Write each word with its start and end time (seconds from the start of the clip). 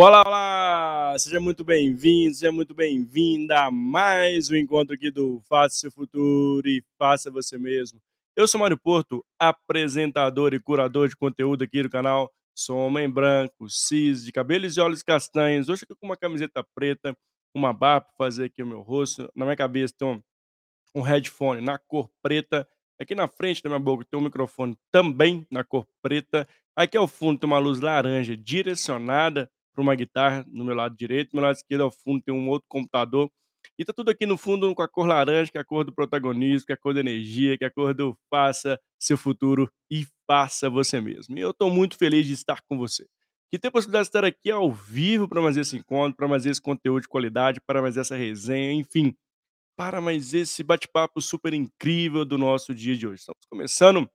Olá, 0.00 0.22
olá! 0.24 1.18
Seja 1.18 1.40
muito 1.40 1.64
bem-vindo, 1.64 2.32
seja 2.32 2.52
muito 2.52 2.72
bem-vinda 2.72 3.64
a 3.64 3.68
mais 3.68 4.48
um 4.48 4.54
encontro 4.54 4.94
aqui 4.94 5.10
do 5.10 5.40
Faça 5.48 5.74
Seu 5.74 5.90
Futuro 5.90 6.68
e 6.68 6.84
Faça 6.96 7.32
Você 7.32 7.58
Mesmo. 7.58 8.00
Eu 8.36 8.46
sou 8.46 8.60
Mário 8.60 8.78
Porto, 8.78 9.26
apresentador 9.40 10.54
e 10.54 10.60
curador 10.60 11.08
de 11.08 11.16
conteúdo 11.16 11.64
aqui 11.64 11.82
do 11.82 11.90
canal. 11.90 12.32
Sou 12.54 12.78
homem 12.78 13.10
branco, 13.10 13.68
cis, 13.68 14.24
de 14.24 14.30
cabelos 14.30 14.76
e 14.76 14.80
olhos 14.80 15.02
castanhos. 15.02 15.68
Hoje 15.68 15.82
aqui 15.82 15.96
com 15.96 16.06
uma 16.06 16.16
camiseta 16.16 16.64
preta, 16.76 17.12
uma 17.52 17.72
barba 17.72 18.06
para 18.06 18.26
fazer 18.26 18.44
aqui 18.44 18.62
o 18.62 18.66
meu 18.68 18.82
rosto. 18.82 19.28
Na 19.34 19.46
minha 19.46 19.56
cabeça 19.56 19.92
tem 19.98 20.06
um, 20.06 20.22
um 20.94 21.02
headphone 21.02 21.60
na 21.60 21.76
cor 21.76 22.08
preta. 22.22 22.68
Aqui 23.00 23.16
na 23.16 23.26
frente 23.26 23.60
da 23.64 23.68
minha 23.68 23.80
boca 23.80 24.06
tem 24.08 24.20
um 24.20 24.22
microfone 24.22 24.78
também 24.92 25.44
na 25.50 25.64
cor 25.64 25.88
preta. 26.00 26.46
Aqui 26.76 26.96
ao 26.96 27.08
fundo 27.08 27.40
tem 27.40 27.50
uma 27.50 27.58
luz 27.58 27.80
laranja 27.80 28.36
direcionada 28.36 29.50
para 29.78 29.82
uma 29.84 29.94
guitarra 29.94 30.44
no 30.48 30.64
meu 30.64 30.74
lado 30.74 30.96
direito, 30.96 31.30
meu 31.32 31.44
lado 31.44 31.54
esquerdo 31.54 31.82
ao 31.82 31.90
fundo 31.92 32.20
tem 32.20 32.34
um 32.34 32.48
outro 32.48 32.66
computador. 32.68 33.30
E 33.78 33.84
tá 33.84 33.92
tudo 33.92 34.10
aqui 34.10 34.26
no 34.26 34.36
fundo 34.36 34.74
com 34.74 34.82
a 34.82 34.88
cor 34.88 35.06
laranja, 35.06 35.52
que 35.52 35.56
é 35.56 35.60
a 35.60 35.64
cor 35.64 35.84
do 35.84 35.92
protagonismo, 35.92 36.66
que 36.66 36.72
é 36.72 36.74
a 36.74 36.78
cor 36.78 36.92
da 36.92 36.98
energia, 36.98 37.56
que 37.56 37.62
é 37.62 37.68
a 37.68 37.70
cor 37.70 37.94
do 37.94 38.18
faça 38.28 38.76
seu 38.98 39.16
futuro 39.16 39.70
e 39.88 40.04
faça 40.26 40.68
você 40.68 41.00
mesmo. 41.00 41.38
E 41.38 41.40
eu 41.40 41.50
estou 41.50 41.70
muito 41.70 41.96
feliz 41.96 42.26
de 42.26 42.32
estar 42.32 42.60
com 42.68 42.76
você. 42.76 43.06
Que 43.52 43.58
ter 43.58 43.68
a 43.68 43.70
possibilidade 43.70 44.06
de 44.06 44.08
estar 44.08 44.24
aqui 44.24 44.50
ao 44.50 44.72
vivo 44.72 45.28
para 45.28 45.40
mais 45.40 45.56
esse 45.56 45.76
encontro, 45.76 46.16
para 46.16 46.26
mais 46.26 46.44
esse 46.44 46.60
conteúdo 46.60 47.02
de 47.02 47.08
qualidade, 47.08 47.60
para 47.64 47.80
mais 47.80 47.96
essa 47.96 48.16
resenha, 48.16 48.72
enfim, 48.72 49.14
para 49.76 50.00
mais 50.00 50.34
esse 50.34 50.64
bate-papo 50.64 51.20
super 51.22 51.54
incrível 51.54 52.24
do 52.24 52.36
nosso 52.36 52.74
dia 52.74 52.96
de 52.96 53.06
hoje. 53.06 53.20
Estamos 53.20 53.46
começando 53.48 54.10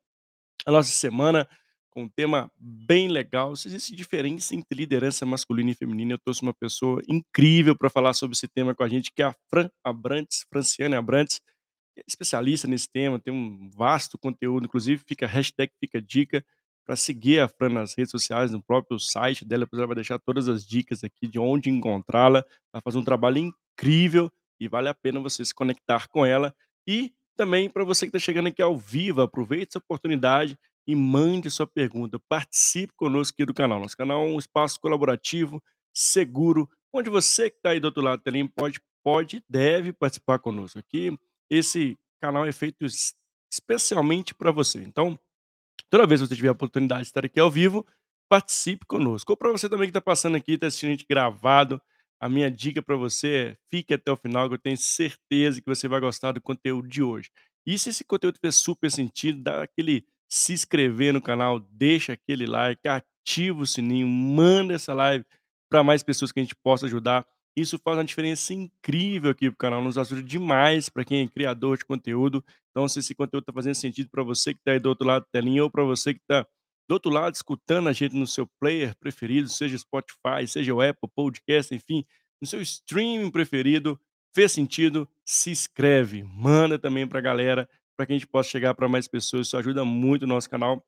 a 0.66 0.72
nossa 0.72 0.90
semana 0.90 1.48
com 1.94 2.04
um 2.04 2.10
tema 2.10 2.52
bem 2.58 3.08
legal. 3.08 3.56
Se 3.56 3.68
existe 3.68 3.96
diferença 3.96 4.56
entre 4.56 4.76
liderança 4.76 5.26
masculina 5.26 5.72
e 5.72 5.76
feminina, 5.76 6.14
eu 6.14 6.20
trouxe 6.20 6.42
uma 6.42 6.54
pessoa 6.54 7.02
incrível 7.08 7.78
para 7.78 7.90
falar 7.90 8.14
sobre 8.14 8.36
esse 8.36 8.48
tema 8.48 8.74
com 8.74 8.84
a 8.84 8.90
gente, 8.90 9.12
que 9.16 9.22
é 9.22 9.26
a 9.26 9.36
Fran 9.50 9.70
Abrantes, 9.84 10.44
Franciane 10.50 10.96
Abrantes, 10.96 11.40
que 11.94 12.02
é 12.02 12.04
especialista 12.08 12.68
nesse 12.68 12.90
tema, 12.92 13.20
tem 13.20 13.34
um 13.34 13.70
vasto 13.70 14.18
conteúdo, 14.18 14.66
inclusive 14.66 15.04
fica 15.08 15.28
hashtag 15.28 15.72
fica 15.80 16.02
dica 16.02 16.44
para 16.86 16.96
seguir 16.96 17.40
a 17.40 17.48
Fran 17.48 17.70
nas 17.70 17.96
redes 17.96 18.12
sociais, 18.12 18.52
no 18.52 18.62
próprio 18.62 19.00
site 19.00 19.46
dela, 19.46 19.66
depois 19.66 19.80
ela 19.80 19.88
vai 19.88 19.96
deixar 19.96 20.20
todas 20.20 20.50
as 20.50 20.66
dicas 20.66 21.04
aqui 21.04 21.28
de 21.28 21.40
onde 21.40 21.70
encontrá-la, 21.70 22.44
vai 22.74 22.82
fazer 22.84 22.98
um 22.98 23.04
trabalho 23.04 23.38
incrível 23.38 24.32
e 24.60 24.68
vale 24.68 24.90
a 24.90 24.94
pena 24.94 25.20
você 25.20 25.46
se 25.46 25.54
conectar 25.54 26.08
com 26.08 26.26
ela. 26.26 26.54
E 26.88 27.14
também 27.38 27.70
para 27.70 27.86
você 27.86 28.06
que 28.06 28.10
está 28.16 28.20
chegando 28.20 28.48
aqui 28.48 28.62
ao 28.62 28.78
vivo, 28.78 29.22
aproveite 29.22 29.70
essa 29.70 29.80
oportunidade 29.80 30.58
e 30.88 30.96
mande 30.96 31.50
sua 31.50 31.68
pergunta. 31.68 32.20
Participe 32.28 32.94
conosco 32.96 33.36
aqui 33.36 33.46
do 33.46 33.54
canal. 33.54 33.80
Nosso 33.80 33.98
canal 33.98 34.22
é 34.22 34.30
um 34.30 34.38
espaço 34.38 34.80
colaborativo, 34.80 35.62
seguro, 35.94 36.70
onde 36.92 37.10
você 37.10 37.50
que 37.50 37.58
está 37.58 37.72
aí 37.72 37.80
do 37.80 37.86
outro 37.86 38.04
lado 38.04 38.22
também 38.22 38.48
pode, 38.48 38.80
pode 39.04 39.38
e 39.38 39.44
deve 39.50 39.94
participar 39.94 40.40
conosco. 40.40 40.80
Aqui, 40.80 41.18
esse 41.50 41.98
canal 42.22 42.46
é 42.46 42.52
feito 42.52 42.86
especialmente 43.52 44.34
para 44.34 44.52
você. 44.52 44.80
Então, 44.80 45.18
toda 45.90 46.08
vez 46.08 46.22
que 46.22 46.28
você 46.28 46.36
tiver 46.36 46.50
a 46.50 46.54
oportunidade 46.54 47.04
de 47.04 47.08
estar 47.08 47.26
aqui 47.26 47.40
ao 47.40 47.52
vivo, 47.52 47.86
participe 48.30 48.86
conosco. 48.86 49.32
Ou 49.32 49.38
para 49.38 49.52
você 49.52 49.70
também 49.70 49.88
que 49.88 49.92
está 49.92 50.02
passando 50.02 50.36
aqui, 50.36 50.54
está 50.54 50.68
assistindo 50.68 50.90
a 50.90 50.92
gente 50.92 51.06
gravado, 51.08 51.82
a 52.20 52.30
minha 52.30 52.50
dica 52.50 52.82
para 52.82 52.96
você 52.96 53.36
é 53.36 53.58
fique 53.70 53.94
até 53.94 54.10
o 54.12 54.16
final, 54.16 54.48
que 54.48 54.56
eu 54.56 54.60
tenho 54.60 54.78
certeza 54.78 55.62
que 55.62 55.68
você 55.68 55.88
vai 55.90 56.00
gostar 56.00 56.32
do 56.32 56.42
conteúdo 56.42 56.88
de 56.88 57.04
hoje. 57.04 57.30
E 57.66 57.78
se 57.78 57.90
esse 57.90 58.04
conteúdo 58.04 58.40
fez 58.40 58.56
super 58.56 58.90
sentido, 58.90 59.42
dá 59.44 59.64
aquele 59.64 60.06
se 60.30 60.54
inscrever 60.54 61.14
no 61.14 61.22
canal, 61.22 61.60
deixa 61.60 62.14
aquele 62.14 62.46
like, 62.46 62.88
ativa 62.88 63.62
o 63.62 63.68
sininho, 63.68 64.08
manda 64.08 64.74
essa 64.74 64.94
live 64.94 65.26
para 65.70 65.84
mais 65.84 66.04
pessoas 66.04 66.32
que 66.32 66.40
a 66.40 66.44
gente 66.44 66.56
possa 66.56 66.86
ajudar. 66.86 67.26
Isso 67.56 67.80
faz 67.80 67.98
uma 67.98 68.04
diferença 68.04 68.54
incrível 68.54 69.32
aqui 69.32 69.50
para 69.50 69.56
o 69.56 69.58
canal, 69.58 69.84
nos 69.84 69.98
ajuda 69.98 70.24
demais 70.24 70.90
para 70.90 71.06
quem 71.06 71.24
é 71.24 71.28
criador 71.28 71.78
de 71.78 71.86
conteúdo. 71.86 72.44
Então, 72.72 72.88
se 72.88 73.00
esse 73.00 73.14
conteúdo 73.14 73.44
está 73.44 73.54
fazendo 73.54 73.76
sentido 73.76 74.10
para 74.10 74.24
você 74.24 74.54
que 74.54 74.60
está 74.60 74.72
aí 74.72 74.80
do 74.80 74.90
outro 74.90 75.06
lado 75.06 75.24
da 75.24 75.30
telinha 75.32 75.64
ou 75.64 75.70
para 75.70 75.84
você 75.84 76.14
que 76.14 76.20
está 76.20 76.46
do 76.90 76.94
outro 76.94 77.12
lado 77.12 77.34
escutando 77.34 77.88
a 77.88 77.94
gente 77.94 78.16
no 78.16 78.28
seu 78.28 78.48
player 78.60 78.96
preferido, 79.00 79.48
seja 79.48 79.78
Spotify, 79.78 80.48
seja 80.48 80.74
o 80.74 80.82
Apple 80.82 81.10
Podcast, 81.16 81.74
enfim, 81.74 82.04
no 82.42 82.48
seu 82.48 82.62
streaming 82.62 83.32
preferido, 83.32 84.00
fez 84.36 84.52
sentido, 84.52 85.08
se 85.24 85.52
inscreve, 85.52 86.24
manda 86.24 86.78
também 86.78 87.08
para 87.08 87.20
a 87.20 87.22
galera 87.22 87.70
para 87.96 88.06
que 88.06 88.14
a 88.14 88.16
gente 88.16 88.28
possa 88.28 88.50
chegar 88.50 88.74
para 88.74 88.88
mais 88.88 89.08
pessoas. 89.08 89.48
Isso 89.48 89.58
ajuda 89.58 89.86
muito 89.86 90.24
o 90.24 90.28
nosso 90.28 90.50
canal, 90.50 90.84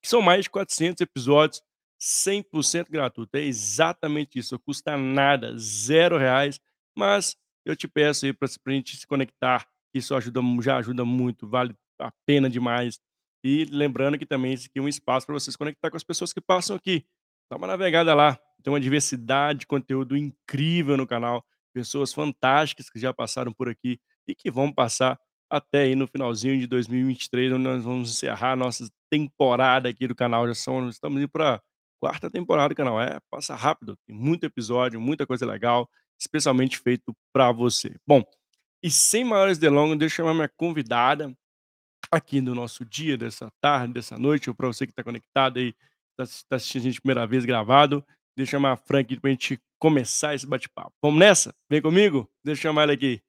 que 0.00 0.08
são 0.08 0.20
mais 0.20 0.44
de 0.44 0.50
400 0.50 1.00
episódios, 1.00 1.62
100% 2.00 2.90
gratuito. 2.90 3.36
É 3.36 3.42
exatamente 3.42 4.38
isso, 4.38 4.58
custa 4.58 4.96
nada, 4.96 5.56
zero 5.58 6.18
reais, 6.18 6.60
mas 6.96 7.36
eu 7.64 7.74
te 7.74 7.88
peço 7.88 8.26
aí 8.26 8.32
para 8.32 8.48
a 8.66 8.70
gente 8.70 8.96
se 8.96 9.06
conectar, 9.06 9.66
isso 9.94 10.14
ajuda, 10.14 10.40
já 10.62 10.76
ajuda 10.76 11.04
muito, 11.04 11.48
vale 11.48 11.74
a 11.98 12.12
pena 12.26 12.50
demais. 12.50 13.00
E 13.42 13.64
lembrando 13.66 14.18
que 14.18 14.26
também 14.26 14.52
esse 14.52 14.66
aqui 14.66 14.78
é 14.78 14.82
um 14.82 14.88
espaço 14.88 15.26
para 15.26 15.34
você 15.34 15.50
se 15.50 15.58
conectar 15.58 15.90
com 15.90 15.96
as 15.96 16.04
pessoas 16.04 16.32
que 16.32 16.40
passam 16.40 16.76
aqui. 16.76 17.06
Dá 17.50 17.56
uma 17.56 17.66
navegada 17.66 18.14
lá, 18.14 18.38
tem 18.62 18.72
uma 18.72 18.80
diversidade 18.80 19.60
de 19.60 19.66
conteúdo 19.66 20.16
incrível 20.16 20.96
no 20.96 21.06
canal, 21.06 21.44
pessoas 21.72 22.12
fantásticas 22.12 22.88
que 22.88 22.98
já 22.98 23.12
passaram 23.12 23.52
por 23.52 23.68
aqui 23.68 24.00
e 24.26 24.34
que 24.34 24.50
vão 24.50 24.72
passar 24.72 25.18
até 25.56 25.82
aí 25.82 25.94
no 25.94 26.06
finalzinho 26.06 26.58
de 26.58 26.66
2023, 26.66 27.52
onde 27.52 27.62
nós 27.62 27.84
vamos 27.84 28.10
encerrar 28.10 28.52
a 28.52 28.56
nossa 28.56 28.88
temporada 29.10 29.88
aqui 29.88 30.08
do 30.08 30.14
canal. 30.14 30.46
Já 30.48 30.54
são, 30.54 30.88
estamos 30.88 31.18
indo 31.18 31.28
para 31.28 31.62
quarta 32.00 32.30
temporada 32.30 32.70
do 32.70 32.76
canal. 32.76 33.00
É, 33.00 33.18
passa 33.30 33.54
rápido, 33.54 33.96
tem 34.06 34.16
muito 34.16 34.44
episódio, 34.44 35.00
muita 35.00 35.26
coisa 35.26 35.46
legal, 35.46 35.88
especialmente 36.18 36.78
feito 36.78 37.14
para 37.32 37.52
você. 37.52 37.94
Bom, 38.06 38.22
e 38.82 38.90
sem 38.90 39.24
maiores 39.24 39.58
delongas, 39.58 39.98
deixa 39.98 40.14
eu 40.20 40.26
chamar 40.26 40.34
minha 40.34 40.50
convidada 40.56 41.32
aqui 42.10 42.40
no 42.40 42.54
nosso 42.54 42.84
dia, 42.84 43.16
dessa 43.16 43.50
tarde, 43.60 43.94
dessa 43.94 44.18
noite, 44.18 44.50
ou 44.50 44.54
para 44.54 44.66
você 44.66 44.86
que 44.86 44.92
está 44.92 45.02
conectado 45.02 45.58
aí, 45.58 45.74
está 46.18 46.44
tá 46.48 46.56
assistindo 46.56 46.82
a 46.82 46.84
gente 46.84 47.00
primeira 47.00 47.26
vez 47.26 47.44
gravado, 47.44 48.04
deixa 48.36 48.50
eu 48.50 48.58
chamar 48.58 48.72
a 48.72 48.76
Frank 48.76 49.18
para 49.20 49.30
a 49.30 49.32
gente 49.32 49.58
começar 49.78 50.34
esse 50.34 50.46
bate-papo. 50.46 50.92
Vamos 51.02 51.18
nessa? 51.18 51.54
Vem 51.70 51.80
comigo? 51.80 52.28
Deixa 52.44 52.60
eu 52.60 52.62
chamar 52.70 52.82
ela 52.82 52.92
aqui. 52.92 53.22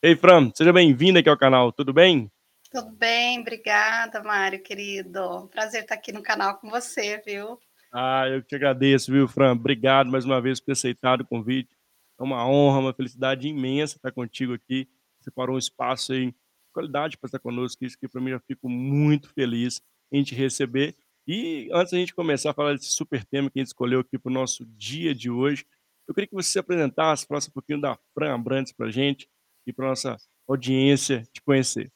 Ei, 0.00 0.14
Fran, 0.14 0.52
seja 0.54 0.72
bem-vinda 0.72 1.18
aqui 1.18 1.28
ao 1.28 1.36
canal, 1.36 1.72
tudo 1.72 1.92
bem? 1.92 2.30
Tudo 2.70 2.92
bem, 2.92 3.40
obrigada, 3.40 4.22
Mário, 4.22 4.62
querido. 4.62 5.48
Prazer 5.50 5.82
estar 5.82 5.96
aqui 5.96 6.12
no 6.12 6.22
canal 6.22 6.56
com 6.56 6.70
você, 6.70 7.20
viu? 7.26 7.58
Ah, 7.92 8.28
eu 8.28 8.40
que 8.40 8.54
agradeço, 8.54 9.10
viu, 9.10 9.26
Fran? 9.26 9.54
Obrigado 9.54 10.08
mais 10.08 10.24
uma 10.24 10.40
vez 10.40 10.60
por 10.60 10.66
ter 10.66 10.72
aceitado 10.72 11.22
o 11.22 11.26
convite. 11.26 11.76
É 12.16 12.22
uma 12.22 12.48
honra, 12.48 12.78
uma 12.78 12.94
felicidade 12.94 13.48
imensa 13.48 13.96
estar 13.96 14.12
contigo 14.12 14.52
aqui. 14.52 14.88
Você 15.18 15.32
parou 15.32 15.56
um 15.56 15.58
espaço 15.58 16.12
aí, 16.12 16.32
qualidade 16.72 17.18
para 17.18 17.26
estar 17.26 17.40
conosco, 17.40 17.84
isso 17.84 17.98
que 17.98 18.06
para 18.06 18.20
mim 18.20 18.30
eu 18.30 18.40
fico 18.46 18.68
muito 18.68 19.28
feliz 19.34 19.82
em 20.12 20.22
te 20.22 20.32
receber. 20.32 20.94
E 21.26 21.68
antes 21.72 21.90
da 21.90 21.98
gente 21.98 22.14
começar 22.14 22.52
a 22.52 22.54
falar 22.54 22.74
desse 22.74 22.92
super 22.92 23.24
tema 23.24 23.50
que 23.50 23.58
a 23.58 23.62
gente 23.62 23.72
escolheu 23.72 23.98
aqui 23.98 24.16
para 24.16 24.30
o 24.30 24.32
nosso 24.32 24.64
dia 24.64 25.12
de 25.12 25.28
hoje, 25.28 25.66
eu 26.06 26.14
queria 26.14 26.28
que 26.28 26.36
você 26.36 26.50
se 26.50 26.58
apresentasse, 26.60 27.26
falasse 27.26 27.48
um 27.48 27.52
pouquinho 27.52 27.80
da 27.80 27.98
Fran 28.14 28.32
Abrantes 28.32 28.72
para 28.72 28.86
a 28.86 28.90
gente, 28.92 29.28
para 29.72 29.88
nossa 29.88 30.16
audiência 30.46 31.22
te 31.32 31.42
conhecer. 31.42 31.90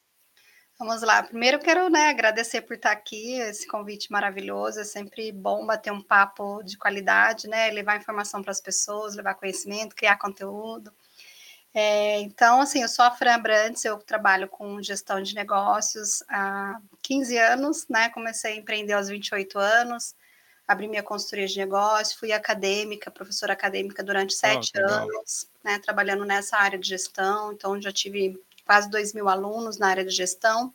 Vamos 0.79 1.01
lá. 1.03 1.23
Primeiro 1.23 1.61
quero 1.61 1.89
né, 1.89 2.09
agradecer 2.09 2.63
por 2.63 2.75
estar 2.75 2.91
aqui, 2.91 3.35
esse 3.35 3.69
convite 3.69 4.11
maravilhoso. 4.11 4.81
É 4.81 4.85
sempre 4.85 5.31
bom 5.31 5.65
bater 5.65 5.93
um 5.93 6.03
papo 6.03 6.61
de 6.65 6.77
qualidade, 6.77 7.47
né? 7.47 7.71
Levar 7.71 7.97
informação 7.97 8.43
para 8.43 8.51
as 8.51 8.61
pessoas, 8.61 9.15
levar 9.15 9.35
conhecimento, 9.35 9.95
criar 9.95 10.19
conteúdo. 10.19 10.93
É, 11.75 12.21
então, 12.21 12.61
assim, 12.61 12.83
eu 12.83 12.89
sou 12.89 13.05
a 13.05 13.11
Fran 13.11 13.41
Brandes, 13.41 13.85
eu 13.85 13.97
trabalho 13.99 14.49
com 14.49 14.83
gestão 14.83 15.23
de 15.23 15.35
negócios 15.35 16.23
há 16.29 16.79
15 17.01 17.39
anos, 17.39 17.87
né? 17.89 18.09
Comecei 18.11 18.55
a 18.55 18.57
empreender 18.57 18.93
aos 18.95 19.09
28 19.09 19.59
anos, 19.59 20.15
abri 20.67 20.89
minha 20.89 21.03
consultoria 21.03 21.47
de 21.47 21.59
negócio, 21.59 22.19
fui 22.19 22.33
acadêmica, 22.33 23.11
professora 23.11 23.53
acadêmica 23.53 24.03
durante 24.03 24.35
sete 24.35 24.73
oh, 24.77 24.91
anos, 24.91 25.49
né, 25.63 25.79
trabalhando 25.79 26.25
nessa 26.25 26.57
área 26.57 26.79
de 26.79 26.89
gestão, 26.89 27.53
então 27.53 27.81
já 27.81 27.93
tive 27.93 28.41
quase 28.65 28.89
dois 28.89 29.13
mil 29.13 29.29
alunos 29.29 29.77
na 29.77 29.89
área 29.89 30.05
de 30.05 30.15
gestão, 30.15 30.73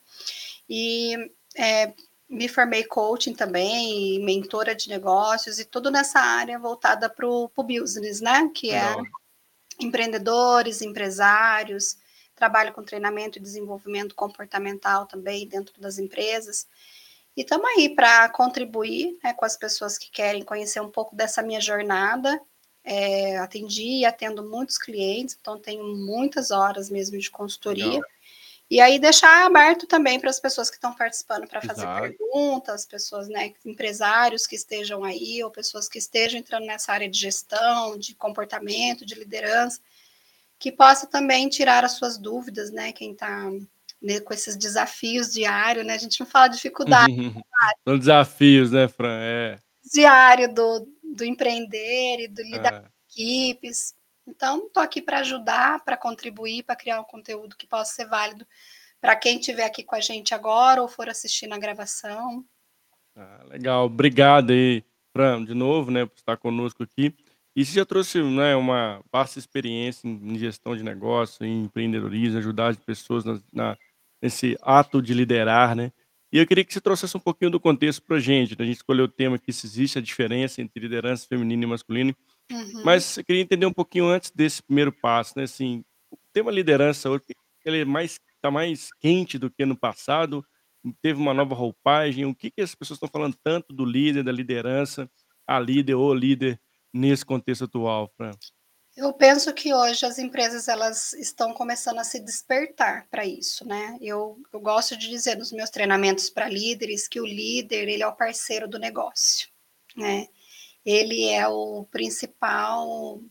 e 0.68 1.32
é, 1.56 1.92
me 2.28 2.48
formei 2.48 2.84
coaching 2.84 3.34
também, 3.34 4.16
e 4.16 4.24
mentora 4.24 4.74
de 4.74 4.88
negócios, 4.88 5.58
e 5.58 5.64
tudo 5.64 5.90
nessa 5.90 6.20
área 6.20 6.58
voltada 6.58 7.08
para 7.08 7.26
o 7.26 7.50
business, 7.56 8.20
né, 8.20 8.50
que 8.54 8.70
é 8.70 8.96
empreendedores, 9.80 10.82
empresários, 10.82 11.96
trabalho 12.34 12.72
com 12.72 12.82
treinamento 12.82 13.38
e 13.38 13.42
desenvolvimento 13.42 14.14
comportamental 14.14 15.06
também 15.06 15.48
dentro 15.48 15.80
das 15.80 15.98
empresas, 15.98 16.66
e 17.38 17.42
estamos 17.42 17.70
aí 17.70 17.88
para 17.88 18.28
contribuir 18.30 19.16
né, 19.22 19.32
com 19.32 19.44
as 19.44 19.56
pessoas 19.56 19.96
que 19.96 20.10
querem 20.10 20.42
conhecer 20.42 20.80
um 20.80 20.90
pouco 20.90 21.14
dessa 21.14 21.40
minha 21.40 21.60
jornada. 21.60 22.40
É, 22.82 23.38
atendi 23.38 24.00
e 24.00 24.04
atendo 24.04 24.42
muitos 24.42 24.76
clientes, 24.76 25.38
então 25.40 25.56
tenho 25.56 25.84
muitas 25.84 26.50
horas 26.50 26.90
mesmo 26.90 27.16
de 27.16 27.30
consultoria. 27.30 27.84
Legal. 27.84 28.10
E 28.68 28.80
aí 28.80 28.98
deixar 28.98 29.46
aberto 29.46 29.86
também 29.86 30.18
para 30.18 30.30
as 30.30 30.40
pessoas 30.40 30.68
que 30.68 30.78
estão 30.78 30.92
participando 30.92 31.46
para 31.46 31.62
fazer 31.62 31.82
Exato. 31.82 32.00
perguntas, 32.00 32.84
pessoas, 32.84 33.28
né, 33.28 33.54
empresários 33.64 34.44
que 34.44 34.56
estejam 34.56 35.04
aí, 35.04 35.40
ou 35.44 35.50
pessoas 35.50 35.88
que 35.88 35.98
estejam 35.98 36.40
entrando 36.40 36.66
nessa 36.66 36.92
área 36.92 37.08
de 37.08 37.20
gestão, 37.20 37.96
de 37.96 38.16
comportamento, 38.16 39.06
de 39.06 39.14
liderança, 39.14 39.80
que 40.58 40.72
possa 40.72 41.06
também 41.06 41.48
tirar 41.48 41.84
as 41.84 41.92
suas 41.92 42.18
dúvidas, 42.18 42.72
né? 42.72 42.90
Quem 42.90 43.12
está 43.12 43.48
né, 44.00 44.20
com 44.20 44.32
esses 44.32 44.56
desafios 44.56 45.32
diários, 45.32 45.84
né? 45.84 45.94
A 45.94 45.98
gente 45.98 46.20
não 46.20 46.26
fala 46.26 46.48
dificuldade. 46.48 47.12
São 47.86 47.98
desafios, 47.98 48.70
né, 48.70 48.88
Fran? 48.88 49.18
É. 49.20 49.58
Diário 49.92 50.52
do, 50.52 50.88
do 51.02 51.24
empreender 51.24 52.20
e 52.20 52.28
do 52.28 52.42
lidar 52.42 52.74
é. 52.74 52.80
com 52.80 52.88
equipes. 53.10 53.94
Então, 54.26 54.66
estou 54.66 54.82
aqui 54.82 55.00
para 55.00 55.20
ajudar, 55.20 55.82
para 55.84 55.96
contribuir, 55.96 56.62
para 56.62 56.76
criar 56.76 57.00
um 57.00 57.04
conteúdo 57.04 57.56
que 57.56 57.66
possa 57.66 57.94
ser 57.94 58.06
válido 58.06 58.46
para 59.00 59.16
quem 59.16 59.38
estiver 59.38 59.64
aqui 59.64 59.82
com 59.82 59.94
a 59.94 60.00
gente 60.00 60.34
agora 60.34 60.82
ou 60.82 60.88
for 60.88 61.08
assistir 61.08 61.46
na 61.46 61.58
gravação. 61.58 62.44
Ah, 63.16 63.44
legal, 63.48 63.86
obrigado 63.86 64.50
aí, 64.50 64.84
Fran, 65.12 65.44
de 65.44 65.54
novo, 65.54 65.90
né, 65.90 66.06
por 66.06 66.16
estar 66.16 66.36
conosco 66.36 66.82
aqui. 66.82 67.14
E 67.56 67.64
você 67.64 67.72
já 67.72 67.84
trouxe 67.84 68.22
né, 68.22 68.54
uma 68.54 69.02
vasta 69.10 69.38
experiência 69.38 70.06
em 70.06 70.38
gestão 70.38 70.76
de 70.76 70.82
negócio, 70.84 71.44
em 71.44 71.64
empreendedorismo, 71.64 72.38
ajudar 72.38 72.68
as 72.68 72.76
pessoas 72.76 73.24
na, 73.24 73.40
na, 73.52 73.76
nesse 74.22 74.56
ato 74.62 75.00
de 75.00 75.14
liderar, 75.14 75.74
né? 75.74 75.92
E 76.32 76.38
eu 76.38 76.46
queria 76.46 76.64
que 76.64 76.72
você 76.72 76.80
trouxesse 76.80 77.16
um 77.16 77.20
pouquinho 77.20 77.50
do 77.50 77.58
contexto 77.58 78.02
para 78.02 78.16
a 78.16 78.20
gente. 78.20 78.50
Né? 78.50 78.64
A 78.64 78.66
gente 78.66 78.76
escolheu 78.76 79.06
o 79.06 79.08
tema 79.08 79.38
que 79.38 79.50
se 79.52 79.66
existe 79.66 79.98
a 79.98 80.02
diferença 80.02 80.60
entre 80.60 80.78
liderança 80.78 81.26
feminina 81.26 81.64
e 81.64 81.66
masculina. 81.66 82.14
Uhum. 82.52 82.82
Mas 82.84 83.16
eu 83.16 83.24
queria 83.24 83.40
entender 83.40 83.64
um 83.64 83.72
pouquinho 83.72 84.06
antes 84.06 84.30
desse 84.30 84.62
primeiro 84.62 84.92
passo, 84.92 85.32
né? 85.36 85.44
Assim, 85.44 85.82
o 86.10 86.16
tema 86.32 86.50
liderança 86.50 87.08
hoje, 87.08 87.22
ele 87.64 87.80
é 87.80 87.84
mais 87.84 88.18
está 88.38 88.50
mais 88.50 88.88
quente 89.00 89.38
do 89.38 89.50
que 89.50 89.66
no 89.66 89.76
passado, 89.76 90.44
teve 91.02 91.20
uma 91.20 91.34
nova 91.34 91.54
roupagem. 91.54 92.24
O 92.24 92.34
que, 92.34 92.50
que 92.50 92.62
as 92.62 92.74
pessoas 92.74 92.96
estão 92.96 93.08
falando 93.08 93.36
tanto 93.42 93.72
do 93.74 93.84
líder, 93.84 94.22
da 94.22 94.32
liderança, 94.32 95.10
a 95.46 95.58
líder 95.58 95.94
ou 95.94 96.14
líder 96.14 96.60
nesse 96.92 97.24
contexto 97.24 97.64
atual, 97.64 98.10
Fran? 98.16 98.30
Eu 98.98 99.12
penso 99.12 99.54
que 99.54 99.72
hoje 99.72 100.04
as 100.04 100.18
empresas 100.18 100.66
elas 100.66 101.12
estão 101.12 101.54
começando 101.54 102.00
a 102.00 102.04
se 102.04 102.18
despertar 102.18 103.06
para 103.08 103.24
isso, 103.24 103.64
né? 103.64 103.96
Eu, 104.00 104.42
eu 104.52 104.58
gosto 104.58 104.96
de 104.96 105.08
dizer 105.08 105.36
nos 105.36 105.52
meus 105.52 105.70
treinamentos 105.70 106.28
para 106.28 106.48
líderes 106.48 107.06
que 107.06 107.20
o 107.20 107.24
líder 107.24 107.88
ele 107.88 108.02
é 108.02 108.06
o 108.08 108.16
parceiro 108.16 108.66
do 108.66 108.76
negócio, 108.76 109.48
né? 109.96 110.26
Ele 110.84 111.28
é 111.28 111.46
o 111.46 111.84
principal, 111.84 113.22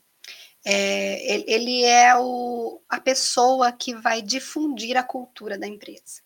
é, 0.63 1.33
ele, 1.33 1.43
ele 1.49 1.83
é 1.83 2.17
o, 2.17 2.81
a 2.87 3.01
pessoa 3.01 3.69
que 3.69 3.93
vai 3.93 4.21
difundir 4.21 4.95
a 4.95 5.03
cultura 5.03 5.57
da 5.57 5.67
empresa. 5.67 6.21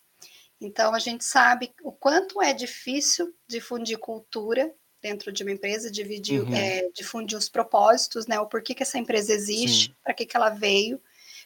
Então 0.59 0.93
a 0.93 0.99
gente 0.99 1.25
sabe 1.25 1.73
o 1.81 1.91
quanto 1.91 2.43
é 2.43 2.53
difícil 2.53 3.33
difundir 3.47 3.97
cultura 3.97 4.71
dentro 5.01 5.31
de 5.31 5.43
uma 5.43 5.51
empresa, 5.51 5.89
dividir, 5.91 6.41
Uhum. 6.41 6.53
é, 6.53 6.89
difundir 6.93 7.37
os 7.37 7.49
propósitos, 7.49 8.27
né? 8.27 8.39
O 8.39 8.47
porquê 8.47 8.73
que 8.75 8.83
essa 8.83 8.97
empresa 8.97 9.33
existe, 9.33 9.95
para 10.03 10.13
que, 10.13 10.25
que 10.25 10.37
ela 10.37 10.49
veio, 10.49 11.01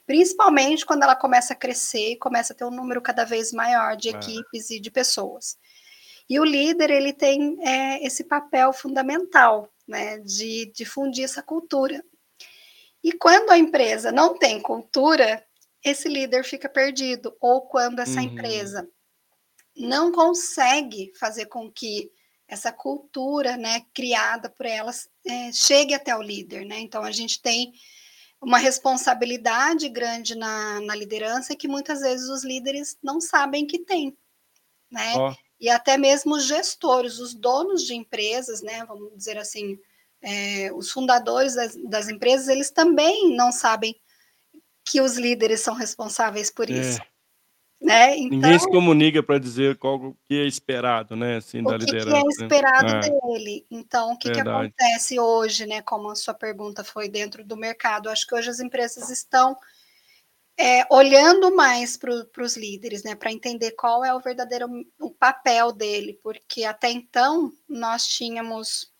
principalmente 0.06 0.86
quando 0.86 1.04
ela 1.04 1.16
começa 1.16 1.54
a 1.54 1.56
crescer 1.56 2.12
e 2.12 2.18
começa 2.18 2.54
a 2.54 2.56
ter 2.56 2.66
um 2.66 2.72
número 2.72 3.02
cada 3.02 3.24
vez 3.24 3.52
maior 3.54 3.96
de 3.96 4.10
É. 4.10 4.12
equipes 4.12 4.70
e 4.70 4.80
de 4.80 4.92
pessoas. 4.92 5.58
E 6.30 6.40
o 6.40 6.44
líder 6.44 6.90
ele 6.90 7.14
tem 7.14 7.58
é, 7.68 8.06
esse 8.06 8.24
papel 8.24 8.74
fundamental, 8.74 9.70
né? 9.88 10.18
De 10.20 10.72
difundir 10.76 11.24
essa 11.24 11.42
cultura. 11.42 12.04
E 13.04 13.12
quando 13.14 13.52
a 13.52 13.58
empresa 13.58 14.12
não 14.12 14.38
tem 14.38 14.60
cultura, 14.60 15.46
esse 15.84 16.10
líder 16.10 16.44
fica 16.44 16.68
perdido. 16.68 17.36
Ou 17.40 17.62
quando 17.62 18.00
essa 18.00 18.20
Uhum. 18.20 18.26
empresa 18.28 18.90
não 19.78 20.12
consegue 20.12 21.12
fazer 21.20 21.46
com 21.48 21.72
que 21.72 22.12
essa 22.48 22.72
cultura, 22.72 23.58
né, 23.58 23.84
criada 23.94 24.50
por 24.50 24.66
elas, 24.66 25.10
é, 25.26 25.52
chegue 25.52 25.94
até 25.94 26.16
o 26.16 26.22
líder, 26.22 26.66
né? 26.66 26.80
Então 26.80 27.04
a 27.04 27.12
gente 27.12 27.42
tem 27.42 27.74
uma 28.42 28.58
responsabilidade 28.58 29.90
grande 29.90 30.36
na, 30.36 30.80
na 30.82 30.96
liderança 30.96 31.56
que 31.56 31.68
muitas 31.68 32.02
vezes 32.02 32.30
os 32.30 32.44
líderes 32.44 32.98
não 33.02 33.20
sabem 33.20 33.66
que 33.66 33.80
tem, 33.80 34.16
né? 34.92 35.14
Ó, 35.16 35.34
E 35.60 35.70
até 35.70 35.98
mesmo 35.98 36.36
os 36.36 36.46
gestores, 36.46 37.18
os 37.18 37.34
donos 37.34 37.84
de 37.84 37.96
empresas, 37.96 38.62
né? 38.62 38.86
Vamos 38.86 39.16
dizer 39.16 39.38
assim, 39.38 39.80
é, 40.22 40.72
os 40.74 40.92
fundadores 40.92 41.56
das, 41.56 41.76
das 41.76 42.10
empresas, 42.10 42.48
eles 42.48 42.70
também 42.70 43.36
não 43.36 43.52
sabem 43.52 43.96
que 44.84 45.02
os 45.02 45.18
líderes 45.18 45.62
são 45.62 45.74
responsáveis 45.74 46.52
por 46.52 46.70
isso, 46.70 47.00
né? 47.82 48.16
ninguém 48.16 48.58
se 48.58 48.66
Então 48.66 48.72
comunica 48.72 49.22
para 49.22 49.38
dizer 49.38 49.78
qual 49.78 49.96
o 49.96 50.18
que 50.26 50.36
é 50.36 50.46
esperado, 50.46 51.16
né, 51.16 51.38
assim, 51.38 51.62
o 51.62 51.66
da 51.66 51.78
que, 51.78 51.86
que 51.86 51.96
é 51.96 52.00
liderança, 52.00 52.26
né? 52.26 52.32
esperado 52.32 52.96
É, 52.96 53.00
dele. 53.00 53.66
Então, 53.70 54.14
o 54.14 54.18
que, 54.18 54.32
que 54.32 54.40
acontece 54.40 55.20
hoje, 55.20 55.66
né? 55.66 55.82
Como 55.82 56.10
a 56.10 56.16
sua 56.16 56.34
pergunta 56.34 56.84
foi 56.84 57.10
dentro 57.10 57.44
do 57.44 57.58
mercado, 57.58 58.10
acho 58.10 58.26
que 58.26 58.36
hoje 58.36 58.50
as 58.50 58.60
empresas 58.60 59.10
estão 59.10 59.58
é, 60.58 60.86
olhando 60.90 61.54
mais 61.54 61.98
para 61.98 62.44
os 62.44 62.58
líderes, 62.58 63.04
né? 63.04 63.14
Para 63.14 63.32
entender 63.32 63.72
qual 63.72 64.04
é 64.04 64.14
o 64.14 64.22
verdadeiro 64.22 64.68
o 65.00 65.12
papel 65.12 65.72
dele, 65.72 66.20
porque 66.24 66.64
até 66.64 66.90
então 66.90 67.52
nós 67.68 68.08
tínhamos 68.08 68.94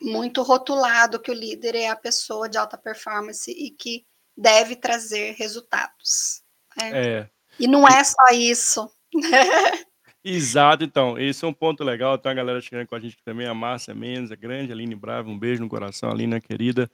muito 0.00 0.42
rotulado 0.42 1.20
que 1.20 1.30
o 1.30 1.34
líder 1.34 1.74
é 1.74 1.88
a 1.88 1.96
pessoa 1.96 2.48
de 2.48 2.56
alta 2.56 2.78
performance 2.78 3.50
e 3.50 3.70
que 3.70 4.06
deve 4.36 4.76
trazer 4.76 5.32
resultados. 5.32 6.42
né? 6.76 7.20
É. 7.20 7.30
E 7.58 7.66
não 7.66 7.86
é 7.86 8.02
só 8.04 8.22
isso. 8.32 8.90
exato, 10.24 10.84
então, 10.84 11.18
esse 11.18 11.44
é 11.44 11.48
um 11.48 11.52
ponto 11.52 11.82
legal, 11.82 12.18
tem 12.18 12.30
uma 12.30 12.36
galera 12.36 12.60
chegando 12.60 12.86
com 12.86 12.94
a 12.94 13.00
gente 13.00 13.16
também, 13.24 13.46
a 13.46 13.54
Márcia 13.54 13.94
Mendes, 13.94 14.30
a 14.30 14.36
grande 14.36 14.72
Aline 14.72 14.94
Brava, 14.94 15.28
um 15.28 15.38
beijo 15.38 15.62
no 15.62 15.68
coração, 15.68 16.10
Aline, 16.10 16.40
querida. 16.40 16.90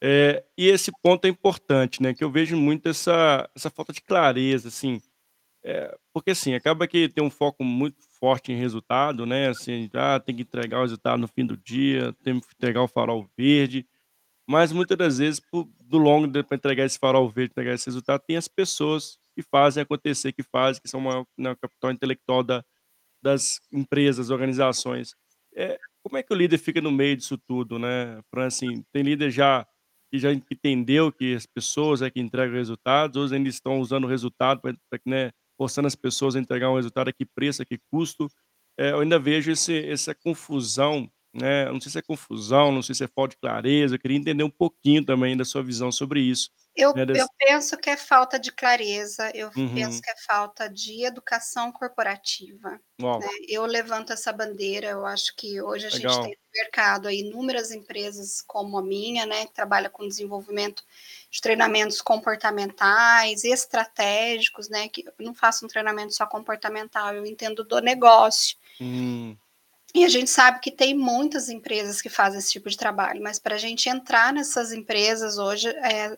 É, 0.00 0.44
e 0.56 0.68
esse 0.68 0.92
ponto 1.02 1.24
é 1.24 1.28
importante, 1.28 2.00
né, 2.02 2.14
que 2.14 2.22
eu 2.22 2.30
vejo 2.30 2.56
muito 2.56 2.88
essa 2.88 3.50
essa 3.54 3.68
falta 3.68 3.92
de 3.92 4.00
clareza, 4.00 4.68
assim, 4.68 5.00
eh, 5.64 5.96
porque, 6.12 6.30
assim, 6.30 6.54
acaba 6.54 6.86
que 6.86 7.08
tem 7.08 7.22
um 7.24 7.30
foco 7.30 7.64
muito 7.64 7.96
forte 8.20 8.52
em 8.52 8.56
resultado, 8.56 9.26
né, 9.26 9.48
assim, 9.48 9.90
ah, 9.94 10.20
tem 10.20 10.36
que 10.36 10.42
entregar 10.42 10.78
o 10.78 10.82
resultado 10.82 11.20
no 11.20 11.28
fim 11.28 11.44
do 11.44 11.56
dia, 11.56 12.14
tem 12.22 12.40
que 12.40 12.46
entregar 12.54 12.82
o 12.82 12.88
farol 12.88 13.28
verde, 13.36 13.86
mas 14.46 14.72
muitas 14.72 14.96
das 14.96 15.18
vezes, 15.18 15.40
por 15.40 15.68
do 15.80 15.98
longo 15.98 16.30
para 16.44 16.56
entregar 16.56 16.84
esse 16.84 16.98
farol 16.98 17.28
verde, 17.28 17.52
entregar 17.52 17.74
esse 17.74 17.86
resultado, 17.86 18.22
tem 18.26 18.36
as 18.36 18.48
pessoas 18.48 19.18
que 19.38 19.42
fazem 19.50 19.82
acontecer, 19.82 20.32
que 20.32 20.42
fazem, 20.42 20.82
que 20.82 20.88
são 20.90 21.00
o 21.00 21.04
maior, 21.04 21.26
né, 21.38 21.54
capital 21.62 21.92
intelectual 21.92 22.42
da 22.42 22.64
das 23.22 23.60
empresas, 23.72 24.30
organizações. 24.30 25.14
Eh, 25.56 25.78
como 26.02 26.16
é 26.18 26.22
que 26.22 26.32
o 26.32 26.36
líder 26.36 26.58
fica 26.58 26.80
no 26.80 26.92
meio 26.92 27.16
disso 27.16 27.38
tudo, 27.38 27.78
né, 27.78 28.20
Fran, 28.30 28.46
assim, 28.46 28.84
tem 28.92 29.02
líder 29.02 29.30
já 29.30 29.66
que 30.12 30.18
já 30.18 30.32
entendeu 30.32 31.12
que 31.12 31.34
as 31.34 31.46
pessoas 31.46 32.00
é 32.02 32.10
que 32.10 32.20
entregam 32.20 32.54
resultados, 32.56 33.16
outros 33.16 33.32
ainda 33.32 33.48
estão 33.48 33.80
usando 33.80 34.04
o 34.04 34.08
resultado 34.08 34.60
para 34.62 34.74
né, 35.06 35.30
forçando 35.58 35.86
as 35.88 35.94
pessoas 35.96 36.36
a 36.36 36.40
entregar 36.40 36.70
um 36.70 36.76
resultado 36.76 37.08
a 37.08 37.12
que 37.12 37.26
preço, 37.26 37.62
a 37.62 37.66
que 37.66 37.78
custo. 37.92 38.28
Eh, 38.78 38.90
eu 38.92 39.00
ainda 39.00 39.18
vejo 39.18 39.50
esse 39.52 39.78
essa 39.88 40.14
confusão, 40.14 41.10
né, 41.34 41.66
não 41.70 41.80
sei 41.80 41.92
se 41.92 41.98
é 41.98 42.02
confusão, 42.02 42.72
não 42.72 42.82
sei 42.82 42.94
se 42.94 43.04
é 43.04 43.08
falta 43.08 43.34
de 43.34 43.38
clareza, 43.40 43.96
eu 43.96 43.98
queria 44.00 44.16
entender 44.18 44.44
um 44.44 44.50
pouquinho 44.50 45.04
também 45.04 45.36
da 45.36 45.44
sua 45.44 45.62
visão 45.62 45.92
sobre 45.92 46.20
isso, 46.20 46.50
Eu, 46.80 46.94
eu 47.12 47.26
penso 47.38 47.76
que 47.76 47.90
é 47.90 47.96
falta 47.96 48.38
de 48.38 48.52
clareza, 48.52 49.30
eu 49.34 49.50
penso 49.72 49.98
Uhum. 49.98 50.00
que 50.02 50.10
é 50.10 50.16
falta 50.26 50.68
de 50.68 51.04
educação 51.04 51.72
corporativa, 51.72 52.80
né? 53.18 53.26
Eu 53.48 53.66
levanto 53.66 54.12
essa 54.12 54.32
bandeira, 54.32 54.88
eu 54.88 55.04
acho 55.06 55.34
que 55.36 55.60
hoje 55.60 55.86
a 55.86 55.90
gente 55.90 56.20
tem 56.20 56.30
legal. 56.30 56.38
no 56.54 56.62
mercado 56.62 57.08
aí 57.08 57.20
inúmeras 57.20 57.70
empresas 57.72 58.40
como 58.46 58.78
a 58.78 58.82
minha, 58.82 59.26
né, 59.26 59.46
que 59.46 59.54
trabalha 59.54 59.90
com 59.90 60.06
desenvolvimento 60.06 60.84
de 61.30 61.40
treinamentos 61.40 62.00
comportamentais 62.00 63.44
estratégicos, 63.44 64.68
né, 64.68 64.88
que 64.88 65.04
eu 65.06 65.12
não 65.18 65.34
faço 65.34 65.64
um 65.64 65.68
treinamento 65.68 66.12
só 66.14 66.26
comportamental, 66.26 67.14
eu 67.14 67.26
entendo 67.26 67.64
do 67.64 67.80
negócio. 67.80 68.56
Hum, 68.80 69.38
E 69.94 70.04
a 70.04 70.08
gente 70.08 70.30
sabe 70.30 70.60
que 70.60 70.70
tem 70.70 70.94
muitas 70.94 71.48
empresas 71.48 72.00
que 72.02 72.08
fazem 72.08 72.38
esse 72.38 72.52
tipo 72.52 72.68
de 72.68 72.76
trabalho, 72.76 73.22
mas 73.22 73.38
para 73.38 73.54
a 73.54 73.58
gente 73.58 73.88
entrar 73.88 74.32
nessas 74.32 74.72
empresas 74.72 75.38
hoje, 75.38 75.68
é, 75.68 76.16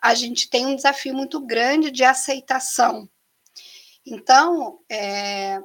a 0.00 0.14
gente 0.14 0.48
tem 0.48 0.66
um 0.66 0.76
desafio 0.76 1.14
muito 1.14 1.40
grande 1.40 1.90
de 1.90 2.04
aceitação. 2.04 3.08
Então, 4.04 4.80
é, 4.90 5.60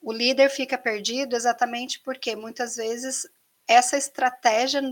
o 0.00 0.12
líder 0.12 0.50
fica 0.50 0.76
perdido 0.76 1.36
exatamente 1.36 2.00
porque 2.00 2.34
muitas 2.34 2.76
vezes 2.76 3.26
essa 3.68 3.96
estratégia, 3.96 4.82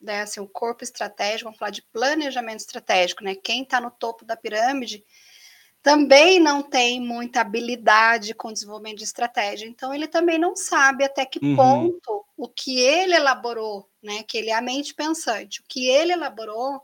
né, 0.00 0.22
assim, 0.22 0.40
o 0.40 0.48
corpo 0.48 0.82
estratégico, 0.82 1.44
vamos 1.44 1.58
falar 1.58 1.70
de 1.70 1.82
planejamento 1.92 2.60
estratégico, 2.60 3.22
né? 3.22 3.34
Quem 3.34 3.62
está 3.62 3.80
no 3.80 3.90
topo 3.90 4.24
da 4.24 4.36
pirâmide 4.36 5.04
também 5.82 6.40
não 6.40 6.62
tem 6.62 6.98
muita 6.98 7.42
habilidade 7.42 8.32
com 8.32 8.50
desenvolvimento 8.50 8.98
de 8.98 9.04
estratégia. 9.04 9.66
Então, 9.66 9.92
ele 9.92 10.08
também 10.08 10.38
não 10.38 10.56
sabe 10.56 11.04
até 11.04 11.26
que 11.26 11.38
uhum, 11.44 11.56
ponto 11.56 12.24
o 12.38 12.48
que 12.48 12.80
ele 12.80 13.14
elaborou, 13.14 13.86
né? 14.02 14.22
Que 14.22 14.38
ele 14.38 14.48
é 14.48 14.54
a 14.54 14.62
mente 14.62 14.94
pensante, 14.94 15.60
o 15.60 15.64
que 15.68 15.86
ele 15.86 16.12
elaborou, 16.12 16.82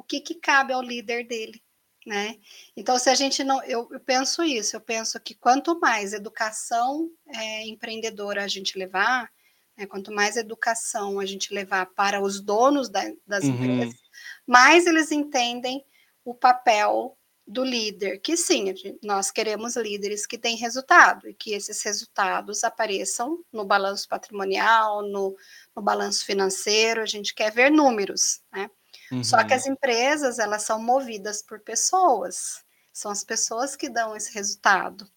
o 0.00 0.02
que, 0.02 0.18
que 0.18 0.34
cabe 0.34 0.72
ao 0.72 0.80
líder 0.80 1.26
dele. 1.26 1.62
Né? 2.06 2.38
Então, 2.74 2.98
se 2.98 3.10
a 3.10 3.14
gente 3.14 3.44
não. 3.44 3.62
Eu, 3.64 3.86
eu, 3.92 4.00
penso 4.00 4.42
isso, 4.42 4.74
eu 4.74 4.80
penso 4.80 5.20
que 5.20 5.34
quanto 5.34 5.78
mais 5.78 6.14
educação 6.14 7.10
é, 7.28 7.66
empreendedora 7.66 8.42
a 8.42 8.48
gente 8.48 8.78
levar, 8.78 9.30
né, 9.76 9.86
quanto 9.86 10.10
mais 10.10 10.38
educação 10.38 11.20
a 11.20 11.26
gente 11.26 11.52
levar 11.52 11.84
para 11.94 12.22
os 12.22 12.40
donos 12.40 12.88
da, 12.88 13.02
das 13.26 13.44
uhum. 13.44 13.50
empresas, 13.50 14.00
mais 14.46 14.86
eles 14.86 15.12
entendem 15.12 15.84
o 16.24 16.34
papel 16.34 17.18
do 17.46 17.62
líder, 17.62 18.20
que 18.20 18.36
sim, 18.36 18.72
nós 19.02 19.30
queremos 19.30 19.76
líderes 19.76 20.24
que 20.24 20.38
têm 20.38 20.56
resultado 20.56 21.28
e 21.28 21.34
que 21.34 21.52
esses 21.52 21.82
resultados 21.82 22.64
apareçam 22.64 23.44
no 23.52 23.64
balanço 23.64 24.08
patrimonial, 24.08 25.02
no, 25.02 25.36
no 25.76 25.82
balanço 25.82 26.24
financeiro, 26.24 27.02
a 27.02 27.06
gente 27.06 27.34
quer 27.34 27.52
ver 27.52 27.70
números, 27.70 28.40
né? 28.52 28.70
Uhum. 29.10 29.24
Só 29.24 29.42
que 29.44 29.54
as 29.54 29.66
uhum. 29.66 29.72
empresas, 29.72 30.38
elas 30.38 30.62
são 30.62 30.80
movidas 30.80 31.42
por 31.42 31.60
pessoas, 31.60 32.64
são 32.92 33.10
as 33.10 33.24
pessoas 33.24 33.76
que 33.76 33.88
dão 33.88 34.16
esse 34.16 34.32
resultado. 34.32 35.10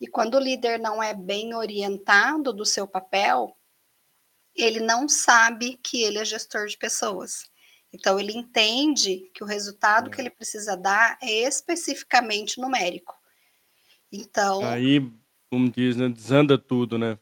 E 0.00 0.06
quando 0.06 0.34
o 0.34 0.40
líder 0.40 0.78
não 0.78 1.02
é 1.02 1.14
bem 1.14 1.54
orientado 1.54 2.52
do 2.52 2.64
seu 2.64 2.86
papel, 2.86 3.56
ele 4.54 4.80
não 4.80 5.08
sabe 5.08 5.78
que 5.82 6.02
ele 6.02 6.18
é 6.18 6.24
gestor 6.24 6.66
de 6.66 6.76
pessoas. 6.76 7.50
Então, 7.92 8.18
ele 8.18 8.32
entende 8.32 9.30
que 9.32 9.44
o 9.44 9.46
resultado 9.46 10.10
que 10.10 10.20
é. 10.20 10.22
ele 10.22 10.30
precisa 10.30 10.76
dar 10.76 11.16
é 11.22 11.30
especificamente 11.46 12.60
numérico. 12.60 13.14
Então. 14.10 14.64
Aí, 14.64 15.00
como 15.50 15.70
diz, 15.70 15.96
né, 15.96 16.08
desanda 16.08 16.58
tudo, 16.58 16.98
né? 16.98 17.16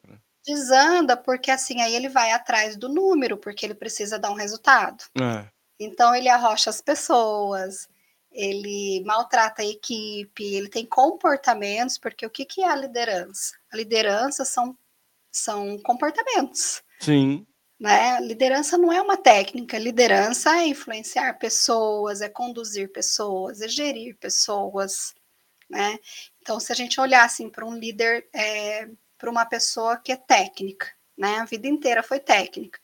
Desanda, 0.45 1.15
porque 1.15 1.51
assim, 1.51 1.81
aí 1.81 1.95
ele 1.95 2.09
vai 2.09 2.31
atrás 2.31 2.75
do 2.75 2.89
número, 2.89 3.37
porque 3.37 3.65
ele 3.65 3.75
precisa 3.75 4.19
dar 4.19 4.31
um 4.31 4.35
resultado. 4.35 5.03
É. 5.21 5.47
Então, 5.83 6.15
ele 6.15 6.29
arrocha 6.29 6.69
as 6.69 6.81
pessoas, 6.81 7.87
ele 8.33 9.03
maltrata 9.05 9.61
a 9.61 9.65
equipe, 9.65 10.43
ele 10.43 10.67
tem 10.67 10.85
comportamentos, 10.85 11.97
porque 11.97 12.25
o 12.25 12.29
que, 12.29 12.45
que 12.45 12.61
é 12.61 12.67
a 12.67 12.75
liderança? 12.75 13.55
A 13.71 13.77
liderança 13.77 14.43
são, 14.43 14.75
são 15.31 15.77
comportamentos. 15.79 16.81
Sim. 16.99 17.45
Né? 17.79 18.19
Liderança 18.21 18.77
não 18.77 18.91
é 18.91 19.01
uma 19.01 19.17
técnica, 19.17 19.77
liderança 19.77 20.57
é 20.57 20.67
influenciar 20.67 21.37
pessoas, 21.37 22.21
é 22.21 22.29
conduzir 22.29 22.91
pessoas, 22.91 23.61
é 23.61 23.67
gerir 23.67 24.17
pessoas. 24.17 25.13
Né? 25.69 25.99
Então, 26.41 26.59
se 26.59 26.71
a 26.71 26.75
gente 26.75 26.99
olhar 26.99 27.25
assim 27.25 27.49
para 27.49 27.65
um 27.65 27.75
líder, 27.75 28.27
é, 28.33 28.87
para 29.17 29.29
uma 29.29 29.45
pessoa 29.45 29.97
que 29.97 30.11
é 30.11 30.15
técnica, 30.15 30.87
né? 31.17 31.37
a 31.37 31.45
vida 31.45 31.67
inteira 31.67 32.01
foi 32.01 32.19
técnica. 32.19 32.79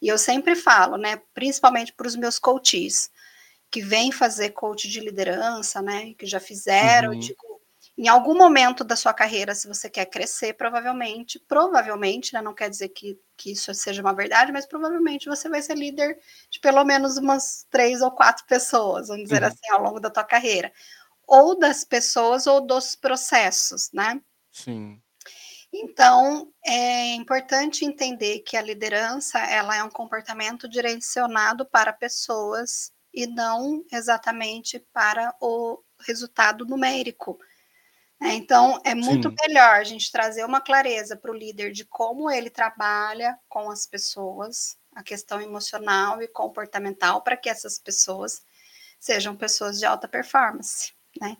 E 0.00 0.08
eu 0.08 0.18
sempre 0.18 0.54
falo, 0.54 0.96
né, 0.96 1.20
principalmente 1.34 1.92
para 1.92 2.06
os 2.06 2.16
meus 2.16 2.38
coaches, 2.38 3.10
que 3.70 3.82
vêm 3.82 4.10
fazer 4.12 4.50
coach 4.50 4.88
de 4.88 5.00
liderança, 5.00 5.82
né, 5.82 6.14
que 6.14 6.26
já 6.26 6.40
fizeram, 6.40 7.12
uhum. 7.12 7.18
digo, 7.18 7.48
em 7.98 8.06
algum 8.06 8.36
momento 8.38 8.84
da 8.84 8.94
sua 8.94 9.12
carreira, 9.12 9.56
se 9.56 9.66
você 9.66 9.90
quer 9.90 10.06
crescer, 10.06 10.52
provavelmente, 10.54 11.40
provavelmente, 11.48 12.32
né, 12.32 12.40
não 12.40 12.54
quer 12.54 12.70
dizer 12.70 12.90
que, 12.90 13.18
que 13.36 13.50
isso 13.50 13.74
seja 13.74 14.00
uma 14.00 14.14
verdade, 14.14 14.52
mas 14.52 14.66
provavelmente 14.66 15.28
você 15.28 15.48
vai 15.48 15.60
ser 15.60 15.76
líder 15.76 16.16
de 16.48 16.60
pelo 16.60 16.84
menos 16.84 17.16
umas 17.16 17.66
três 17.68 18.00
ou 18.00 18.12
quatro 18.12 18.46
pessoas, 18.46 19.08
vamos 19.08 19.24
dizer 19.24 19.42
uhum. 19.42 19.48
assim, 19.48 19.70
ao 19.72 19.82
longo 19.82 19.98
da 19.98 20.10
tua 20.10 20.22
carreira. 20.22 20.72
Ou 21.26 21.58
das 21.58 21.82
pessoas 21.82 22.46
ou 22.46 22.60
dos 22.64 22.94
processos, 22.94 23.90
né? 23.92 24.20
Sim. 24.52 25.02
Então, 25.72 26.52
é 26.64 27.14
importante 27.14 27.84
entender 27.84 28.40
que 28.40 28.56
a 28.56 28.62
liderança, 28.62 29.38
ela 29.38 29.76
é 29.76 29.82
um 29.82 29.90
comportamento 29.90 30.68
direcionado 30.68 31.66
para 31.66 31.92
pessoas 31.92 32.90
e 33.12 33.26
não 33.26 33.84
exatamente 33.92 34.78
para 34.92 35.34
o 35.40 35.82
resultado 36.00 36.64
numérico. 36.64 37.38
É, 38.20 38.32
então, 38.32 38.80
é 38.84 38.94
muito 38.94 39.28
Sim. 39.28 39.34
melhor 39.46 39.76
a 39.76 39.84
gente 39.84 40.10
trazer 40.10 40.44
uma 40.44 40.60
clareza 40.60 41.16
para 41.16 41.30
o 41.30 41.36
líder 41.36 41.70
de 41.70 41.84
como 41.84 42.30
ele 42.30 42.50
trabalha 42.50 43.38
com 43.48 43.70
as 43.70 43.86
pessoas, 43.86 44.76
a 44.92 45.02
questão 45.02 45.40
emocional 45.40 46.20
e 46.20 46.26
comportamental, 46.26 47.22
para 47.22 47.36
que 47.36 47.48
essas 47.48 47.78
pessoas 47.78 48.42
sejam 48.98 49.36
pessoas 49.36 49.78
de 49.78 49.86
alta 49.86 50.08
performance. 50.08 50.92
Né? 51.20 51.36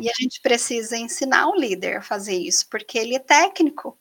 E 0.00 0.08
a 0.08 0.12
gente 0.20 0.40
precisa 0.40 0.96
ensinar 0.96 1.48
o 1.48 1.56
líder 1.56 1.98
a 1.98 2.02
fazer 2.02 2.34
isso, 2.34 2.66
porque 2.68 2.98
ele 2.98 3.16
é 3.16 3.18
técnico. 3.18 3.98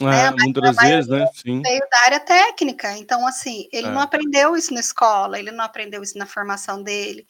É, 0.00 0.04
né? 0.04 0.30
Muitas 0.30 0.76
vezes, 0.76 1.08
né? 1.08 1.26
Sim. 1.34 1.62
Veio 1.62 1.80
da 1.90 2.00
área 2.06 2.20
técnica, 2.20 2.96
então, 2.98 3.26
assim, 3.26 3.68
ele 3.72 3.86
é. 3.86 3.90
não 3.90 4.00
aprendeu 4.00 4.56
isso 4.56 4.74
na 4.74 4.80
escola, 4.80 5.38
ele 5.38 5.52
não 5.52 5.64
aprendeu 5.64 6.02
isso 6.02 6.18
na 6.18 6.26
formação 6.26 6.82
dele. 6.82 7.26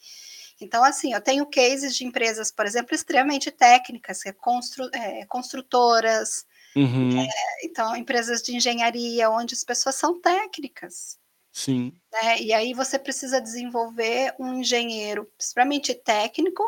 Então, 0.59 0.83
assim, 0.83 1.13
eu 1.13 1.21
tenho 1.21 1.45
cases 1.45 1.95
de 1.95 2.05
empresas, 2.05 2.51
por 2.51 2.65
exemplo, 2.65 2.95
extremamente 2.95 3.51
técnicas, 3.51 4.23
que 4.23 4.29
é, 4.29 4.33
constru 4.33 4.89
é 4.93 5.25
construtoras, 5.25 6.45
uhum. 6.75 7.21
é, 7.21 7.27
então, 7.65 7.95
empresas 7.95 8.41
de 8.41 8.55
engenharia, 8.55 9.29
onde 9.29 9.53
as 9.53 9.63
pessoas 9.63 9.95
são 9.95 10.19
técnicas. 10.19 11.17
Sim. 11.51 11.93
Né? 12.11 12.41
E 12.41 12.53
aí 12.53 12.73
você 12.73 12.97
precisa 12.97 13.39
desenvolver 13.39 14.33
um 14.39 14.55
engenheiro 14.55 15.29
extremamente 15.37 15.93
técnico 15.93 16.63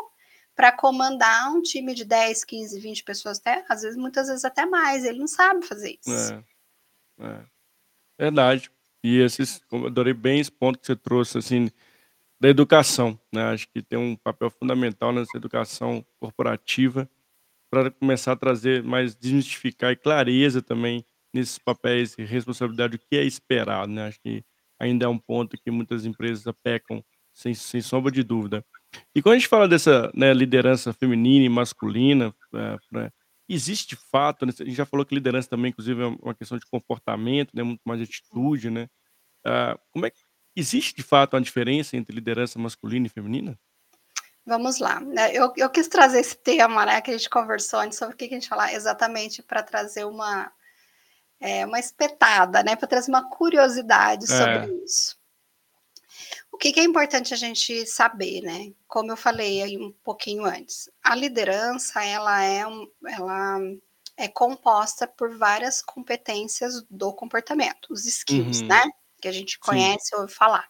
para 0.56 0.72
comandar 0.72 1.52
um 1.52 1.60
time 1.60 1.94
de 1.94 2.04
10, 2.04 2.42
15, 2.42 2.80
20 2.80 3.04
pessoas, 3.04 3.38
até, 3.38 3.62
às 3.68 3.82
vezes, 3.82 3.96
muitas 3.96 4.26
vezes 4.28 4.44
até 4.44 4.64
mais. 4.64 5.04
Ele 5.04 5.18
não 5.18 5.28
sabe 5.28 5.66
fazer 5.66 5.98
isso. 6.00 6.32
É, 6.32 6.44
é. 7.20 7.44
Verdade. 8.18 8.70
E 9.04 9.18
esses, 9.18 9.60
adorei 9.70 10.14
bem 10.14 10.40
esse 10.40 10.50
ponto 10.50 10.78
que 10.78 10.86
você 10.86 10.96
trouxe, 10.96 11.36
assim, 11.36 11.70
da 12.40 12.48
educação, 12.48 13.20
né? 13.32 13.42
Acho 13.44 13.68
que 13.68 13.82
tem 13.82 13.98
um 13.98 14.16
papel 14.16 14.50
fundamental 14.50 15.12
nessa 15.12 15.36
educação 15.36 16.04
corporativa 16.18 17.08
para 17.70 17.90
começar 17.90 18.32
a 18.32 18.36
trazer 18.36 18.82
mais 18.82 19.14
desmistificar 19.14 19.92
e 19.92 19.96
clareza 19.96 20.62
também 20.62 21.04
nesses 21.34 21.58
papéis 21.58 22.16
e 22.18 22.24
responsabilidade, 22.24 22.96
o 22.96 22.98
que 22.98 23.16
é 23.16 23.24
esperado, 23.24 23.92
né? 23.92 24.06
Acho 24.08 24.20
que 24.20 24.42
ainda 24.78 25.04
é 25.04 25.08
um 25.08 25.18
ponto 25.18 25.56
que 25.58 25.70
muitas 25.70 26.06
empresas 26.06 26.42
pecam, 26.62 27.04
sem, 27.32 27.52
sem 27.52 27.82
sombra 27.82 28.10
de 28.10 28.22
dúvida. 28.22 28.64
E 29.14 29.22
quando 29.22 29.34
a 29.34 29.38
gente 29.38 29.48
fala 29.48 29.68
dessa 29.68 30.10
né, 30.14 30.32
liderança 30.32 30.92
feminina 30.92 31.44
e 31.44 31.48
masculina, 31.48 32.34
é, 32.54 32.76
né, 32.92 33.10
existe 33.48 33.88
de 33.88 33.96
fato, 33.96 34.46
né, 34.46 34.52
a 34.58 34.64
gente 34.64 34.76
já 34.76 34.86
falou 34.86 35.04
que 35.04 35.14
liderança 35.14 35.48
também, 35.48 35.70
inclusive, 35.70 36.02
é 36.02 36.06
uma 36.06 36.34
questão 36.34 36.58
de 36.58 36.66
comportamento, 36.66 37.50
né, 37.54 37.62
muito 37.62 37.82
mais 37.84 38.00
de 38.00 38.04
atitude, 38.04 38.70
né? 38.70 38.88
Uh, 39.46 39.78
como 39.92 40.06
é 40.06 40.10
que 40.10 40.18
Existe 40.56 40.96
de 40.96 41.02
fato 41.02 41.34
uma 41.34 41.42
diferença 41.42 41.98
entre 41.98 42.14
liderança 42.14 42.58
masculina 42.58 43.06
e 43.06 43.10
feminina? 43.10 43.58
Vamos 44.46 44.78
lá. 44.78 45.00
Né, 45.00 45.30
eu, 45.34 45.52
eu 45.54 45.68
quis 45.68 45.86
trazer 45.86 46.20
esse 46.20 46.34
tema, 46.34 46.86
né, 46.86 47.00
que 47.02 47.10
a 47.10 47.14
gente 47.14 47.28
conversou 47.28 47.80
antes 47.80 47.98
sobre 47.98 48.14
o 48.14 48.16
que 48.16 48.24
a 48.24 48.28
gente 48.28 48.48
falar, 48.48 48.72
exatamente 48.72 49.42
para 49.42 49.62
trazer 49.62 50.06
uma, 50.06 50.50
é, 51.38 51.66
uma 51.66 51.78
espetada, 51.78 52.62
né, 52.62 52.74
para 52.74 52.88
trazer 52.88 53.10
uma 53.10 53.28
curiosidade 53.28 54.24
é. 54.24 54.26
sobre 54.28 54.72
é. 54.72 54.84
isso. 54.84 55.15
O 56.56 56.58
que, 56.58 56.72
que, 56.72 56.80
é 56.80 56.84
importante 56.84 57.34
a 57.34 57.36
gente 57.36 57.84
saber, 57.84 58.40
né? 58.40 58.72
Como 58.88 59.12
eu 59.12 59.16
falei 59.16 59.62
aí 59.62 59.76
um 59.76 59.92
pouquinho 60.02 60.46
antes, 60.46 60.88
a 61.02 61.14
liderança 61.14 62.02
ela 62.02 62.42
é, 62.42 62.66
um, 62.66 62.90
ela 63.06 63.58
é 64.16 64.26
composta 64.26 65.06
por 65.06 65.36
várias 65.36 65.82
competências 65.82 66.82
do 66.88 67.12
comportamento, 67.12 67.92
os 67.92 68.06
skills, 68.06 68.62
uhum. 68.62 68.68
né? 68.68 68.84
que 69.20 69.28
a 69.28 69.32
gente 69.32 69.58
conhece 69.58 70.14
ou 70.14 70.22
ouve 70.22 70.32
falar. 70.32 70.66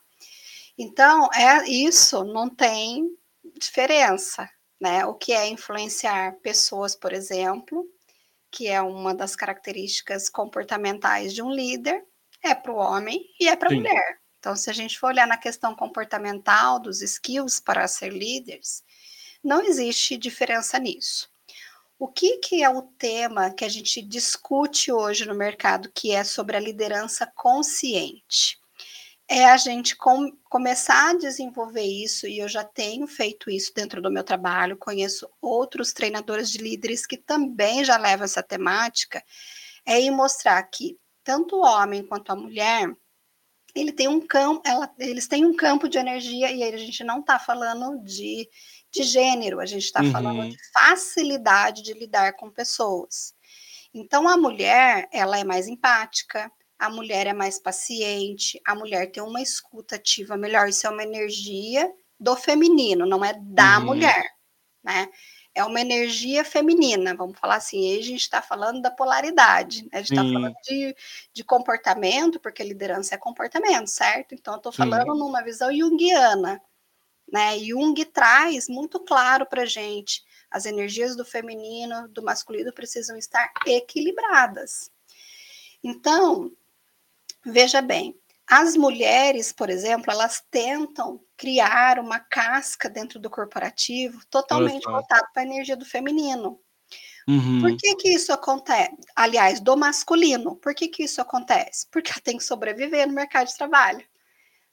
Então, 0.76 1.28
é 1.32 1.68
isso 1.68 2.24
não 2.24 2.50
tem 2.50 3.08
diferença, 3.56 4.50
né? 4.80 5.06
O 5.06 5.14
que 5.14 5.32
é 5.32 5.46
influenciar 5.46 6.34
pessoas, 6.42 6.96
por 6.96 7.12
exemplo, 7.12 7.86
que 8.50 8.66
é 8.66 8.82
uma 8.82 9.14
das 9.14 9.36
características 9.36 10.28
comportamentais 10.28 11.32
de 11.32 11.42
um 11.42 11.52
líder, 11.52 12.04
é 12.42 12.56
para 12.56 12.72
o 12.72 12.76
homem 12.76 13.24
e 13.38 13.46
é 13.46 13.54
para 13.54 13.70
a 13.70 13.72
mulher. 13.72 14.25
Então, 14.46 14.54
se 14.54 14.70
a 14.70 14.72
gente 14.72 14.96
for 14.96 15.08
olhar 15.08 15.26
na 15.26 15.36
questão 15.36 15.74
comportamental 15.74 16.78
dos 16.78 17.02
skills 17.02 17.58
para 17.58 17.88
ser 17.88 18.12
líderes, 18.12 18.84
não 19.42 19.60
existe 19.60 20.16
diferença 20.16 20.78
nisso. 20.78 21.28
O 21.98 22.06
que, 22.06 22.38
que 22.38 22.62
é 22.62 22.70
o 22.70 22.82
tema 22.82 23.50
que 23.50 23.64
a 23.64 23.68
gente 23.68 24.00
discute 24.00 24.92
hoje 24.92 25.26
no 25.26 25.34
mercado, 25.34 25.90
que 25.92 26.12
é 26.12 26.22
sobre 26.22 26.56
a 26.56 26.60
liderança 26.60 27.26
consciente? 27.26 28.56
É 29.26 29.46
a 29.46 29.56
gente 29.56 29.96
com, 29.96 30.30
começar 30.44 31.10
a 31.10 31.18
desenvolver 31.18 31.82
isso, 31.82 32.28
e 32.28 32.38
eu 32.38 32.46
já 32.46 32.62
tenho 32.62 33.08
feito 33.08 33.50
isso 33.50 33.74
dentro 33.74 34.00
do 34.00 34.12
meu 34.12 34.22
trabalho, 34.22 34.76
conheço 34.76 35.28
outros 35.42 35.92
treinadores 35.92 36.48
de 36.52 36.58
líderes 36.58 37.04
que 37.04 37.16
também 37.16 37.84
já 37.84 37.96
levam 37.96 38.24
essa 38.24 38.44
temática, 38.44 39.24
é 39.84 40.00
ir 40.00 40.12
mostrar 40.12 40.62
que 40.62 40.96
tanto 41.24 41.56
o 41.56 41.64
homem 41.64 42.06
quanto 42.06 42.30
a 42.30 42.36
mulher 42.36 42.94
ele 43.76 43.92
tem 43.92 44.08
um 44.08 44.20
campo, 44.20 44.62
ela, 44.64 44.92
eles 44.98 45.28
têm 45.28 45.44
um 45.44 45.54
campo 45.54 45.88
de 45.88 45.98
energia, 45.98 46.50
e 46.50 46.62
aí 46.62 46.74
a 46.74 46.78
gente 46.78 47.04
não 47.04 47.20
está 47.20 47.38
falando 47.38 48.02
de 48.02 48.48
de 48.96 49.02
gênero, 49.02 49.60
a 49.60 49.66
gente 49.66 49.84
está 49.84 50.02
uhum. 50.02 50.10
falando 50.10 50.48
de 50.48 50.56
facilidade 50.72 51.82
de 51.82 51.92
lidar 51.92 52.32
com 52.34 52.50
pessoas. 52.50 53.34
Então, 53.92 54.28
a 54.28 54.36
mulher, 54.36 55.08
ela 55.12 55.38
é 55.38 55.44
mais 55.44 55.68
empática, 55.68 56.50
a 56.78 56.90
mulher 56.90 57.26
é 57.26 57.32
mais 57.32 57.58
paciente, 57.58 58.60
a 58.66 58.74
mulher 58.74 59.10
tem 59.10 59.22
uma 59.22 59.40
escuta 59.40 59.96
ativa 59.96 60.36
melhor, 60.36 60.68
isso 60.68 60.86
é 60.86 60.90
uma 60.90 61.02
energia 61.02 61.90
do 62.18 62.36
feminino, 62.36 63.06
não 63.06 63.24
é 63.24 63.34
da 63.34 63.78
uhum. 63.78 63.86
mulher, 63.86 64.24
né? 64.82 65.08
É 65.56 65.64
uma 65.64 65.80
energia 65.80 66.44
feminina, 66.44 67.14
vamos 67.14 67.38
falar 67.38 67.56
assim. 67.56 67.94
E 67.94 67.98
a 67.98 68.02
gente 68.02 68.20
está 68.20 68.42
falando 68.42 68.82
da 68.82 68.90
polaridade, 68.90 69.84
né? 69.84 69.88
a 69.94 69.98
gente 70.02 70.12
está 70.12 70.22
falando 70.22 70.54
de, 70.62 70.94
de 71.32 71.42
comportamento, 71.42 72.38
porque 72.38 72.62
liderança 72.62 73.14
é 73.14 73.18
comportamento, 73.18 73.88
certo? 73.88 74.34
Então, 74.34 74.52
eu 74.52 74.58
estou 74.58 74.70
falando 74.70 75.14
numa 75.14 75.42
visão 75.42 75.74
junguiana, 75.74 76.60
né? 77.32 77.58
Jung 77.58 78.04
traz 78.04 78.68
muito 78.68 79.00
claro 79.00 79.46
para 79.46 79.64
gente 79.64 80.22
as 80.50 80.66
energias 80.66 81.16
do 81.16 81.24
feminino, 81.24 82.06
do 82.08 82.22
masculino 82.22 82.70
precisam 82.70 83.16
estar 83.16 83.50
equilibradas. 83.66 84.90
Então, 85.82 86.52
veja 87.42 87.80
bem, 87.80 88.14
as 88.48 88.76
mulheres, 88.76 89.52
por 89.52 89.68
exemplo, 89.68 90.12
elas 90.12 90.42
tentam 90.50 91.20
criar 91.36 91.98
uma 91.98 92.20
casca 92.20 92.88
dentro 92.88 93.18
do 93.18 93.28
corporativo 93.28 94.20
totalmente 94.30 94.84
voltada 94.84 95.28
para 95.32 95.42
a 95.42 95.46
energia 95.46 95.76
do 95.76 95.84
feminino. 95.84 96.60
Uhum. 97.28 97.60
Por 97.60 97.76
que 97.76 97.96
que 97.96 98.08
isso 98.10 98.32
acontece? 98.32 98.96
Aliás, 99.16 99.60
do 99.60 99.76
masculino. 99.76 100.54
Por 100.56 100.74
que 100.74 100.86
que 100.86 101.02
isso 101.02 101.20
acontece? 101.20 101.88
Porque 101.90 102.10
ela 102.12 102.20
tem 102.20 102.36
que 102.36 102.44
sobreviver 102.44 103.06
no 103.08 103.14
mercado 103.14 103.48
de 103.48 103.56
trabalho. 103.56 104.06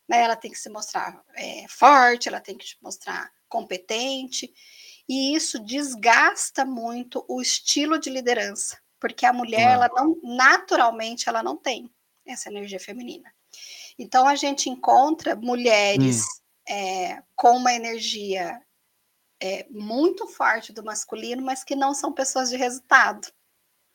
Né? 0.07 0.21
Ela 0.21 0.35
tem 0.35 0.51
que 0.51 0.59
se 0.59 0.69
mostrar 0.69 1.19
é, 1.35 1.65
forte, 1.67 2.27
ela 2.27 2.39
tem 2.39 2.55
que 2.55 2.67
se 2.67 2.75
mostrar 2.79 3.31
competente. 3.49 4.53
E 5.09 5.35
isso 5.35 5.59
desgasta 5.59 6.63
muito 6.63 7.25
o 7.27 7.41
estilo 7.41 7.97
de 7.97 8.09
liderança, 8.09 8.79
porque 8.99 9.25
a 9.25 9.33
mulher, 9.33 9.71
ela 9.73 9.89
não, 9.89 10.17
naturalmente, 10.23 11.27
ela 11.27 11.41
não 11.41 11.57
tem 11.57 11.91
essa 12.25 12.49
energia 12.49 12.79
feminina. 12.79 13.33
Então, 13.97 14.27
a 14.27 14.35
gente 14.35 14.69
encontra 14.69 15.35
mulheres 15.35 16.23
hum. 16.23 16.73
é, 16.73 17.23
com 17.35 17.57
uma 17.57 17.73
energia 17.73 18.61
é, 19.41 19.65
muito 19.69 20.27
forte 20.27 20.71
do 20.71 20.83
masculino, 20.83 21.41
mas 21.41 21.63
que 21.63 21.75
não 21.75 21.93
são 21.93 22.11
pessoas 22.11 22.49
de 22.49 22.55
resultado. 22.55 23.27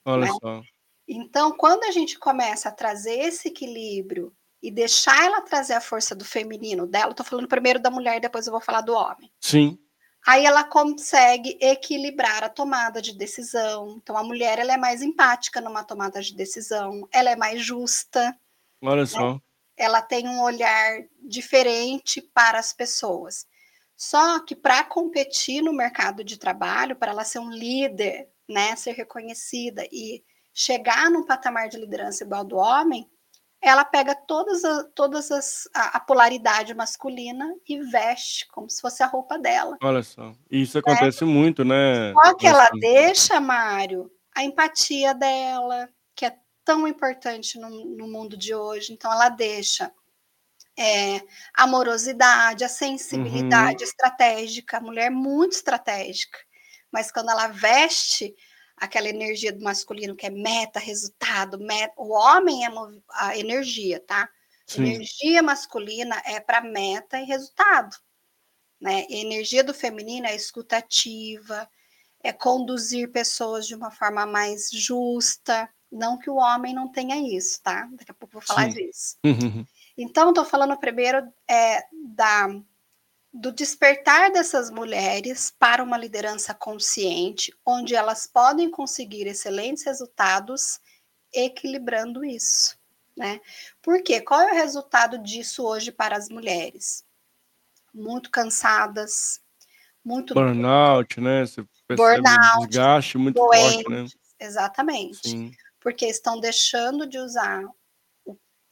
Olha 0.05 0.27
né? 0.27 0.33
só. 0.41 0.63
Então, 1.09 1.53
quando 1.53 1.85
a 1.85 1.91
gente 1.91 2.19
começa 2.19 2.69
a 2.69 2.73
trazer 2.73 3.19
esse 3.21 3.49
equilíbrio 3.49 4.33
e 4.63 4.71
deixar 4.71 5.25
ela 5.25 5.41
trazer 5.41 5.73
a 5.73 5.81
força 5.81 6.15
do 6.15 6.25
feminino 6.25 6.87
dela, 6.87 7.13
estou 7.13 7.25
falando 7.25 7.49
primeiro 7.49 7.79
da 7.79 7.91
mulher, 7.91 8.21
depois 8.21 8.47
eu 8.47 8.53
vou 8.53 8.61
falar 8.61 8.83
do 8.83 8.93
homem. 8.93 9.33
Sim. 9.41 9.79
Aí 10.27 10.45
ela 10.45 10.65
consegue 10.65 11.57
equilibrar 11.61 12.45
a 12.45 12.51
tomada 12.51 13.01
de 13.01 13.17
decisão. 13.17 13.97
Então 13.97 14.19
a 14.19 14.23
mulher 14.23 14.59
ela 14.59 14.75
é 14.75 14.77
mais 14.77 15.01
empática 15.01 15.61
numa 15.61 15.83
tomada 15.83 16.21
de 16.21 16.35
decisão, 16.35 17.09
ela 17.11 17.31
é 17.31 17.37
mais 17.37 17.63
justa. 17.63 18.39
Olha 18.83 19.03
né? 19.03 19.07
só. 19.07 19.41
Ela 19.79 20.03
tem 20.03 20.29
um 20.29 20.43
olhar 20.43 21.05
diferente 21.23 22.21
para 22.21 22.59
as 22.59 22.73
pessoas. 22.73 23.47
Só 23.97 24.41
que 24.41 24.55
para 24.55 24.85
competir 24.85 25.63
no 25.63 25.73
mercado 25.73 26.23
de 26.23 26.39
trabalho, 26.39 26.97
para 26.97 27.13
ela 27.13 27.25
ser 27.25 27.39
um 27.39 27.51
líder, 27.51 28.29
né, 28.49 28.77
ser 28.77 28.93
reconhecida 28.93 29.85
e 29.91 30.23
chegar 30.55 31.11
num 31.11 31.25
patamar 31.25 31.69
de 31.69 31.79
liderança 31.79 32.25
igual 32.25 32.41
ao 32.41 32.47
do 32.47 32.57
homem, 32.57 33.09
ela 33.61 33.85
pega 33.85 34.15
todas 34.15 34.65
a, 34.65 34.85
todas 34.95 35.31
as, 35.31 35.69
a, 35.75 35.97
a, 35.97 36.01
polaridade 36.01 36.75
masculina 36.75 37.53
e 37.69 37.81
veste 37.81 38.47
como 38.49 38.71
se 38.71 38.81
fosse 38.81 39.03
a 39.03 39.07
roupa 39.07 39.39
dela. 39.39 39.77
Olha 39.83 40.03
só, 40.03 40.33
isso 40.51 40.79
acontece 40.79 41.25
muito, 41.25 41.65
né? 41.65 42.13
Só 42.13 42.35
que 42.35 42.47
ela 42.47 42.69
deixa, 42.81 43.41
Mário, 43.41 44.11
a 44.35 44.45
empatia 44.45 45.13
dela, 45.13 45.89
tão 46.69 46.87
importante 46.87 47.59
no, 47.59 47.71
no 47.97 48.07
mundo 48.07 48.37
de 48.37 48.55
hoje. 48.55 48.93
Então, 48.93 49.11
ela 49.11 49.31
deixa 49.31 49.91
é, 50.79 51.17
a 51.55 51.63
amorosidade, 51.63 52.63
a 52.63 52.69
sensibilidade 52.69 53.83
uhum. 53.83 53.89
estratégica, 53.89 54.77
a 54.77 54.81
mulher 54.83 55.11
muito 55.11 55.53
estratégica. 55.53 56.39
Mas 56.93 57.11
quando 57.11 57.31
ela 57.31 57.49
veste 57.49 58.37
aquela 58.77 59.09
energia 59.09 59.51
do 59.51 59.65
masculino 59.65 60.15
que 60.15 60.27
é 60.27 60.31
meta, 60.31 60.79
resultado, 60.79 61.59
meta. 61.59 61.95
O 61.97 62.13
homem 62.13 62.67
é 62.67 62.69
a 63.13 63.39
energia, 63.39 63.99
tá? 64.01 64.29
Sim. 64.67 64.83
Energia 64.83 65.43
masculina 65.43 66.21
é 66.27 66.39
para 66.39 66.61
meta 66.61 67.19
e 67.19 67.25
resultado. 67.25 67.97
Né? 68.79 69.07
A 69.09 69.13
energia 69.15 69.65
do 69.65 69.73
feminino 69.73 70.27
é 70.27 70.37
escutativa, 70.37 71.67
é 72.23 72.31
conduzir 72.31 73.11
pessoas 73.11 73.67
de 73.67 73.75
uma 73.75 73.91
forma 73.91 74.27
mais 74.27 74.69
justa. 74.71 75.67
Não 75.91 76.19
que 76.19 76.29
o 76.29 76.37
homem 76.37 76.75
não 76.75 76.89
tenha 76.89 77.17
isso, 77.17 77.61
tá? 77.63 77.89
Daqui 77.93 78.11
a 78.11 78.15
pouco 78.15 78.35
vou 78.35 78.43
falar 78.43 78.71
Sim. 78.71 78.87
disso. 78.87 79.17
Uhum. 79.25 79.65
Então, 79.97 80.29
estou 80.29 80.45
falando 80.45 80.77
primeiro 80.79 81.27
é, 81.49 81.83
da 81.93 82.49
do 83.33 83.53
despertar 83.53 84.33
dessas 84.33 84.71
mulheres 84.71 85.55
para 85.59 85.83
uma 85.83 85.99
liderança 85.99 86.55
consciente, 86.55 87.53
onde 87.65 87.95
elas 87.95 88.27
podem 88.27 88.71
conseguir 88.71 89.27
excelentes 89.27 89.85
resultados 89.85 90.81
equilibrando 91.33 92.25
isso, 92.25 92.79
né? 93.17 93.41
Por 93.83 94.03
quê? 94.03 94.21
Qual 94.21 94.41
é 94.41 94.53
o 94.53 94.55
resultado 94.55 95.19
disso 95.19 95.63
hoje 95.65 95.93
para 95.93 96.17
as 96.17 96.29
mulheres? 96.29 97.05
Muito 97.93 98.31
cansadas, 98.31 99.41
muito 100.05 100.33
burnout, 100.33 101.21
né? 101.21 101.45
Você 101.45 101.63
burnout, 101.95 102.63
um 102.63 102.67
desgaste 102.67 103.19
muito 103.19 103.37
doentes, 103.37 103.83
forte, 103.83 103.91
né? 103.91 104.07
Exatamente. 104.41 105.29
Sim. 105.29 105.53
Porque 105.81 106.07
estão 106.07 106.41
deixando 106.41 107.07
de 107.07 107.19
usar 107.19 107.65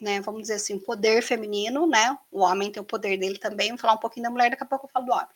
né, 0.00 0.20
vamos 0.20 0.42
dizer 0.42 0.54
assim, 0.54 0.74
o 0.74 0.80
poder 0.80 1.22
feminino, 1.22 1.86
né? 1.86 2.16
O 2.30 2.40
homem 2.40 2.70
tem 2.70 2.82
o 2.82 2.86
poder 2.86 3.16
dele 3.16 3.38
também. 3.38 3.70
Vou 3.70 3.78
falar 3.78 3.94
um 3.94 3.98
pouquinho 3.98 4.24
da 4.24 4.30
mulher, 4.30 4.50
daqui 4.50 4.62
a 4.62 4.66
pouco 4.66 4.86
eu 4.86 4.90
falo 4.90 5.06
do 5.06 5.12
homem. 5.12 5.26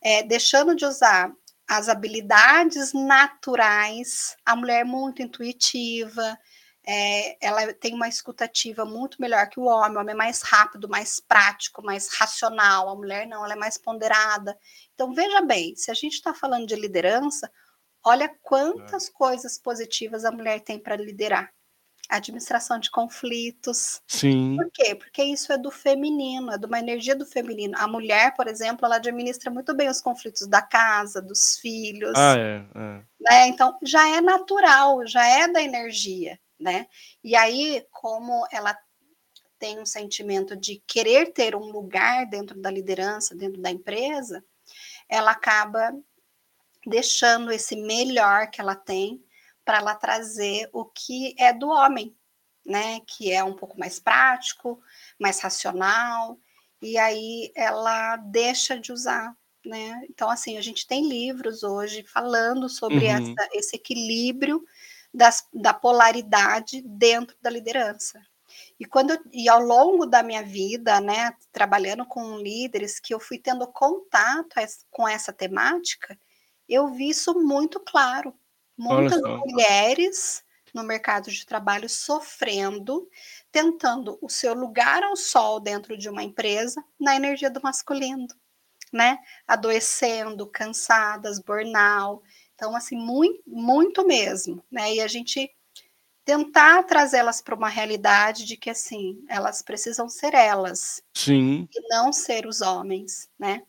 É, 0.00 0.22
deixando 0.22 0.74
de 0.76 0.84
usar 0.86 1.32
as 1.68 1.88
habilidades 1.88 2.92
naturais, 2.92 4.36
a 4.44 4.56
mulher 4.56 4.80
é 4.80 4.84
muito 4.84 5.20
intuitiva, 5.20 6.38
é, 6.86 7.36
ela 7.46 7.74
tem 7.74 7.92
uma 7.94 8.08
escutativa 8.08 8.84
muito 8.84 9.20
melhor 9.20 9.46
que 9.50 9.60
o 9.60 9.64
homem, 9.64 9.98
o 9.98 10.00
homem 10.00 10.14
é 10.14 10.16
mais 10.16 10.40
rápido, 10.40 10.88
mais 10.88 11.20
prático, 11.20 11.84
mais 11.84 12.08
racional, 12.08 12.88
a 12.88 12.94
mulher 12.94 13.26
não, 13.26 13.44
ela 13.44 13.52
é 13.52 13.56
mais 13.56 13.76
ponderada. 13.76 14.56
Então, 14.94 15.12
veja 15.12 15.42
bem, 15.42 15.76
se 15.76 15.90
a 15.90 15.94
gente 15.94 16.14
está 16.14 16.32
falando 16.32 16.66
de 16.66 16.76
liderança, 16.76 17.50
olha 18.04 18.34
quantas 18.42 19.08
é. 19.08 19.12
coisas 19.12 19.58
positivas 19.58 20.24
a 20.24 20.30
mulher 20.30 20.60
tem 20.60 20.78
para 20.78 20.96
liderar 20.96 21.52
administração 22.08 22.78
de 22.78 22.90
conflitos. 22.90 24.00
Sim. 24.06 24.56
Por 24.56 24.70
quê? 24.72 24.94
Porque 24.94 25.22
isso 25.22 25.52
é 25.52 25.58
do 25.58 25.70
feminino, 25.70 26.50
é 26.50 26.58
de 26.58 26.64
uma 26.64 26.78
energia 26.78 27.14
do 27.14 27.26
feminino. 27.26 27.74
A 27.76 27.86
mulher, 27.86 28.34
por 28.34 28.48
exemplo, 28.48 28.86
ela 28.86 28.96
administra 28.96 29.50
muito 29.50 29.74
bem 29.74 29.88
os 29.88 30.00
conflitos 30.00 30.46
da 30.46 30.62
casa, 30.62 31.20
dos 31.20 31.58
filhos. 31.58 32.14
Ah, 32.16 32.34
é, 32.38 32.64
é. 32.74 33.02
Né? 33.20 33.48
Então, 33.48 33.78
já 33.82 34.08
é 34.08 34.20
natural, 34.20 35.06
já 35.06 35.26
é 35.26 35.48
da 35.48 35.62
energia, 35.62 36.40
né? 36.58 36.86
E 37.22 37.36
aí, 37.36 37.84
como 37.90 38.46
ela 38.50 38.76
tem 39.58 39.78
um 39.78 39.86
sentimento 39.86 40.56
de 40.56 40.82
querer 40.86 41.32
ter 41.32 41.54
um 41.54 41.70
lugar 41.70 42.26
dentro 42.26 42.58
da 42.58 42.70
liderança, 42.70 43.34
dentro 43.34 43.60
da 43.60 43.70
empresa, 43.70 44.42
ela 45.08 45.32
acaba 45.32 45.92
deixando 46.86 47.50
esse 47.50 47.76
melhor 47.76 48.50
que 48.50 48.60
ela 48.60 48.74
tem 48.74 49.22
para 49.64 49.78
ela 49.78 49.94
trazer 49.94 50.68
o 50.72 50.84
que 50.84 51.34
é 51.38 51.52
do 51.52 51.68
homem, 51.68 52.16
né? 52.64 53.00
Que 53.06 53.32
é 53.32 53.44
um 53.44 53.54
pouco 53.54 53.78
mais 53.78 53.98
prático, 53.98 54.80
mais 55.18 55.40
racional, 55.40 56.38
e 56.80 56.96
aí 56.96 57.52
ela 57.54 58.16
deixa 58.16 58.78
de 58.78 58.92
usar, 58.92 59.36
né? 59.64 60.00
Então, 60.08 60.30
assim, 60.30 60.56
a 60.56 60.62
gente 60.62 60.86
tem 60.86 61.08
livros 61.08 61.62
hoje 61.62 62.04
falando 62.04 62.68
sobre 62.68 63.06
uhum. 63.06 63.34
essa, 63.34 63.48
esse 63.52 63.76
equilíbrio 63.76 64.64
das, 65.12 65.46
da 65.52 65.74
polaridade 65.74 66.82
dentro 66.82 67.36
da 67.42 67.50
liderança. 67.50 68.20
E 68.78 68.84
quando 68.84 69.18
e 69.32 69.48
ao 69.48 69.60
longo 69.60 70.06
da 70.06 70.22
minha 70.22 70.42
vida, 70.42 71.00
né, 71.00 71.32
trabalhando 71.52 72.06
com 72.06 72.38
líderes, 72.38 72.98
que 72.98 73.12
eu 73.12 73.20
fui 73.20 73.38
tendo 73.38 73.66
contato 73.66 74.54
com 74.90 75.06
essa 75.06 75.32
temática, 75.32 76.18
eu 76.68 76.88
vi 76.88 77.10
isso 77.10 77.34
muito 77.34 77.80
claro, 77.80 78.34
Muitas 78.78 79.20
mulheres 79.20 80.44
no 80.72 80.84
mercado 80.84 81.30
de 81.32 81.44
trabalho 81.44 81.88
sofrendo, 81.88 83.08
tentando 83.50 84.16
o 84.22 84.28
seu 84.28 84.54
lugar 84.54 85.02
ao 85.02 85.16
sol 85.16 85.58
dentro 85.58 85.98
de 85.98 86.08
uma 86.08 86.22
empresa 86.22 86.82
na 87.00 87.16
energia 87.16 87.50
do 87.50 87.60
masculino, 87.60 88.28
né? 88.92 89.18
Adoecendo, 89.48 90.46
cansadas, 90.46 91.40
burnout. 91.40 92.22
Então, 92.54 92.76
assim, 92.76 92.96
muito, 92.96 93.42
muito 93.46 94.06
mesmo, 94.06 94.62
né? 94.70 94.94
E 94.94 95.00
a 95.00 95.08
gente 95.08 95.50
tentar 96.24 96.84
trazê-las 96.84 97.40
para 97.40 97.56
uma 97.56 97.68
realidade 97.68 98.44
de 98.44 98.56
que, 98.56 98.70
assim, 98.70 99.24
elas 99.28 99.60
precisam 99.60 100.08
ser 100.08 100.34
elas. 100.34 101.02
Sim. 101.14 101.66
E 101.74 101.88
não 101.88 102.12
ser 102.12 102.46
os 102.46 102.60
homens, 102.60 103.28
né? 103.36 103.62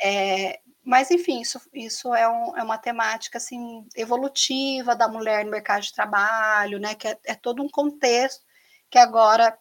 É, 0.00 0.60
mas, 0.84 1.10
enfim, 1.10 1.40
isso, 1.40 1.60
isso 1.72 2.14
é, 2.14 2.28
um, 2.28 2.56
é, 2.56 2.62
uma 2.62 2.76
temática 2.76 3.38
assim, 3.38 3.86
evolutiva 3.94 4.96
da 4.96 5.06
mulher 5.06 5.44
no 5.44 5.50
mercado 5.50 5.82
de 5.82 5.92
trabalho, 5.92 6.78
né? 6.78 6.94
Que 6.94 7.08
é, 7.08 7.18
é 7.26 7.34
todo 7.34 7.62
um 7.62 7.68
contexto 7.68 8.42
que 8.90 8.98
agora 8.98 9.56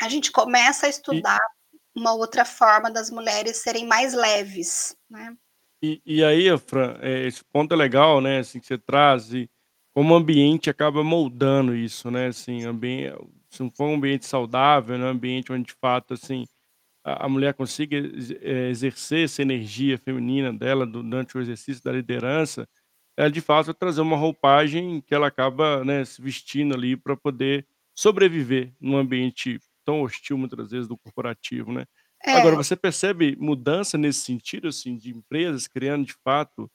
a 0.00 0.08
gente 0.08 0.30
começa 0.30 0.86
a 0.86 0.88
estudar 0.88 1.40
e... 1.72 1.98
uma 1.98 2.12
outra 2.12 2.44
forma 2.44 2.90
das 2.90 3.10
mulheres 3.10 3.58
serem 3.58 3.86
mais 3.86 4.12
leves, 4.12 4.96
né? 5.08 5.34
E 5.82 6.00
e 6.04 6.22
aí, 6.22 6.46
Fran, 6.58 6.98
eh, 7.00 7.26
esse 7.26 7.42
ponto 7.44 7.72
é 7.74 7.76
legal, 7.76 8.20
né, 8.20 8.38
assim, 8.38 8.60
que 8.60 8.66
você 8.66 8.78
traz 8.78 9.32
e 9.32 9.50
como 9.92 10.14
o 10.14 10.16
ambiente 10.16 10.70
acaba 10.70 11.02
moldando 11.02 11.74
isso, 11.74 12.10
né, 12.10 12.28
assim, 12.28 12.64
ambien 12.64 13.12
se 13.50 13.62
não 13.62 13.70
for 13.70 13.86
um 13.86 13.96
ambiente 13.96 14.24
saudável, 14.24 14.96
né, 14.96 15.04
um 15.04 15.08
ambiente 15.08 15.52
onde 15.52 15.64
de 15.64 15.74
fato, 15.74 16.14
assim, 16.14 16.46
a 17.04 17.26
a 17.26 17.28
mulher 17.28 17.54
consiga 17.54 17.96
eh, 17.98 18.70
exercer 18.70 19.24
essa 19.24 19.42
energia 19.42 19.98
feminina 19.98 20.52
dela 20.52 20.86
durante 20.86 21.36
o 21.36 21.40
exercício 21.40 21.82
da 21.84 21.92
liderança, 21.92 22.68
é 23.18 23.28
de 23.30 23.40
fato 23.40 23.74
trazer 23.74 24.00
uma 24.02 24.16
roupagem 24.16 25.00
que 25.02 25.14
ela 25.14 25.28
acaba, 25.28 25.84
né, 25.84 26.04
se 26.04 26.22
vestindo 26.22 26.74
ali 26.74 26.96
para 26.96 27.16
poder 27.16 27.66
sobreviver 27.96 28.74
num 28.80 28.96
ambiente 28.98 29.58
tão 29.86 30.02
hostil, 30.02 30.38
muitas 30.38 30.70
vezes, 30.72 30.88
do 30.88 30.96
corporativo, 30.98 31.72
né. 31.72 31.86
Agora 32.32 32.56
É. 32.56 32.56
você 32.56 32.76
percebe 32.76 33.36
mudança 33.38 33.98
nesse 33.98 34.20
sentido, 34.20 34.68
assim, 34.68 34.96
de 34.96 35.10
empresas 35.10 35.68
criando 35.68 36.06
de 36.06 36.14
fato, 36.24 36.70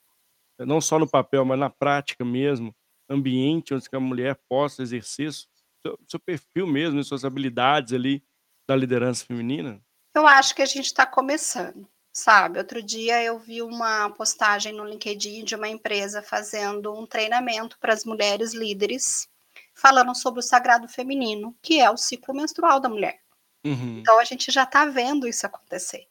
não 0.60 0.80
só 0.80 0.98
no 0.98 1.08
papel, 1.10 1.44
mas 1.44 1.58
na 1.60 1.70
prática 1.70 2.24
mesmo, 2.24 2.74
ambiente 3.10 3.74
onde 3.74 3.86
a 3.92 4.00
mulher 4.00 4.38
possa 4.48 4.82
exercer 4.82 5.32
seu 5.32 5.98
seu 6.08 6.20
perfil 6.20 6.66
mesmo, 6.66 7.02
suas 7.04 7.24
habilidades 7.24 7.92
ali 7.94 8.22
da 8.68 8.76
liderança 8.76 9.24
feminina? 9.26 9.82
Eu 10.18 10.26
acho 10.26 10.52
que 10.52 10.62
a 10.62 10.66
gente 10.66 10.92
tá 10.92 11.06
começando, 11.06 11.88
sabe. 12.12 12.58
Outro 12.58 12.82
dia 12.82 13.22
eu 13.22 13.38
vi 13.38 13.62
uma 13.62 14.10
postagem 14.10 14.72
no 14.72 14.84
LinkedIn 14.84 15.44
de 15.44 15.54
uma 15.54 15.68
empresa 15.68 16.20
fazendo 16.20 16.92
um 16.92 17.06
treinamento 17.06 17.78
para 17.78 17.92
as 17.92 18.04
mulheres 18.04 18.52
líderes, 18.52 19.28
falando 19.72 20.12
sobre 20.16 20.40
o 20.40 20.42
sagrado 20.42 20.88
feminino, 20.88 21.56
que 21.62 21.78
é 21.78 21.88
o 21.88 21.96
ciclo 21.96 22.34
menstrual 22.34 22.80
da 22.80 22.88
mulher. 22.88 23.20
Uhum. 23.64 24.00
Então 24.00 24.18
a 24.18 24.24
gente 24.24 24.50
já 24.50 24.66
tá 24.66 24.86
vendo 24.86 25.28
isso 25.28 25.46
acontecer, 25.46 26.08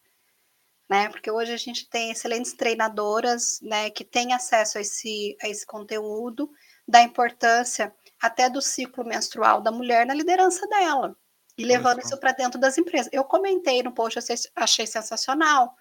né, 0.89 1.09
porque 1.09 1.29
hoje 1.29 1.51
a 1.51 1.57
gente 1.57 1.89
tem 1.89 2.09
excelentes 2.09 2.53
treinadoras, 2.53 3.59
né, 3.61 3.89
que 3.89 4.05
têm 4.05 4.31
acesso 4.31 4.77
a 4.77 4.81
esse 4.81 5.35
a 5.41 5.49
esse 5.49 5.65
conteúdo, 5.65 6.49
da 6.87 7.01
importância 7.01 7.93
até 8.21 8.49
do 8.49 8.61
ciclo 8.61 9.03
menstrual 9.03 9.59
da 9.59 9.69
mulher 9.69 10.05
na 10.05 10.13
liderança 10.13 10.65
dela, 10.67 11.13
e 11.57 11.65
levando 11.65 11.99
isso 12.01 12.19
pra 12.19 12.31
dentro 12.33 12.59
das 12.59 12.77
empresas. 12.77 13.09
Eu 13.13 13.23
comentei 13.25 13.83
no 13.83 13.93
post, 13.93 14.19
achei 14.19 14.35
achei 14.55 14.87
sensacional. 14.87 15.75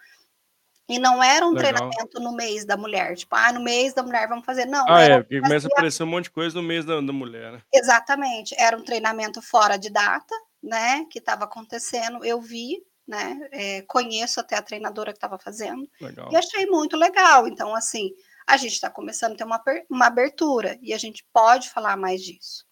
E 0.88 0.98
não 0.98 1.22
era 1.22 1.46
um 1.46 1.54
Legal. 1.54 1.98
treinamento 1.98 2.20
no 2.20 2.32
mês 2.34 2.64
da 2.66 2.76
mulher, 2.76 3.16
tipo: 3.16 3.34
"Ah, 3.36 3.52
no 3.52 3.60
mês 3.62 3.94
da 3.94 4.02
mulher 4.04 4.28
vamos 4.28 4.46
fazer", 4.46 4.66
não, 4.66 4.88
Ah, 4.88 5.02
é, 5.02 5.20
porque 5.22 5.40
começa 5.40 5.66
a 5.66 5.68
aparecer 5.68 6.02
um 6.02 6.06
monte 6.06 6.24
de 6.24 6.30
coisa 6.30 6.54
no 6.60 6.62
mês 6.66 6.84
da 6.84 7.00
da 7.00 7.12
mulher, 7.12 7.52
né. 7.52 7.62
Exatamente, 7.72 8.54
era 8.58 8.76
um 8.76 8.82
treinamento 8.84 9.42
fora 9.42 9.76
de 9.76 9.90
data, 9.90 10.34
né, 10.62 11.04
que 11.10 11.18
estava 11.18 11.44
acontecendo, 11.44 12.24
eu 12.24 12.40
vi, 12.40 12.80
né, 13.06 13.38
eh, 13.52 13.82
conheço 13.82 14.40
até 14.40 14.56
a 14.56 14.62
treinadora 14.62 15.12
que 15.12 15.16
estava 15.18 15.38
fazendo, 15.38 15.88
e 16.28 16.36
Legal. 16.36 16.36
achei 16.36 16.66
muito 16.66 16.96
legal. 16.96 17.46
Então, 17.48 17.74
assim, 17.74 18.10
a 18.46 18.56
gente 18.56 18.80
tá 18.80 18.88
começando 18.90 19.32
a 19.34 19.36
ter 19.36 19.44
uma 19.44 19.62
uma 19.90 20.06
abertura, 20.06 20.78
e 20.80 20.92
a 20.94 20.98
gente 20.98 21.24
pode 21.32 21.68
falar 21.70 21.96
mais 21.96 22.22
disso. 22.22 22.64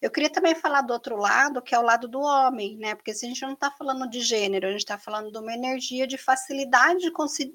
Eu 0.00 0.10
queria 0.10 0.30
também 0.30 0.54
falar 0.54 0.82
do 0.82 0.92
outro 0.92 1.16
lado, 1.16 1.62
que 1.62 1.74
é 1.74 1.78
o 1.78 1.82
lado 1.82 2.08
do 2.08 2.20
homem, 2.20 2.76
né, 2.78 2.94
porque 2.94 3.12
se 3.14 3.26
a 3.26 3.28
gente 3.28 3.42
não 3.42 3.54
tá 3.56 3.70
falando 3.70 4.08
de 4.08 4.20
gênero, 4.20 4.66
a 4.68 4.72
gente 4.72 4.86
tá 4.86 4.98
falando 4.98 5.30
de 5.30 5.38
uma 5.38 5.52
energia 5.54 6.06
de 6.06 6.16
facilidade 6.18 7.00
de 7.00 7.12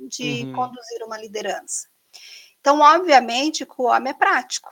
de 0.08 0.46
Uhum. 0.46 0.52
conduzir 0.52 1.04
uma 1.04 1.18
liderança. 1.18 1.88
Então, 2.60 2.80
obviamente 2.82 3.66
que 3.66 3.76
o 3.82 3.86
homem 3.86 4.12
é 4.12 4.14
prático, 4.14 4.72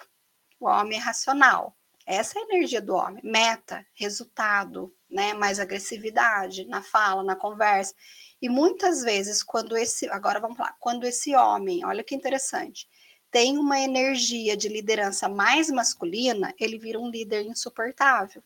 o 0.60 0.68
homem 0.68 0.98
é 1.00 1.02
racional, 1.02 1.76
essa 2.06 2.38
é 2.40 2.42
a 2.42 2.46
energia 2.46 2.82
do 2.82 2.96
homem, 2.96 3.24
meta, 3.24 3.86
resultado, 3.96 4.94
né, 5.10 5.34
mais 5.34 5.60
agressividade 5.60 6.66
na 6.68 6.82
fala, 6.84 7.24
na 7.24 7.36
conversa. 7.36 7.94
E 8.42 8.50
muitas 8.50 9.04
vezes 9.04 9.44
quando 9.44 9.78
esse 9.78 10.10
agora 10.10 10.40
vamos 10.40 10.58
lá, 10.58 10.76
quando 10.80 11.06
esse 11.06 11.36
homem, 11.36 11.86
olha 11.86 12.04
que 12.04 12.16
interessante, 12.16 12.88
tem 13.34 13.58
uma 13.58 13.80
energia 13.80 14.56
de 14.56 14.70
liderança 14.70 15.28
mais 15.28 15.68
masculina, 15.72 16.54
ele 16.60 16.78
vira 16.78 17.00
um 17.00 17.10
líder 17.10 17.42
insuportável. 17.42 18.44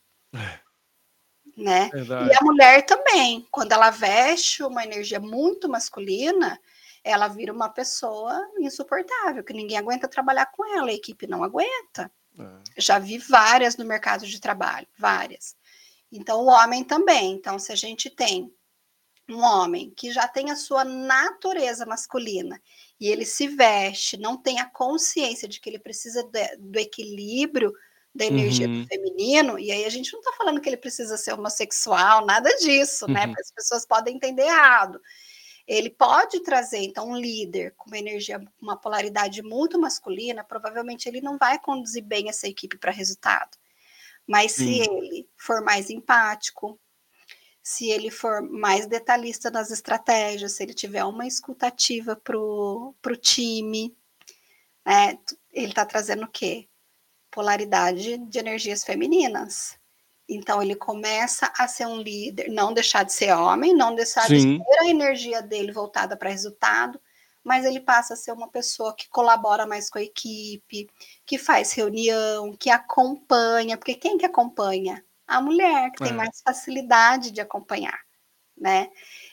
Né. 1.55 1.87
E 1.87 1.91
Verdade. 1.91 2.37
a 2.39 2.43
mulher 2.43 2.85
também, 2.85 3.45
quando 3.51 3.73
ela 3.73 3.89
veste 3.89 4.63
uma 4.63 4.85
energia 4.85 5.19
muito 5.19 5.67
masculina, 5.67 6.57
ela 7.03 7.27
vira 7.27 7.51
uma 7.51 7.67
pessoa 7.67 8.39
insuportável, 8.59 9.43
que 9.43 9.53
ninguém 9.53 9.77
aguenta 9.77 10.07
trabalhar 10.07 10.45
com 10.51 10.63
ela, 10.77 10.89
a 10.89 10.93
equipe 10.93 11.27
não 11.27 11.43
aguenta. 11.43 12.09
É. 12.39 12.81
Já 12.81 12.97
vi 12.97 13.17
várias 13.17 13.75
no 13.75 13.83
mercado 13.83 14.25
de 14.25 14.39
trabalho, 14.39 14.87
várias. 14.97 15.55
Então 16.11 16.41
o 16.41 16.45
homem 16.45 16.83
também, 16.83 17.33
então 17.33 17.59
se 17.59 17.73
a 17.73 17.75
gente 17.75 18.09
tem 18.09 18.53
um 19.27 19.41
homem 19.41 19.89
que 19.89 20.11
já 20.11 20.27
tem 20.27 20.51
a 20.51 20.55
sua 20.55 20.85
natureza 20.85 21.85
masculina, 21.85 22.61
e 22.99 23.07
ele 23.09 23.25
se 23.25 23.47
veste, 23.47 24.17
não 24.17 24.37
tem 24.37 24.59
a 24.59 24.65
consciência 24.69 25.47
de 25.47 25.59
que 25.59 25.69
ele 25.69 25.79
precisa 25.79 26.23
de 26.23 26.57
do 26.57 26.79
equilíbrio 26.79 27.73
da 28.15 28.25
energia 28.25 28.67
do 28.67 28.79
Uhum. 28.79 28.87
feminino, 28.87 29.59
e 29.59 29.71
aí 29.71 29.85
a 29.85 29.89
gente 29.89 30.11
não 30.13 30.21
tá 30.21 30.33
falando 30.37 30.59
que 30.61 30.67
ele 30.69 30.77
precisa 30.77 31.17
ser 31.17 31.33
homossexual, 31.33 32.25
nada 32.25 32.49
disso, 32.57 33.07
né, 33.07 33.21
Uhum. 33.21 33.27
porque 33.27 33.41
as 33.41 33.51
pessoas 33.51 33.85
podem 33.85 34.15
entender 34.15 34.43
errado. 34.43 34.99
Ele 35.67 35.89
pode 35.89 36.41
trazer 36.41 36.79
então 36.79 37.09
um 37.09 37.17
líder 37.17 37.73
com 37.77 37.89
uma 37.89 37.97
energia, 37.99 38.39
uma 38.61 38.77
polaridade 38.77 39.43
muito 39.43 39.79
masculina, 39.79 40.43
provavelmente 40.43 41.07
ele 41.09 41.21
não 41.21 41.37
vai 41.37 41.59
conduzir 41.59 42.03
bem 42.03 42.29
essa 42.29 42.47
equipe 42.47 42.77
pra 42.77 42.91
resultado. 42.91 43.57
Mas 44.27 44.53
se 44.53 44.65
Sim. 44.65 44.81
ele 44.83 45.29
for 45.37 45.61
mais 45.63 45.89
empático, 45.89 46.79
se 47.67 47.89
ele 47.89 48.09
for 48.09 48.41
mais 48.41 48.87
detalhista 48.87 49.51
nas 49.51 49.71
estratégias, 49.71 50.53
se 50.53 50.63
ele 50.63 50.73
tiver 50.73 51.03
uma 51.03 51.27
escuta 51.27 51.67
ativa 51.67 52.15
para 52.15 52.39
o 52.39 52.95
para 53.01 53.13
time, 53.17 53.93
né, 54.85 55.19
ele 55.51 55.73
tá 55.73 55.85
trazendo 55.85 56.23
o 56.23 56.29
quê? 56.29 56.69
Polaridade 57.29 58.19
de 58.19 58.39
energias 58.39 58.85
femininas. 58.85 59.77
Então 60.29 60.63
ele 60.63 60.75
começa 60.75 61.51
a 61.57 61.67
ser 61.67 61.85
um 61.87 62.01
líder 62.01 62.49
não 62.49 62.73
deixar 62.73 63.03
de 63.03 63.11
ser 63.11 63.33
homem, 63.33 63.75
não 63.75 63.93
deixar 63.93 64.29
de 64.29 64.39
Sim. 64.39 64.59
ter 64.59 64.79
a 64.79 64.87
energia 64.89 65.41
dele 65.41 65.73
voltada 65.73 66.15
pra 66.15 66.29
resultado, 66.29 66.97
mas 67.43 67.65
ele 67.65 67.81
passa 67.81 68.13
a 68.13 68.17
ser 68.17 68.31
uma 68.31 68.47
pessoa 68.47 68.95
que 68.95 69.09
colabora 69.09 69.67
mais 69.67 69.89
com 69.89 69.97
a 69.97 70.03
equipe, 70.03 70.89
que 71.25 71.37
faz 71.37 71.73
reunião, 71.73 72.55
que 72.55 72.69
acompanha, 72.69 73.77
porque 73.77 73.95
quem 73.95 74.17
que 74.17 74.25
acompanha? 74.25 75.03
A 75.27 75.41
mulher, 75.41 75.91
que 75.91 75.99
tem 76.03 76.13
É. 76.13 76.15
mais 76.15 76.41
facilidade 76.43 77.31
de 77.31 77.41
acompanhar, 77.41 77.99
né. 78.57 78.89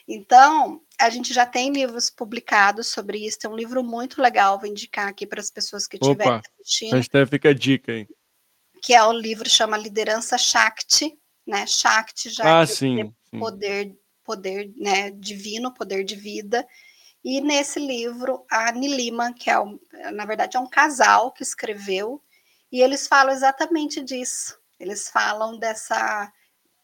Então, 0.07 0.81
a 0.99 1.09
gente 1.09 1.33
já 1.33 1.45
tem 1.45 1.71
livros 1.71 2.09
publicados 2.09 2.87
sobre 2.87 3.25
isso, 3.25 3.39
tem 3.39 3.49
um 3.49 3.55
livro 3.55 3.83
muito 3.83 4.21
legal, 4.21 4.59
vou 4.59 4.69
indicar 4.69 5.07
aqui 5.07 5.25
para 5.27 5.39
as 5.41 5.49
pessoas 5.51 5.87
que 5.87 5.97
estiverem 5.97 6.41
assistindo 6.59 6.93
hashtag 6.95 7.29
fica 7.29 7.49
a 7.49 7.53
dica 7.53 7.91
aí. 7.93 8.07
que 8.83 8.93
é 8.93 9.03
o 9.03 9.11
livro 9.13 9.49
chama 9.49 9.77
Liderança 9.77 10.37
Shakti, 10.37 11.17
né, 11.47 11.65
Shakti 11.67 12.29
já 12.29 12.59
Ah, 12.61 12.65
dizer 12.65 12.75
sim, 12.75 13.13
sim. 13.29 13.39
poder 13.39 13.95
poder, 14.23 14.73
né, 14.75 15.11
divino, 15.11 15.71
poder 15.73 16.03
de 16.03 16.15
vida. 16.15 16.67
E 17.23 17.41
nesse 17.41 17.79
livro 17.79 18.43
a 18.51 18.71
Nilima, 18.71 19.33
que 19.33 19.49
é 19.51 19.59
um 19.59 19.79
na 20.13 20.25
verdade 20.25 20.57
é 20.57 20.59
um 20.59 20.67
casal 20.69 21.31
que 21.31 21.43
escreveu, 21.43 22.21
e 22.71 22.81
eles 22.81 23.07
falam 23.07 23.33
exatamente 23.33 24.03
disso, 24.03 24.57
eles 24.79 25.09
falam 25.09 25.57
dessa 25.57 26.31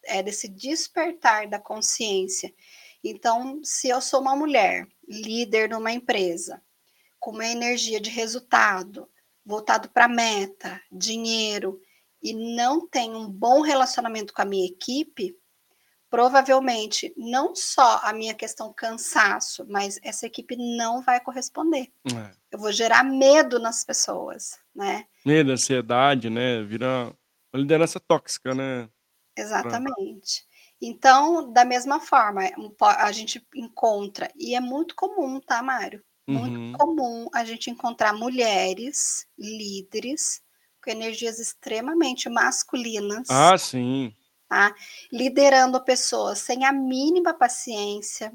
eh, 0.04 0.24
desse 0.24 0.48
despertar 0.48 1.48
da 1.48 1.60
consciência. 1.60 2.54
Então, 3.04 3.60
se 3.64 3.90
eu 3.90 4.00
sou 4.02 4.22
uma 4.22 4.36
mulher, 4.36 4.88
líder 5.08 5.70
numa 5.70 5.92
empresa, 5.92 6.62
com 7.20 7.32
uma 7.32 7.46
energia 7.46 8.00
de 8.00 8.10
resultado, 8.10 9.10
voltado 9.46 9.90
pra 9.90 10.08
meta, 10.08 10.82
dinheiro, 10.92 11.80
e 12.22 12.34
não 12.34 12.88
tenho 12.88 13.18
um 13.18 13.30
bom 13.30 13.62
relacionamento 13.62 14.34
com 14.34 14.42
a 14.42 14.46
minha 14.46 14.68
equipe, 14.68 15.36
provavelmente 16.10 17.14
não 17.18 17.56
só 17.56 18.02
a 18.04 18.14
minha 18.14 18.34
questão 18.34 18.74
cansaço, 18.74 19.66
mas 19.68 20.00
essa 20.04 20.28
equipe 20.28 20.56
não 20.58 21.02
vai 21.02 21.20
corresponder. 21.20 21.92
É. 22.06 22.36
Eu 22.52 22.60
vou 22.60 22.72
gerar 22.72 23.04
medo 23.04 23.60
nas 23.60 23.84
pessoas, 23.84 24.60
né. 24.76 25.06
Medo, 25.26 25.52
ansiedade, 25.52 26.30
né, 26.30 26.62
vira 26.64 27.16
uma 27.54 27.62
liderança 27.62 28.00
tóxica, 28.00 28.54
né. 28.56 28.90
Exatamente. 29.38 30.46
Então, 30.82 31.52
da 31.52 31.64
mesma 31.64 32.00
forma, 32.00 32.42
a 32.82 33.12
gente 33.12 33.46
encontra 33.56 34.30
e 34.36 34.56
é 34.56 34.60
muito 34.60 34.96
comum, 34.96 35.40
tá, 35.40 35.62
Mário, 35.62 36.04
muito 36.34 36.60
Uhum. 36.60 36.72
comum 36.72 37.28
a 37.34 37.44
gente 37.46 37.70
encontrar 37.70 38.14
mulheres 38.14 39.28
líderes 39.38 40.42
com 40.84 40.90
energias 40.92 41.40
extremamente 41.40 42.30
masculinas 42.30 43.28
Ah, 43.30 43.58
sim. 43.58 44.16
tá, 44.50 44.76
liderando 45.12 45.84
pessoas 45.84 46.40
sem 46.40 46.66
a 46.66 46.72
mínima 46.74 47.34
paciência, 47.34 48.34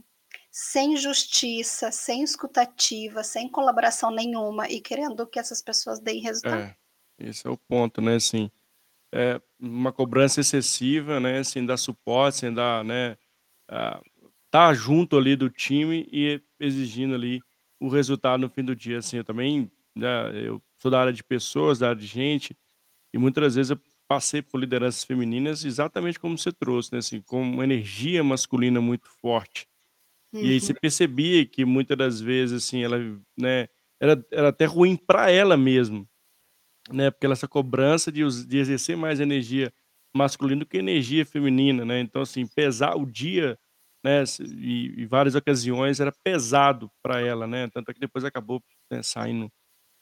sem 0.50 0.96
justiça, 0.96 1.92
sem 1.92 2.22
escuta 2.22 2.62
ativa, 2.62 3.22
sem 3.24 3.48
colaboração 3.50 4.10
nenhuma 4.10 4.68
e 4.68 4.80
querendo 4.80 5.26
que 5.26 5.38
essas 5.38 5.62
pessoas 5.62 6.00
deem 6.00 6.22
resultado. 6.22 6.66
É, 6.68 6.76
esse 7.18 7.46
é 7.46 7.50
o 7.50 7.56
ponto, 7.58 8.00
né, 8.00 8.14
assim, 8.16 8.50
eh, 9.14 9.40
uma 9.60 9.92
cobrança 9.92 10.40
excessiva, 10.40 11.20
né, 11.20 11.42
sem 11.44 11.64
dar 11.66 11.76
suporte, 11.76 12.38
sem 12.38 12.52
dar, 12.54 12.84
né, 12.84 13.16
estar 14.46 14.74
junto 14.74 15.16
ali 15.16 15.36
do 15.36 15.50
time 15.50 16.06
e 16.12 16.40
exigindo 16.60 17.14
ali 17.14 17.40
o 17.80 17.88
resultado 17.88 18.40
no 18.40 18.48
fim 18.48 18.64
do 18.64 18.74
dia, 18.74 18.98
assim, 18.98 19.18
eu 19.18 19.24
também, 19.24 19.70
né, 19.96 20.08
eu 20.46 20.62
sou 20.80 20.90
da 20.90 21.00
área 21.00 21.12
de 21.12 21.22
pessoas, 21.24 21.78
da 21.78 21.90
área 21.90 22.00
de 22.00 22.06
gente, 22.06 22.56
e 23.14 23.18
muitas 23.18 23.56
vezes 23.56 23.70
eu 23.70 23.80
passei 24.08 24.42
por 24.42 24.58
lideranças 24.60 25.04
femininas 25.04 25.64
exatamente 25.64 26.20
como 26.20 26.38
você 26.38 26.52
trouxe, 26.52 26.92
né, 26.92 26.98
assim, 27.00 27.22
com 27.22 27.42
uma 27.42 27.64
energia 27.64 28.24
masculina 28.24 28.80
muito 28.80 29.08
forte. 29.10 29.66
E 30.40 30.52
aí 30.52 30.60
você 30.60 30.72
Uhum. 30.72 30.76
percebia 30.76 31.46
que 31.46 31.64
muitas 31.64 31.96
das 31.96 32.20
vezes, 32.20 32.64
assim, 32.64 32.82
ela, 32.84 32.98
né, 33.38 33.68
era 34.00 34.22
era 34.32 34.48
até 34.48 34.66
ruim 34.66 34.96
pra 34.96 35.30
ela 35.30 35.56
mesmo, 35.56 36.08
né, 36.92 37.10
porque 37.10 37.26
ela 37.26 37.32
essa 37.34 37.48
cobrança 37.48 38.12
de 38.12 38.22
de 38.46 38.58
exercer 38.58 38.96
mais 38.96 39.20
energia 39.20 39.72
masculina 40.16 40.60
do 40.60 40.66
que 40.66 40.78
energia 40.78 41.26
feminina, 41.26 41.84
né, 41.84 42.00
então 42.00 42.22
assim, 42.22 42.46
pesar 42.46 42.96
o 42.96 43.06
dia, 43.06 43.58
né, 44.04 44.24
e 44.40 45.02
e 45.02 45.06
várias 45.06 45.34
ocasiões 45.34 46.00
era 46.00 46.12
pesado 46.24 46.90
pra 47.02 47.20
ela, 47.20 47.46
né, 47.46 47.68
tanto 47.72 47.90
é 47.90 47.94
que 47.94 48.00
depois 48.00 48.24
acabou, 48.24 48.62
né, 48.92 49.02
saindo 49.02 49.50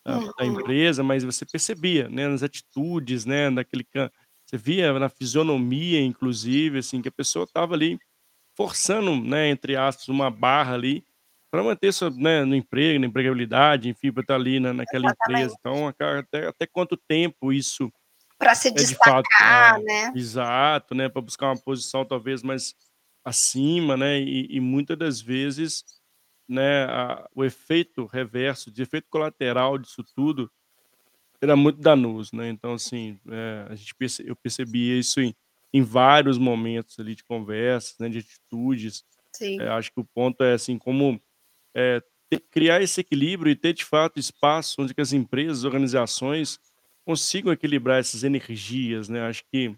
da 0.06 0.20
da 0.38 0.46
Uhum. 0.46 0.54
empresa, 0.54 1.02
mas 1.04 1.24
você 1.24 1.46
percebia, 1.46 2.08
né, 2.10 2.28
nas 2.28 2.42
atitudes, 2.42 3.24
né, 3.26 3.50
naquele 3.50 3.84
can 3.84 4.10
você 4.46 4.58
via 4.58 4.92
na 4.98 5.08
fisionomia 5.10 6.00
inclusive, 6.02 6.78
assim, 6.80 7.02
que 7.02 7.08
a 7.08 7.12
pessoa 7.12 7.44
estava 7.44 7.74
ali 7.74 7.98
forçando, 8.56 9.16
né, 9.16 9.48
entre 9.50 9.76
aspas, 9.76 10.08
uma 10.08 10.30
barra 10.30 10.74
ali, 10.74 11.04
pra 11.54 11.62
manter 11.62 11.92
sua 11.92 12.10
né, 12.10 12.44
no 12.44 12.56
emprego, 12.56 12.98
na 13.00 13.06
empregabilidade, 13.06 13.88
enfim, 13.88 14.12
pra 14.12 14.22
estar 14.22 14.34
ali 14.34 14.58
na 14.60 14.72
naquela 14.74 15.06
empresa, 15.06 15.54
Exatamente. 15.54 15.60
então 15.60 15.88
aca 15.88 16.18
até 16.20 16.46
até 16.48 16.66
quanto 16.66 16.96
tempo 16.96 17.52
isso 17.52 17.92
Pra 18.38 18.54
se 18.54 18.68
é 18.74 18.82
de 18.84 18.96
fato 18.96 19.28
destacar, 19.28 19.76
ah, 19.76 19.78
né. 19.78 20.12
exato, 20.14 20.94
né, 20.94 21.08
pra 21.08 21.22
buscar 21.22 21.48
uma 21.48 21.58
posição 21.62 22.04
talvez 22.04 22.42
mais 22.42 22.74
acima, 23.24 23.96
né, 23.96 24.20
e 24.20 24.48
e 24.56 24.60
muita 24.60 24.96
das 24.96 25.20
vezes, 25.20 25.84
né, 26.48 26.84
a 26.86 27.28
o 27.34 27.44
efeito 27.44 28.06
reverso, 28.06 28.70
de 28.72 28.82
efeito 28.82 29.08
colateral 29.10 29.78
disso 29.78 30.04
tudo, 30.16 30.50
era 31.42 31.56
muito 31.56 31.80
danoso, 31.80 32.36
né, 32.36 32.48
então 32.50 32.74
assim, 32.74 33.18
eh, 33.30 33.66
a 33.70 33.74
gente 33.76 33.94
perce 33.96 34.24
eu 34.28 34.36
percebia 34.36 34.98
isso 34.98 35.20
em 35.20 35.34
em 35.74 35.82
vários 35.82 36.38
momentos 36.38 36.98
ali 37.00 37.14
de 37.16 37.24
conversas, 37.24 37.96
né, 38.00 38.08
de 38.08 38.18
atitudes, 38.20 39.04
Sim. 39.36 39.60
acho 39.60 39.92
que 39.92 40.00
o 40.00 40.04
ponto 40.04 40.44
é 40.44 40.54
assim, 40.54 40.78
como, 40.78 41.20
eh, 41.74 42.00
ter 42.30 42.40
criar 42.50 42.80
esse 42.82 43.00
equilíbrio 43.00 43.50
e 43.50 43.56
ter 43.56 43.72
de 43.72 43.84
fato 43.84 44.18
espaço 44.18 44.80
onde 44.82 44.94
que 44.94 45.00
as 45.00 45.12
empresas, 45.12 45.64
organizações, 45.64 46.58
consigam 47.04 47.52
equilibrar 47.52 48.00
essas 48.00 48.24
energias, 48.24 49.08
né, 49.08 49.20
acho 49.28 49.44
que 49.52 49.74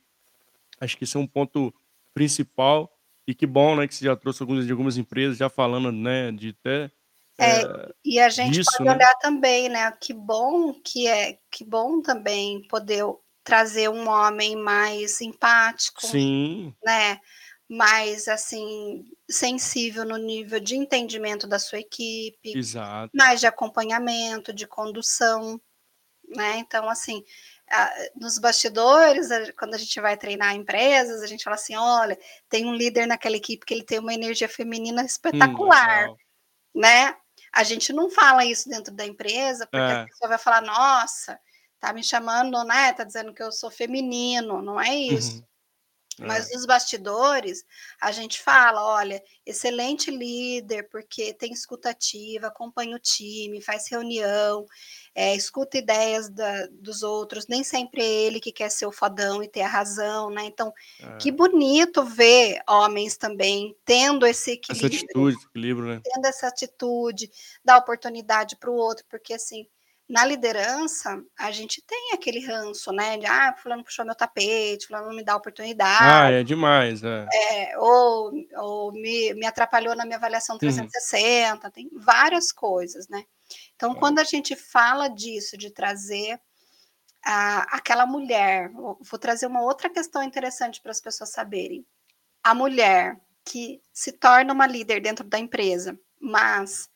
acho 0.80 0.96
que 0.96 1.04
esse 1.04 1.16
é 1.16 1.20
um 1.20 1.26
ponto 1.26 1.74
principal, 2.14 2.90
e 3.26 3.34
que 3.34 3.46
bom, 3.46 3.74
né, 3.74 3.88
que 3.88 3.94
você 3.94 4.04
já 4.04 4.14
trouxe 4.14 4.42
algumas 4.42 4.64
de 4.64 4.70
algumas 4.72 4.96
empresas 4.96 5.36
já 5.38 5.48
falando, 5.48 5.90
né, 5.90 6.30
de 6.32 6.50
até, 6.50 6.90
É, 7.38 7.62
eh, 7.62 7.92
e 8.04 8.20
a 8.20 8.28
gente 8.28 8.52
disso, 8.52 8.70
pode 8.78 8.88
né. 8.88 8.94
olhar 8.94 9.14
também, 9.20 9.68
né, 9.68 9.90
que 10.00 10.12
bom 10.14 10.72
que 10.84 11.06
é 11.08 11.38
que 11.50 11.64
bom 11.64 12.00
também 12.00 12.62
poder 12.68 13.04
trazer 13.42 13.88
um 13.88 14.08
homem 14.08 14.56
mais 14.56 15.20
empático, 15.20 16.06
Sim. 16.06 16.74
né, 16.84 17.18
mais, 17.68 18.28
assim, 18.28 19.04
sensível 19.30 20.04
no 20.04 20.16
nível 20.18 20.60
de 20.60 20.76
entendimento 20.76 21.46
da 21.48 21.58
sua 21.58 21.80
equipe, 21.80 22.54
Exato. 22.54 23.12
mais 23.14 23.40
de 23.40 23.46
acompanhamento, 23.48 24.52
de 24.54 24.66
condução, 24.66 25.60
né, 26.36 26.58
então 26.58 26.88
assim, 26.90 27.24
nos 28.16 28.38
bastidores, 28.38 29.30
a 29.32 29.52
quando 29.54 29.74
a 29.76 29.78
gente 29.78 30.00
vai 30.00 30.16
treinar 30.18 30.54
empresas, 30.56 31.22
a 31.22 31.26
gente 31.28 31.44
fala 31.44 31.56
assim: 31.56 31.76
"Olha, 31.76 32.18
tem 32.50 32.66
um 32.66 32.74
líder 32.74 33.06
naquela 33.06 33.36
equipe 33.36 33.66
que 33.66 33.74
ele 33.74 33.84
tem 33.84 33.98
uma 34.00 34.14
energia 34.14 34.48
feminina 34.48 35.04
Hum, 35.32 35.66
espetacular", 35.68 35.76
legal. 35.76 36.18
né. 36.74 37.16
A 37.54 37.64
gente 37.64 37.92
não 37.92 38.10
fala 38.10 38.44
isso 38.46 38.68
dentro 38.70 38.94
da 38.94 39.06
empresa, 39.06 39.66
porque 39.68 39.92
a 39.92 39.96
É. 39.96 40.08
pessoa 40.08 40.30
vai 40.30 40.38
falar: 40.38 40.62
"Nossa, 40.62 41.38
tá 41.80 41.92
me 41.94 42.02
chamando, 42.04 42.64
né, 42.64 42.92
tá 42.94 43.04
dizendo 43.04 43.34
que 43.34 43.42
eu 43.42 43.52
sou 43.52 43.70
feminino", 43.70 44.62
não 44.62 44.80
é 44.80 44.94
isso. 44.96 45.36
Uhum. 45.36 45.46
Mas 46.24 46.44
É. 46.44 46.50
nos 46.52 46.66
bastidores, 46.66 47.64
a 48.00 48.12
gente 48.12 48.40
fala: 48.40 48.84
"Olha, 48.84 49.22
excelente 49.44 50.10
líder, 50.10 50.88
porque 50.90 51.32
tem 51.34 51.52
escuta 51.52 51.90
ativa, 51.90 52.48
acompanha 52.48 52.96
o 52.96 52.98
time, 53.00 53.60
faz 53.62 53.88
reunião, 53.90 54.66
eh, 55.14 55.34
escuta 55.36 55.78
ideias 55.78 56.28
da 56.30 56.66
dos 56.72 57.02
outros, 57.02 57.46
nem 57.48 57.62
sempre 57.64 58.02
é 58.02 58.06
ele 58.26 58.40
que 58.40 58.52
quer 58.52 58.70
ser 58.70 58.86
o 58.86 58.92
fodão 58.92 59.42
e 59.42 59.48
ter 59.48 59.62
a 59.62 59.68
razão", 59.68 60.30
né, 60.30 60.44
então, 60.46 60.72
que 61.18 61.30
É. 61.30 61.32
bonito 61.32 62.04
ver 62.04 62.60
homens 62.68 63.16
também 63.16 63.76
tendo 63.84 64.26
esse 64.26 64.52
Essa 64.68 64.86
equilíbrio, 64.86 64.88
atitude, 64.88 65.36
esse 65.36 65.46
equilíbrio, 65.46 65.86
né. 65.94 66.02
tendo 66.04 66.26
essa 66.26 66.48
atitude, 66.48 67.30
dar 67.64 67.78
oportunidade 67.78 68.56
para 68.56 68.70
o 68.70 68.74
outro, 68.76 69.04
porque 69.10 69.34
assim, 69.34 69.66
na 70.08 70.24
liderança, 70.24 71.22
a 71.38 71.50
gente 71.52 71.82
tem 71.86 72.12
aquele 72.14 72.44
ranço, 72.46 72.92
né, 72.92 73.18
de: 73.18 73.26
"Ah, 73.26 73.54
fulano 73.56 73.84
puxou 73.84 74.04
meu 74.06 74.14
tapete, 74.16 74.86
fulano 74.88 75.08
não 75.08 75.16
me 75.16 75.24
dá 75.24 75.36
Ah, 75.98 76.28
oportunidade", 76.28 76.36
é 76.40 76.42
demais, 76.44 77.02
é. 77.02 77.32
eh, 77.34 77.78
ou 77.78 78.32
ou 78.58 78.92
me 78.92 79.34
me 79.34 79.46
atrapalhou 79.46 79.96
na 79.96 80.04
minha 80.06 80.18
avaliação 80.18 80.58
Uhum. 80.62 80.92
360, 80.98 81.70
tem 81.70 81.90
várias 81.94 82.52
coisas, 82.52 83.08
né. 83.08 83.24
Então 83.76 83.94
É. 83.94 83.96
quando 83.96 84.20
a 84.20 84.24
gente 84.24 84.56
fala 84.56 85.08
disso, 85.08 85.56
de 85.58 85.70
trazer 85.72 86.40
a 87.24 87.76
aquela 87.78 88.06
mulher 88.06 88.70
vo 88.72 88.98
vou 89.02 89.18
trazer 89.20 89.46
uma 89.48 89.62
outra 89.62 89.90
questão 89.90 90.22
interessante 90.24 90.80
para 90.82 90.92
as 90.92 91.00
pessoas 91.02 91.30
saberem, 91.32 91.86
a 92.44 92.54
mulher 92.54 93.18
que 93.46 93.82
se 93.94 94.12
torna 94.12 94.52
uma 94.54 94.66
líder 94.68 95.00
dentro 95.02 95.24
da 95.28 95.38
empresa, 95.40 95.98
mas 96.20 96.88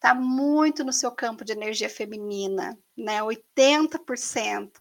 tá 0.00 0.14
muito 0.14 0.84
no 0.84 0.92
seu 0.92 1.12
campo 1.12 1.44
de 1.44 1.52
energia 1.52 1.90
feminina, 1.90 2.78
né, 2.96 3.22
80%, 3.22 4.80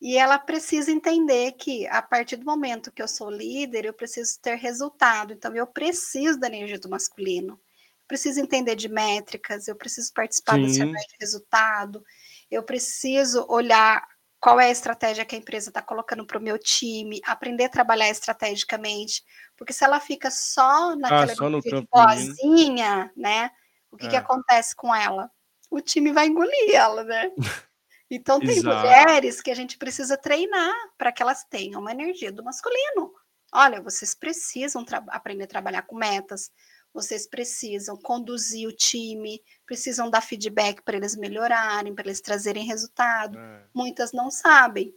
e 0.00 0.18
ela 0.18 0.38
precisa 0.38 0.92
entender 0.92 1.52
que 1.54 1.86
a 1.88 2.02
partir 2.02 2.36
do 2.36 2.46
momento 2.46 2.92
que 2.92 3.02
eu 3.02 3.08
sou 3.08 3.30
líder, 3.30 3.86
eu 3.86 3.94
preciso 3.94 4.38
ter 4.42 4.56
resultado, 4.56 5.32
então 5.34 5.54
eu 5.56 5.66
preciso 5.66 6.38
da 6.40 6.48
energia 6.48 6.78
do 6.80 6.90
masculino, 6.90 7.60
preciso 8.08 8.40
entender 8.40 8.76
de 8.76 8.88
métricas, 8.88 9.68
eu 9.68 9.76
preciso 9.76 10.12
participar 10.14 10.54
Sim. 10.54 10.66
reuniões 10.76 11.06
de 11.10 11.16
resultado, 11.20 12.02
eu 12.50 12.62
preciso 12.64 13.46
olhar 13.48 14.06
qual 14.40 14.60
é 14.60 14.66
a 14.66 14.70
estratégia 14.70 15.24
que 15.24 15.34
a 15.36 15.38
empresa 15.38 15.72
tá 15.72 15.82
colocando 15.82 16.26
para 16.26 16.38
o 16.38 16.42
meu 16.42 16.58
time, 16.58 17.20
aprender 17.26 17.64
a 17.66 17.68
trabalhar 17.70 18.08
estrategicamente, 18.10 19.22
porque 19.56 19.72
se 19.72 19.84
ela 19.84 20.00
fica 20.00 20.30
só 20.30 20.94
Ah, 21.08 21.26
naquela 21.26 21.36
só 21.36 21.48
no 21.48 21.62
campo 21.62 21.88
boazinha, 21.92 23.12
né, 23.16 23.50
o 23.96 23.98
que 23.98 24.08
que 24.08 24.16
É. 24.16 24.16
acontece 24.16 24.76
com 24.76 24.94
ela? 24.94 25.30
O 25.70 25.80
time 25.82 26.12
vai 26.12 26.28
engolir 26.28 26.74
ela, 26.74 27.04
né. 27.04 27.32
Então 28.10 28.42
tem 28.42 28.62
Exato. 28.62 29.06
mulheres 29.06 29.42
que 29.42 29.50
a 29.50 29.54
gente 29.56 29.78
precisa 29.78 30.16
treinar 30.18 30.74
pra 30.98 31.12
que 31.12 31.22
elas 31.22 31.44
tenham 31.50 31.80
uma 31.82 31.92
energia 31.92 32.32
do 32.32 32.44
masculino. 32.44 33.12
"Olha, 33.54 33.82
vocês 33.82 34.14
precisam 34.14 34.84
aprender 35.10 35.44
a 35.44 35.48
trabalhar 35.48 35.82
com 35.84 35.96
metas, 35.96 36.50
vocês 36.94 37.28
precisam 37.28 37.96
conduzir 38.02 38.68
o 38.68 38.72
time, 38.76 39.42
precisam 39.66 40.10
dar 40.10 40.22
feedback 40.22 40.82
pra 40.84 40.96
eles 40.98 41.16
melhorarem, 41.16 41.94
pra 41.94 42.04
eles 42.06 42.20
trazerem 42.22 42.66
resultado", 42.66 43.38
É. 43.38 43.66
muitas 43.74 44.12
não 44.12 44.30
sabem, 44.30 44.94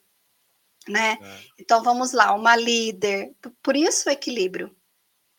né. 0.90 1.20
É. 1.20 1.50
Então 1.60 1.84
vamos 1.84 2.14
lá, 2.14 2.34
uma 2.36 2.56
líder 2.58 3.34
po 3.42 3.52
por 3.64 3.76
isso 3.78 4.10
o 4.10 4.14
equilíbrio, 4.14 4.76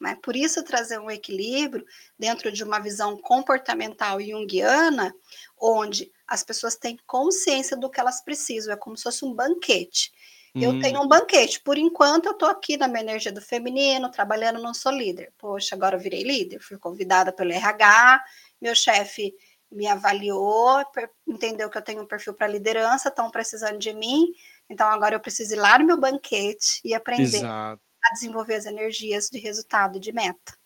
né, 0.00 0.16
por 0.22 0.34
isso 0.36 0.62
trazer 0.64 0.98
um 0.98 1.10
equilíbrio 1.10 1.84
dentro 2.18 2.50
de 2.50 2.64
uma 2.64 2.80
visão 2.80 3.16
comportamental 3.18 4.20
junguiana, 4.20 5.14
onde 5.58 6.10
as 6.26 6.42
pessoas 6.42 6.76
têm 6.76 6.98
consciência 7.06 7.76
do 7.76 7.90
que 7.90 8.00
elas 8.00 8.22
precisam, 8.22 8.72
é 8.72 8.76
como 8.76 8.96
se 8.96 9.02
fosse 9.04 9.24
um 9.24 9.34
banquete. 9.34 10.10
Eu 10.58 10.72
Hum. 10.72 10.80
tenho 10.80 11.00
um 11.02 11.08
banquete, 11.08 11.60
por 11.60 11.78
enquanto 11.78 12.26
eu 12.26 12.34
tô 12.34 12.44
aqui 12.46 12.76
na 12.76 12.86
minha 12.88 13.00
energia 13.02 13.32
do 13.32 13.40
feminino, 13.40 14.10
trabalhando, 14.10 14.60
não 14.60 14.74
sou 14.74 14.92
líder. 14.92 15.32
Poxa, 15.38 15.74
agora 15.74 15.96
eu 15.96 16.00
virei 16.00 16.22
líder, 16.22 16.60
fui 16.60 16.78
convidada 16.78 17.32
pelo 17.32 17.52
RH, 17.52 18.22
meu 18.60 18.74
chefe 18.74 19.34
me 19.70 19.86
avaliou, 19.86 20.82
entendeu 21.26 21.70
que 21.70 21.78
eu 21.78 21.82
tenho 21.82 22.02
um 22.02 22.06
perfil 22.06 22.34
pra 22.34 22.46
liderança, 22.48 23.08
estão 23.08 23.30
precisando 23.30 23.78
de 23.78 23.92
mim, 23.94 24.32
então 24.68 24.88
agora 24.88 25.14
eu 25.14 25.20
preciso 25.20 25.54
ir 25.54 25.58
lá 25.58 25.78
no 25.78 25.86
meu 25.86 25.96
banquete 25.98 26.80
e 26.84 26.92
aprender 26.94 27.48
Exato. 27.48 27.80
A 28.11 28.14
desenvolver 28.14 28.55
as 28.57 28.66
energias 28.66 29.29
de 29.31 29.38
resultado 29.38 29.99
de 30.01 30.12
meta. 30.12 30.59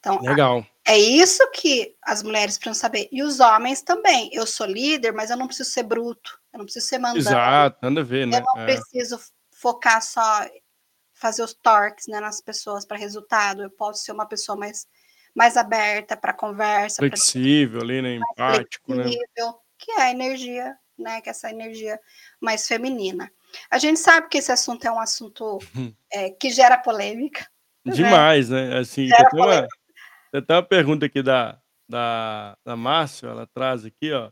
Então 0.00 0.20
Legal. 0.20 0.64
é 0.86 0.96
isso 0.98 1.48
que 1.50 1.96
as 2.02 2.22
mulheres 2.22 2.56
precisam 2.58 2.74
saber, 2.80 3.08
e 3.10 3.22
os 3.22 3.40
homens 3.40 3.82
também, 3.82 4.30
eu 4.32 4.46
sou 4.46 4.66
líder, 4.66 5.12
mas 5.12 5.30
eu 5.30 5.36
não 5.36 5.46
preciso 5.46 5.70
ser 5.70 5.82
bruto, 5.82 6.38
eu 6.52 6.58
não 6.58 6.64
preciso 6.64 6.86
ser 6.86 6.98
mandão, 6.98 7.18
Exato, 7.18 7.78
nada 7.82 8.00
a 8.00 8.04
ver, 8.04 8.22
eu 8.22 8.26
né. 8.28 8.40
não 8.54 8.62
É. 8.62 8.66
preciso 8.66 9.18
focar 9.50 10.00
só 10.02 10.46
fazer 11.12 11.42
os 11.42 11.54
toques, 11.54 12.06
né, 12.08 12.20
nas 12.20 12.40
pessoas 12.40 12.84
pra 12.84 12.96
resultado, 12.98 13.62
eu 13.62 13.70
posso 13.70 14.04
ser 14.04 14.12
uma 14.12 14.26
pessoa 14.26 14.56
mais 14.56 14.86
mais 15.34 15.56
aberta 15.58 16.16
pra 16.16 16.32
conversa, 16.32 16.96
pra 16.96 17.08
Flexível 17.10 17.82
ali, 17.82 18.00
né, 18.00 18.14
empático, 18.14 18.94
né. 18.94 19.02
flexível, 19.02 19.58
que 19.76 19.92
é 19.92 20.02
a 20.02 20.10
energia, 20.10 20.74
né, 20.98 21.20
que 21.20 21.28
é 21.28 21.30
essa 21.30 21.50
energia 21.50 22.00
mais 22.40 22.66
feminina. 22.66 23.30
A 23.70 23.78
gente 23.78 23.98
sabe 23.98 24.28
que 24.28 24.38
esse 24.38 24.52
assunto 24.52 24.84
é 24.84 24.90
um 24.90 24.98
assunto, 25.00 25.58
eh, 26.12 26.30
que 26.30 26.50
gera 26.50 26.78
polêmica, 26.78 27.46
né, 27.84 27.92
Demais, 27.94 28.50
né, 28.50 28.78
assim, 28.78 29.08
tem 29.08 29.14
até 29.14 29.36
uma 29.36 29.68
tem 30.32 30.56
uma 30.56 30.62
pergunta 30.62 31.06
aqui 31.06 31.22
da 31.22 31.60
da 31.88 32.56
da 32.64 32.76
Márcia, 32.76 33.28
ela 33.28 33.46
traz 33.46 33.84
aqui, 33.84 34.12
ó: 34.12 34.30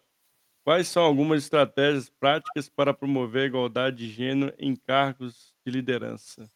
"Quais 0.64 0.88
são 0.88 1.04
algumas 1.04 1.44
estratégias 1.44 2.10
práticas 2.10 2.68
para 2.68 2.92
promover 2.92 3.44
a 3.44 3.46
igualdade 3.46 3.96
de 3.96 4.10
gênero 4.10 4.52
em 4.58 4.74
cargos 4.74 5.54
de 5.64 5.72
liderança?". 5.72 6.50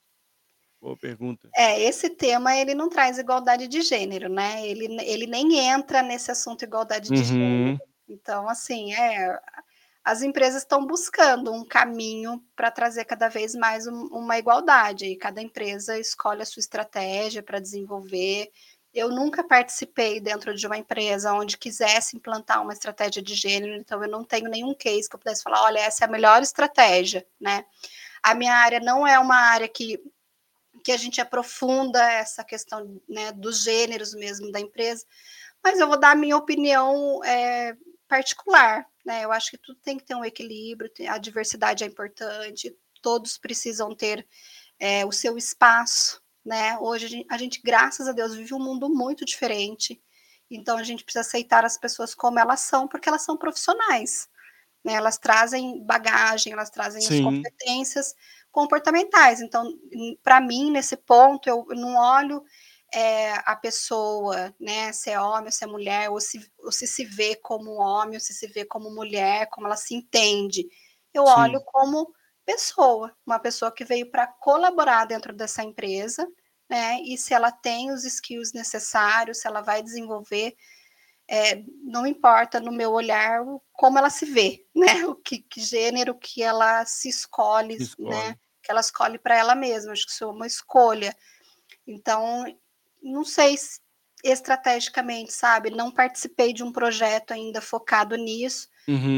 Boa 0.81 0.97
pergunta. 0.97 1.49
É, 1.55 1.81
esse 1.83 2.11
tema 2.11 2.57
ele 2.57 2.75
não 2.75 2.89
traz 2.89 3.19
igualdade 3.19 3.69
de 3.69 3.81
gênero, 3.83 4.29
né, 4.29 4.67
ele 4.67 4.87
ele 5.03 5.27
nem 5.27 5.59
entra 5.69 6.03
nesse 6.03 6.33
assunto 6.33 6.65
igualdade 6.65 7.11
de 7.11 7.23
gênero. 7.23 7.71
Uhum. 7.73 7.79
Então, 8.09 8.49
assim, 8.49 8.93
é, 8.95 9.39
as 10.05 10.23
empresas 10.23 10.63
estão 10.63 10.87
buscando 10.87 11.53
um 11.53 11.65
caminho 11.65 12.43
para 12.57 12.71
trazer 12.71 13.05
cada 13.05 13.29
vez 13.29 13.55
mais 13.55 13.87
um 13.87 14.07
uma 14.09 14.39
igualdade, 14.39 15.07
e 15.07 15.17
cada 15.17 15.43
empresa 15.43 15.99
escolhe 15.99 16.43
a 16.43 16.47
sua 16.47 16.61
estratégia 16.61 17.43
para 17.43 17.61
desenvolver. 17.61 18.51
Eu 18.95 19.11
nunca 19.11 19.45
participei 19.45 20.21
dentro 20.21 20.55
de 20.55 20.67
uma 20.67 20.79
empresa 20.79 21.33
onde 21.35 21.59
quisesse 21.59 22.17
implantar 22.17 22.63
uma 22.63 22.73
estratégia 22.73 23.23
de 23.23 23.35
gênero, 23.35 23.75
então 23.77 24.03
eu 24.03 24.11
não 24.11 24.25
tenho 24.25 24.49
nenhum 24.51 24.75
case 24.75 25.09
que 25.09 25.15
eu 25.17 25.21
pudesse 25.21 25.43
falar: 25.43 25.63
"Olha, 25.65 25.81
essa 25.81 26.05
é 26.05 26.09
a 26.09 26.11
melhor 26.11 26.43
estratégia", 26.43 27.27
né. 27.41 27.65
A 28.23 28.35
minha 28.35 28.55
área 28.55 28.81
não 28.81 29.07
é 29.07 29.19
uma 29.19 29.37
área 29.37 29.69
que 29.69 30.01
que 30.85 30.93
a 30.93 30.97
gente 30.99 31.21
aprofunda 31.21 32.03
essa 32.13 32.45
questão, 32.45 33.01
né, 33.09 33.33
dos 33.33 33.63
gêneros 33.65 34.15
mesmo 34.15 34.53
da 34.53 34.61
empresa, 34.61 35.05
mas 35.65 35.81
eu 35.81 35.89
vou 35.89 35.99
dar 36.01 36.13
a 36.13 36.17
minha 36.17 36.37
opinião, 36.37 37.21
eh, 37.25 37.77
particular, 38.09 38.87
né, 39.09 39.25
eu 39.25 39.33
acho 39.33 39.51
que 39.53 39.59
tudo 39.59 39.81
tem 39.83 39.99
que 39.99 40.05
ter 40.07 40.15
um 40.17 40.25
equilíbrio, 40.25 40.91
a 41.09 41.19
diversidade 41.19 41.85
é 41.85 41.89
importante, 41.89 42.77
todos 43.03 43.39
precisam 43.39 43.95
ter, 43.97 44.27
eh, 44.81 45.05
o 45.07 45.13
seu 45.13 45.39
espaço, 45.39 46.23
né. 46.45 46.79
Hoje 46.81 47.07
a 47.07 47.11
gen 47.11 47.27
a 47.31 47.39
gente, 47.39 47.61
graças 47.65 48.09
a 48.09 48.13
Deus, 48.13 48.35
vive 48.37 48.55
um 48.55 48.61
mundo 48.69 48.89
muito 48.91 49.25
diferente, 49.25 50.03
então 50.51 50.79
a 50.79 50.85
gente 50.85 51.05
precisa 51.05 51.23
aceitar 51.23 51.65
as 51.67 51.79
pessoas 51.79 52.15
como 52.15 52.39
elas 52.41 52.61
são, 52.63 52.89
porque 52.89 53.09
elas 53.11 53.23
são 53.25 53.37
profissionais, 53.39 54.29
né, 54.85 54.95
elas 54.95 55.19
trazem 55.19 55.85
bagagem, 55.85 56.53
elas 56.55 56.71
trazem 56.71 57.09
as 57.09 57.17
Sim. 57.17 57.23
competências 57.23 58.15
comportamentais, 58.53 59.41
então, 59.43 59.65
para 60.25 60.41
mim, 60.41 60.71
nesse 60.73 60.97
ponto, 60.99 61.49
eu 61.49 61.67
não 61.71 61.97
olho, 61.97 62.45
eh, 62.95 63.35
a 63.45 63.57
pessoa, 63.57 64.55
né, 64.61 64.93
se 64.93 65.11
é 65.11 65.21
homem 65.21 65.47
ou 65.47 65.53
se 65.53 65.65
é 65.65 65.67
mulher, 65.67 66.11
ou 66.11 66.21
se 66.21 66.41
ou 66.59 66.73
se 66.73 66.87
se 66.87 67.05
vê 67.05 67.37
como 67.37 67.73
homem 67.81 68.15
ou 68.17 68.21
se 68.21 68.35
se 68.35 68.47
vê 68.49 68.65
como 68.65 68.91
mulher, 68.95 69.49
como 69.51 69.67
ela 69.67 69.77
se 69.77 69.95
entende. 69.95 70.67
Eu 71.15 71.25
olho 71.25 71.59
Sim. 71.59 71.65
como 71.67 72.13
pessoa, 72.47 73.15
uma 73.27 73.39
pessoa 73.39 73.73
que 73.73 73.85
veio 73.85 74.11
para 74.11 74.27
colaborar 74.27 75.05
dentro 75.07 75.35
dessa 75.35 75.63
empresa, 75.63 76.27
né, 76.71 77.01
e 77.03 77.17
se 77.19 77.35
ela 77.35 77.51
tem 77.53 77.91
os 77.93 78.05
skills 78.05 78.53
necessários, 78.55 79.39
se 79.41 79.47
ela 79.49 79.61
vai 79.63 79.83
desenvolver, 79.83 80.55
eh, 81.29 81.63
não 81.85 82.07
importa 82.07 82.61
no 82.61 82.73
meu 82.73 82.93
olhar 82.93 83.41
como 83.73 83.99
ela 83.99 84.11
se 84.11 84.27
vê, 84.27 84.67
né, 84.75 85.07
o 85.07 85.15
que 85.17 85.39
que 85.41 85.61
gênero 85.61 86.15
que 86.19 86.43
ela 86.43 86.85
se 86.87 87.09
escolhe, 87.09 87.77
né, 87.79 87.83
Escolhe. 87.83 88.39
que 88.63 88.71
ela 88.71 88.81
escolhe 88.81 89.19
para 89.19 89.37
ela 89.39 89.55
mesma, 89.55 89.93
acho 89.93 90.07
que 90.07 90.13
isso 90.13 90.25
é 90.25 90.29
uma 90.29 90.47
escolha. 90.47 91.17
Então, 91.87 92.45
não 93.03 93.25
sei 93.25 93.57
se 93.57 93.81
estrategicamente, 94.25 95.33
sabe, 95.33 95.71
não 95.71 95.91
participei 95.91 96.53
de 96.53 96.65
um 96.65 96.73
projeto 96.73 97.33
ainda 97.33 97.61
focado 97.61 98.17
nisso, 98.17 98.69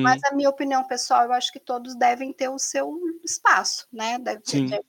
mas 0.03 0.21
Uhum. 0.23 0.29
a 0.31 0.35
minha 0.35 0.51
opinião 0.51 0.85
pessoal, 0.87 1.25
eu 1.25 1.33
acho 1.33 1.53
que 1.53 1.61
todos 1.61 1.97
devem 1.97 2.33
ter 2.33 2.49
o 2.49 2.59
seu 2.59 2.99
espaço, 3.25 3.87
né, 3.93 4.19
deve 4.19 4.43
de 4.43 4.51
Sim. 4.51 4.67
de 4.67 4.81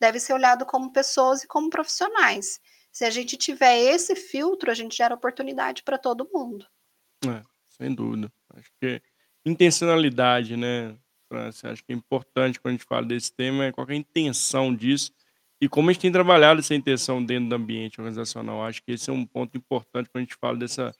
deve 0.00 0.18
ser 0.18 0.32
olhado 0.32 0.64
como 0.64 0.90
pessoas 0.90 1.44
e 1.44 1.46
como 1.46 1.68
profissionais. 1.68 2.58
Se 2.90 3.04
a 3.04 3.10
gente 3.10 3.36
tiver 3.36 3.76
esse 3.76 4.16
filtro, 4.16 4.70
a 4.70 4.74
gente 4.74 4.96
gera 4.96 5.14
oportunidade 5.14 5.82
para 5.82 5.98
todo 5.98 6.28
mundo. 6.32 6.66
É, 7.26 7.42
sem 7.68 7.94
dúvida. 7.94 8.32
Acho 8.54 8.70
que 8.80 9.02
intencionalidade, 9.44 10.56
né, 10.56 10.96
França, 11.28 11.70
acho 11.70 11.84
que 11.84 11.92
é 11.92 11.96
importante 11.96 12.58
quando 12.58 12.74
a 12.74 12.76
gente 12.78 12.86
fala 12.86 13.04
desse 13.04 13.30
tema, 13.30 13.66
é 13.66 13.72
qual 13.72 13.86
que 13.86 13.92
é 13.92 13.96
a 13.96 13.98
intenção 13.98 14.74
disso, 14.74 15.12
e 15.60 15.68
como 15.68 15.90
a 15.90 15.92
gente 15.92 16.02
tem 16.02 16.12
trabalhado 16.12 16.60
essa 16.60 16.74
intenção 16.74 17.22
dentro 17.22 17.50
do 17.50 17.54
ambiente 17.54 18.00
organizacional, 18.00 18.64
acho 18.64 18.82
que 18.82 18.92
esse 18.92 19.10
é 19.10 19.12
um 19.12 19.26
ponto 19.26 19.56
importante 19.56 20.08
quando 20.08 20.22
a 20.22 20.24
gente 20.24 20.36
fala 20.36 20.56
dessa 20.56 20.94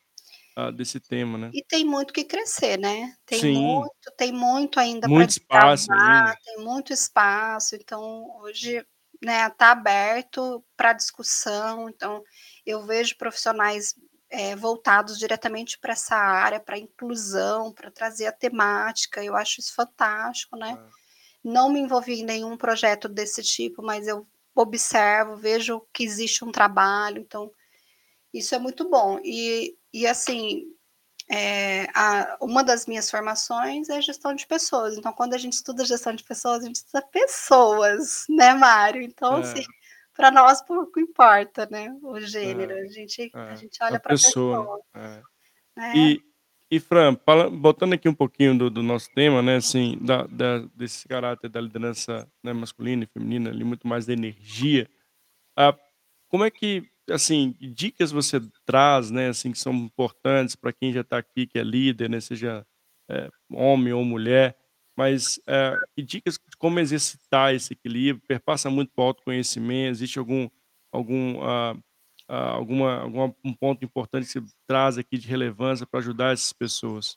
ah, 0.56 0.70
desse 0.70 1.00
tema, 1.00 1.38
né. 1.38 1.50
E 1.54 1.64
tem 1.64 1.84
muito 1.84 2.12
que 2.12 2.24
crescer, 2.24 2.78
né, 2.78 3.14
tem 3.24 3.40
Sim. 3.40 3.54
muito 3.54 4.12
tem 4.16 4.32
muito 4.32 4.78
ainda 4.78 5.08
para 5.08 5.24
espaço 5.24 5.92
ainda. 5.92 6.36
tem 6.44 6.64
muito 6.64 6.92
espaço, 6.92 7.76
então 7.76 8.28
hoje, 8.42 8.84
né, 9.22 9.48
tá 9.50 9.70
aberto 9.70 10.62
para 10.76 10.92
discussão, 10.92 11.88
então 11.88 12.22
eu 12.66 12.84
vejo 12.84 13.16
profissionais, 13.16 13.94
eh, 14.28 14.56
voltados 14.56 15.18
diretamente 15.18 15.78
para 15.78 15.92
essa 15.92 16.16
área, 16.16 16.60
pra 16.60 16.78
inclusão, 16.78 17.72
para 17.72 17.90
trazer 17.90 18.26
a 18.26 18.32
temática, 18.32 19.24
eu 19.24 19.34
acho 19.36 19.60
isso 19.60 19.74
fantástico, 19.74 20.56
né. 20.56 20.76
É. 20.78 21.00
Não 21.42 21.72
me 21.72 21.80
envolvi 21.80 22.20
em 22.20 22.24
nenhum 22.24 22.56
projeto 22.56 23.08
desse 23.08 23.42
tipo, 23.42 23.82
mas 23.82 24.06
eu 24.06 24.26
observo, 24.54 25.36
vejo 25.36 25.82
que 25.92 26.04
existe 26.04 26.44
um 26.44 26.52
trabalho, 26.52 27.20
então 27.22 27.50
isso 28.34 28.54
é 28.54 28.58
muito 28.58 28.88
bom. 28.90 29.20
E 29.24 29.76
e 29.92 30.06
assim, 30.06 30.64
eh, 31.30 31.86
a 31.94 32.38
uma 32.42 32.62
das 32.64 32.86
minhas 32.86 33.10
formações 33.10 33.88
é 33.90 34.00
gestão 34.02 34.34
de 34.34 34.46
pessoas, 34.46 34.96
então 34.98 35.12
quando 35.12 35.34
a 35.34 35.38
gente 35.38 35.54
estuda 35.54 35.84
gestão 35.84 36.14
de 36.14 36.24
pessoas, 36.24 36.62
a 36.64 36.66
gente 36.66 36.76
estuda 36.76 37.02
pessoas, 37.12 38.24
né, 38.30 38.54
Mário, 38.54 39.02
então 39.02 39.36
assim, 39.36 39.60
É. 39.60 39.64
para 40.14 40.30
nós 40.30 40.62
pouco 40.62 41.00
importa, 41.00 41.66
né, 41.70 41.90
o 42.02 42.20
gênero, 42.20 42.72
É, 42.72 42.82
a 42.82 42.86
gente 42.88 43.30
a 43.34 43.52
é, 43.52 43.56
gente 43.56 43.82
a 43.82 43.86
olha 43.86 44.00
para 44.00 44.14
pessoa, 44.14 44.58
né, 44.58 44.64
pessoa. 44.64 44.82
é. 44.94 45.22
É. 45.78 45.96
E 45.96 46.22
e 46.70 46.78
Fran, 46.80 47.16
botando 47.52 47.94
aqui 47.94 48.08
um 48.08 48.14
pouquinho 48.14 48.56
do 48.56 48.70
do 48.70 48.82
nosso 48.82 49.10
tema, 49.12 49.42
né, 49.42 49.56
assim, 49.56 49.98
da 50.00 50.24
da 50.26 50.58
desse 50.76 51.06
caráter 51.08 51.48
da 51.50 51.60
liderança, 51.60 52.28
né, 52.44 52.52
masculina 52.52 53.04
e 53.04 53.06
feminina, 53.06 53.50
ali, 53.50 53.64
muito 53.64 53.88
mais 53.88 54.06
da 54.06 54.12
energia, 54.12 54.88
ah, 55.56 55.76
como 56.28 56.44
é 56.44 56.50
que, 56.50 56.84
assim, 57.10 57.56
dicas 57.60 58.12
você 58.12 58.40
traz, 58.66 59.10
né, 59.10 59.28
assim, 59.30 59.52
que 59.52 59.58
são 59.58 59.72
importantes 59.74 60.56
para 60.56 60.72
quem 60.72 60.92
já 60.92 61.02
está 61.02 61.18
aqui, 61.18 61.46
que 61.46 61.58
é 61.58 61.64
líder, 61.64 62.10
né, 62.10 62.20
seja, 62.20 62.66
eh, 63.10 63.30
homem 63.52 63.92
ou 63.94 64.04
mulher, 64.04 64.56
mas, 64.96 65.40
eh, 65.48 65.76
que 65.96 66.02
dicas 66.02 66.34
de 66.36 66.56
como 66.58 66.80
exercitar 66.80 67.54
esse 67.54 67.74
equilíbrio, 67.74 68.24
perpassa 68.28 68.70
muito 68.70 68.92
para 68.94 69.04
o 69.04 69.08
autoconhecimento, 69.08 69.90
existe 69.92 70.18
algum 70.20 70.48
algum, 70.92 71.42
ah, 71.44 71.76
alguma 72.36 73.00
alguma 73.02 73.34
um 73.44 73.52
ponto 73.54 73.84
importante 73.84 74.26
que 74.26 74.32
você 74.32 74.42
traz 74.66 74.98
aqui 74.98 75.18
de 75.18 75.28
relevância 75.28 75.86
para 75.86 76.00
ajudar 76.00 76.32
essas 76.32 76.52
pessoas? 76.52 77.16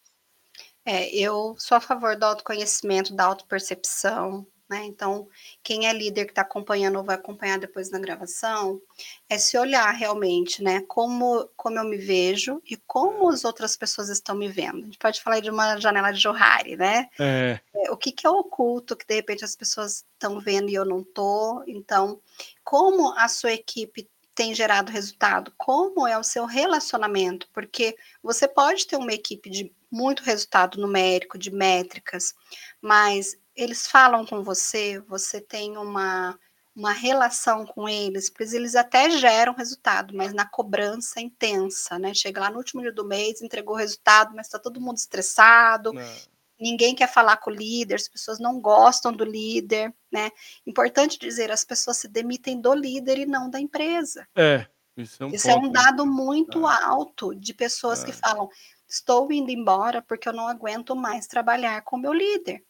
É, 0.85 1.09
eu 1.15 1.55
sou 1.57 1.77
a 1.77 1.81
favor 1.81 2.15
do 2.17 2.25
autoconhecimento, 2.25 3.15
da 3.15 3.23
autopercepção, 3.25 4.45
né, 4.69 4.83
então, 4.85 5.27
quem 5.61 5.87
é 5.87 5.93
líder 5.93 6.25
que 6.25 6.31
está 6.31 6.41
acompanhando 6.41 6.97
ou 6.97 7.03
vai 7.03 7.15
acompanhar 7.15 7.59
depois 7.59 7.89
na 7.91 7.99
gravação, 7.99 8.81
é 9.29 9.37
se 9.37 9.57
olhar 9.57 9.91
realmente, 9.91 10.63
né, 10.63 10.81
como 10.87 11.47
como 11.55 11.77
eu 11.77 11.83
me 11.85 11.97
vejo 11.97 12.61
e 12.69 12.75
como 12.87 13.29
É. 13.31 13.33
as 13.33 13.45
outras 13.45 13.75
pessoas 13.77 14.09
estão 14.09 14.35
me 14.35 14.47
vendo. 14.49 14.79
A 14.79 14.85
gente 14.85 14.97
pode 14.97 15.21
falar 15.21 15.39
de 15.41 15.49
uma 15.49 15.77
janela 15.77 16.11
de 16.11 16.19
Johari, 16.19 16.75
né, 16.75 17.07
É. 17.19 17.59
eh, 17.75 17.91
o 17.91 17.97
que 17.97 18.11
que 18.11 18.25
eu 18.27 18.31
oculto 18.33 18.95
que 18.97 19.05
de 19.07 19.15
repente 19.15 19.45
as 19.45 19.55
pessoas 19.55 20.05
estão 20.13 20.39
vendo 20.39 20.69
e 20.69 20.73
eu 20.75 20.85
não 20.85 21.01
estou, 21.01 21.63
então, 21.67 22.19
como 22.63 23.13
a 23.17 23.27
sua 23.27 23.53
equipe 23.53 24.09
tem 24.35 24.53
gerado 24.53 24.91
resultado, 24.91 25.53
como 25.57 26.07
é 26.07 26.17
o 26.17 26.23
seu 26.23 26.45
relacionamento, 26.45 27.47
porque 27.53 27.95
você 28.21 28.47
pode 28.47 28.87
ter 28.87 28.95
uma 28.97 29.13
equipe 29.13 29.49
de 29.49 29.71
muito 29.91 30.23
resultado 30.23 30.79
numérico, 30.79 31.37
de 31.37 31.51
métricas, 31.51 32.33
mas 32.81 33.37
eles 33.55 33.87
falam 33.87 34.25
com 34.25 34.43
você, 34.43 34.99
você 35.07 35.39
tem 35.41 35.77
uma 35.77 36.37
uma 36.75 36.91
relação 36.91 37.65
com 37.67 37.87
eles, 37.87 38.31
pois 38.31 38.51
eles 38.51 38.75
até 38.75 39.07
geram 39.11 39.53
resultado, 39.53 40.15
mas 40.15 40.33
na 40.33 40.43
cobrança 40.43 41.21
intensa, 41.21 41.99
né, 41.99 42.15
chega 42.15 42.41
lá 42.41 42.49
no 42.49 42.57
último 42.57 42.81
dia 42.81 42.91
do 42.91 43.05
mês, 43.05 43.43
entregou 43.43 43.75
o 43.75 43.77
resultado, 43.77 44.35
mas 44.35 44.47
está 44.47 44.57
todo 44.57 44.81
mundo 44.81 44.97
estressado, 44.97 45.97
É. 45.99 46.32
ninguém 46.59 46.95
quer 46.95 47.07
falar 47.11 47.37
com 47.37 47.51
o 47.51 47.53
líder, 47.53 47.95
as 47.95 48.07
pessoas 48.09 48.39
não 48.39 48.59
gostam 48.61 49.11
do 49.13 49.25
líder, 49.25 49.93
né. 50.11 50.31
Importante 50.67 51.17
dizer, 51.19 51.51
as 51.51 51.63
pessoas 51.65 51.97
se 51.97 52.07
demitem 52.07 52.59
do 52.61 52.73
líder 52.73 53.19
e 53.19 53.25
não 53.25 53.49
da 53.49 53.59
empresa. 53.59 54.27
É, 54.35 54.67
isso 54.97 55.21
é 55.23 55.25
um 55.27 55.33
Isso 55.33 55.49
é 55.49 55.55
um 55.55 55.69
ponto, 55.69 55.73
né. 55.73 55.85
dado 55.85 56.05
muito 56.05 56.65
É. 56.65 56.67
alto 56.67 57.33
de 57.35 57.53
pessoas 57.53 58.03
que 58.03 58.11
É. 58.11 58.23
falam: 58.25 58.49
"Estou 58.87 59.31
indo 59.31 59.51
embora, 59.51 60.01
porque 60.01 60.27
eu 60.29 60.33
não 60.33 60.47
aguento 60.47 60.95
mais 60.95 61.27
trabalhar 61.27 61.81
com 61.83 61.95
o 61.97 61.99
meu 61.99 62.13
líder". 62.13 62.63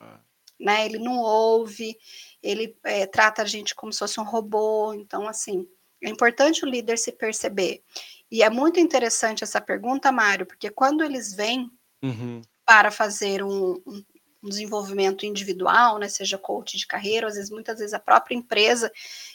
É. 0.00 0.24
Né, 0.60 0.86
ele 0.86 0.98
não 0.98 1.18
ouve, 1.18 1.96
ele, 2.42 2.78
eh, 2.84 3.06
trata 3.06 3.42
a 3.42 3.44
gente 3.44 3.74
como 3.74 3.92
se 3.92 3.98
fosse 3.98 4.20
um 4.20 4.24
robô, 4.24 4.94
então 4.94 5.26
assim, 5.28 5.66
é 6.02 6.08
importante 6.08 6.64
o 6.64 6.68
líder 6.68 6.96
se 6.96 7.10
perceber. 7.12 7.82
E 8.30 8.42
é 8.42 8.48
muito 8.50 8.78
interessante 8.78 9.42
essa 9.42 9.60
pergunta, 9.60 10.12
Mário, 10.12 10.46
porque 10.46 10.70
quando 10.70 11.02
eles 11.02 11.34
vêm 11.34 11.68
Uhum. 12.02 12.44
Para 12.66 12.90
fazer 12.90 13.42
um 13.42 13.82
um 14.44 14.48
desenvolvimento 14.50 15.24
individual, 15.24 15.98
né, 15.98 16.06
seja 16.06 16.36
coach 16.36 16.76
de 16.76 16.86
carreira, 16.86 17.26
às 17.26 17.34
vezes 17.34 17.50
muitas 17.50 17.78
vezes 17.78 17.94
a 17.94 17.98
própria 17.98 18.34
empresa 18.36 18.92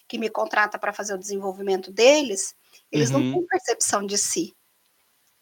que 0.07 0.19
me 0.19 0.29
contrata 0.29 0.77
para 0.77 0.93
fazer 0.93 1.15
o 1.15 1.17
desenvolvimento 1.17 1.91
deles, 1.91 2.55
eles 2.91 3.09
não 3.09 3.19
Uhum. 3.19 3.31
têm 3.33 3.47
percepção 3.47 4.05
de 4.05 4.19
si. 4.19 4.53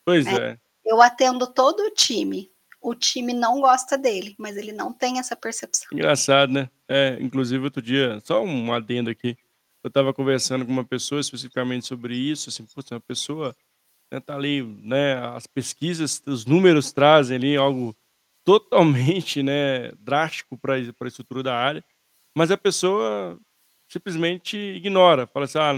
Pois 0.06 0.26
é. 0.26 0.58
Eu 0.86 1.02
atendo 1.02 1.46
todo 1.46 1.82
o 1.82 1.92
time. 1.92 2.50
O 2.82 2.96
time 2.96 3.34
não 3.34 3.60
gosta 3.60 3.98
dele, 3.98 4.34
mas 4.40 4.56
ele 4.56 4.72
não 4.72 4.94
tem 4.94 5.20
essa 5.20 5.36
percepção. 5.36 5.90
Engraçado, 5.92 6.54
né? 6.54 6.70
É, 6.88 7.18
inclusive 7.20 7.62
outro 7.66 7.82
dia, 7.82 8.22
só 8.24 8.42
um 8.42 8.72
adendo 8.72 9.10
aqui, 9.10 9.38
eu 9.84 9.90
estava 9.90 10.14
conversando 10.14 10.66
com 10.66 10.72
uma 10.72 10.86
pessoa 10.86 11.20
especificamente 11.20 11.86
sobre 11.86 12.16
isso, 12.16 12.48
assim, 12.50 12.66
putz, 12.66 12.90
uma 12.90 13.02
pessoa 13.02 13.54
né, 14.12 14.20
tá 14.20 14.36
ali, 14.36 14.64
né, 14.64 15.16
as 15.36 15.48
pesquisas, 15.48 16.22
os 16.26 16.46
números 16.46 16.92
trazem 16.92 17.38
ali 17.38 17.56
algo 17.58 17.96
totalmente, 18.46 19.44
né, 19.44 19.92
drástico 20.00 20.58
para 20.58 20.76
a 20.76 21.08
estrutura 21.08 21.44
da 21.44 21.56
área, 21.56 21.84
mas 22.36 22.52
a 22.52 22.58
pessoa 22.58 23.40
simplesmente 23.90 24.58
ignora, 24.58 25.28
fala 25.28 25.46
assim, 25.46 25.60
ah, 25.60 25.74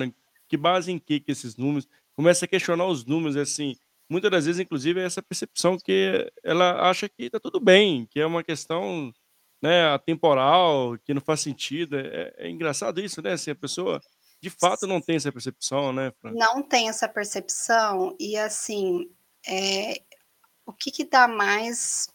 que 0.48 0.58
base 0.58 0.92
em 0.92 1.00
que 1.00 1.20
que 1.20 1.32
esses 1.32 1.56
números, 1.58 1.88
começa 2.16 2.46
a 2.46 2.48
questionar 2.48 2.86
os 2.88 3.06
números, 3.06 3.38
assim, 3.38 3.76
muitas 4.10 4.32
das 4.32 4.46
vezes, 4.46 4.60
inclusive, 4.60 5.00
é 5.00 5.04
essa 5.06 5.22
percepção 5.22 5.78
que 5.78 6.32
ela 6.44 6.90
acha 6.90 7.08
que 7.08 7.24
está 7.26 7.40
tudo 7.40 7.60
bem, 7.60 8.06
que 8.08 8.20
é 8.20 8.26
uma 8.26 8.44
questão, 8.44 9.14
né, 9.62 9.88
atemporal, 9.90 10.98
que 11.06 11.14
não 11.14 11.22
faz 11.22 11.42
sentido. 11.42 11.98
É, 11.98 12.34
é 12.38 12.50
engraçado 12.50 13.00
isso, 13.02 13.22
né? 13.22 13.34
Assim, 13.34 13.52
a 13.52 13.56
pessoa 13.56 14.02
de 14.42 14.50
fato 14.50 14.88
não 14.88 15.02
tem 15.02 15.16
essa 15.16 15.32
percepção, 15.32 15.92
né, 15.92 16.12
Fran? 16.20 16.32
Não 16.32 16.62
tem 16.62 16.90
essa 16.90 17.08
percepção, 17.08 18.16
e 18.20 18.38
assim, 18.38 19.10
é, 19.48 20.02
o 20.66 20.74
que, 20.74 20.92
que 20.92 21.06
dá 21.06 21.28
mais. 21.28 22.08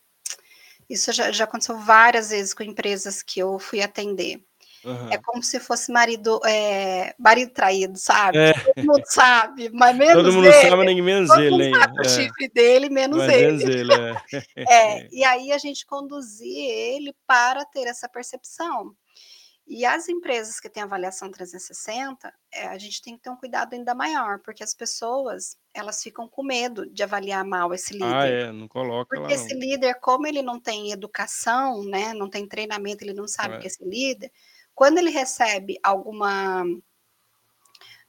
Isso 0.89 1.13
já, 1.13 1.33
já 1.33 1.45
aconteceu 1.45 1.79
várias 1.79 2.31
vezes 2.31 2.53
com 2.55 2.63
empresas 2.63 3.23
que 3.23 3.41
eu 3.41 3.59
fui 3.59 3.81
atender. 3.83 4.45
Aham. 4.85 5.11
É 5.11 5.19
como 5.19 5.43
se 5.43 5.59
fosse 5.59 5.91
marido, 5.91 6.39
é, 6.45 7.15
marido 7.19 7.53
traído, 7.53 7.99
sabe? 7.99 8.37
É. 8.37 8.53
Todo 8.53 8.85
mundo 8.85 9.03
sabe, 9.07 9.71
mas 9.73 9.97
menos 9.97 10.15
Todo 10.15 10.33
mundo 10.33 10.47
ele. 10.47 10.69
sabe, 10.69 10.85
nem 10.85 11.03
menos 11.03 11.31
Todo 11.31 11.41
ele, 11.41 11.51
mundo 11.71 11.79
sabe 11.79 11.99
o 11.99 12.03
É, 12.03 12.09
chifre 12.09 12.49
dele, 12.51 12.91
menos 12.91 13.17
mas 13.17 13.33
ele. 13.33 13.47
menos 13.47 13.63
ele, 13.63 13.93
é. 13.95 14.15
É, 14.57 15.09
e 15.11 15.25
aí 15.25 15.53
a 15.53 15.59
gente 15.59 15.87
conduzir 15.87 16.55
ele 16.55 17.15
para 17.27 17.65
ter 17.65 17.87
essa 17.87 18.09
percepção. 18.09 18.95
E 19.67 19.85
as 19.87 20.09
empresas 20.09 20.61
que 20.61 20.69
têm 20.69 20.83
avaliação 20.83 21.31
360, 21.31 22.33
é, 22.53 22.67
a 22.67 22.77
gente 22.77 23.01
tem 23.01 23.17
que 23.17 23.23
ter 23.23 23.31
um 23.31 23.37
cuidado 23.37 23.73
ainda 23.75 23.95
maior, 23.95 24.39
porque 24.41 24.63
as 24.63 24.75
pessoas, 24.75 25.57
elas 25.73 26.03
ficam 26.03 26.29
com 26.29 26.43
medo 26.45 26.87
de 26.91 27.03
avaliar 27.03 27.45
mal 27.47 27.73
esse 27.73 27.95
Ah, 28.03 28.27
líder. 28.27 28.49
é, 28.49 28.53
não 28.53 28.69
coloca 28.69 29.19
lá 29.19 29.23
Porque 29.23 29.35
esse 29.35 29.55
não. 29.55 29.61
líder, 29.61 29.95
como 30.01 30.27
ele 30.27 30.43
não 30.43 30.61
tem 30.61 30.93
educação, 30.93 31.83
né, 31.85 32.13
não 32.13 32.29
tem 32.29 32.47
treinamento, 32.47 33.03
ele 33.05 33.15
não 33.15 33.27
sabe 33.27 33.57
o 33.57 33.59
que 33.59 33.65
É. 33.65 33.69
é 33.69 33.69
esse 33.69 33.85
líder, 33.85 34.31
quando 34.75 34.99
ele 34.99 35.11
recebe 35.11 35.79
alguma 35.83 36.65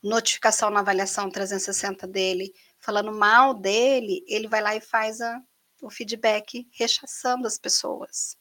notificação 0.03 0.69
na 0.69 0.81
avaliação 0.81 1.29
360 1.29 2.07
dele, 2.07 2.53
falando 2.79 3.11
mal 3.11 3.53
dele, 3.53 4.23
ele 4.27 4.47
vai 4.47 4.61
lá 4.61 4.75
e 4.75 4.81
faz 4.81 5.21
a- 5.21 5.41
o 5.81 5.89
feedback 5.89 6.67
rechaçando 6.73 7.47
as 7.47 7.57
pessoas. 7.57 8.37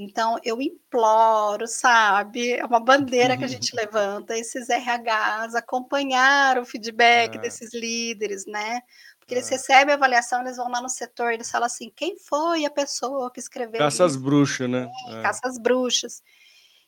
Então, 0.00 0.36
eu 0.44 0.62
imploro, 0.62 1.66
sabe? 1.66 2.52
É 2.52 2.64
uma 2.64 2.78
bandeira 2.78 3.36
que 3.36 3.42
a 3.44 3.48
gente 3.48 3.74
levanta, 3.74 4.38
esses 4.38 4.68
RHs 4.68 5.56
acompanhar 5.56 6.56
o 6.58 6.64
feedback 6.64 7.34
É. 7.36 7.38
desses 7.40 7.74
líderes, 7.74 8.46
né? 8.46 8.80
Porque 9.18 9.34
eles 9.34 9.48
É. 9.50 9.54
recebem 9.56 9.92
a 9.92 9.96
avaliação, 9.96 10.40
eles 10.40 10.56
vão 10.56 10.68
lá 10.70 10.80
no 10.80 10.88
setor, 10.88 11.32
eles 11.32 11.50
falam 11.50 11.66
assim: 11.66 11.90
quem 11.96 12.16
foi 12.16 12.64
a 12.64 12.70
pessoa 12.70 13.28
que 13.32 13.40
escreveu 13.40 13.78
Caça 13.80 14.04
às 14.04 14.12
isso? 14.12 14.20
bruxas, 14.20 14.70
né? 14.70 14.88
É. 15.08 15.22
Caça 15.22 15.40
às 15.48 15.58
bruxas. 15.58 16.22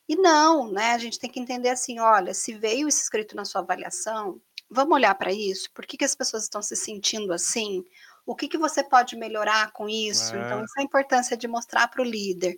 E 0.07 0.15
não, 0.15 0.71
né? 0.71 0.91
A 0.93 0.97
gente 0.97 1.19
tem 1.19 1.29
que 1.29 1.39
entender 1.39 1.69
assim: 1.69 1.99
olha, 1.99 2.33
se 2.33 2.53
veio 2.53 2.87
isso 2.87 3.01
escrito 3.01 3.35
na 3.35 3.43
sua 3.43 3.59
avaliação, 3.61 4.39
vamos 4.69 4.93
olhar 4.95 5.15
para 5.15 5.33
isso? 5.33 5.69
Por 5.73 5.85
que, 5.85 5.97
que 5.97 6.05
as 6.05 6.15
pessoas 6.15 6.43
estão 6.43 6.61
se 6.61 6.77
sentindo 6.77 7.33
assim? 7.33 7.83
O 8.25 8.35
que, 8.35 8.47
que 8.47 8.57
você 8.57 8.81
pode 8.83 9.17
melhorar 9.17 9.71
com 9.73 9.89
isso? 9.89 10.29
Então, 10.35 10.59
É. 10.59 10.63
essa 10.63 10.73
é 10.77 10.81
a 10.81 10.83
importância 10.85 11.35
de 11.35 11.47
mostrar 11.47 11.87
para 11.89 12.01
o 12.01 12.05
líder. 12.05 12.57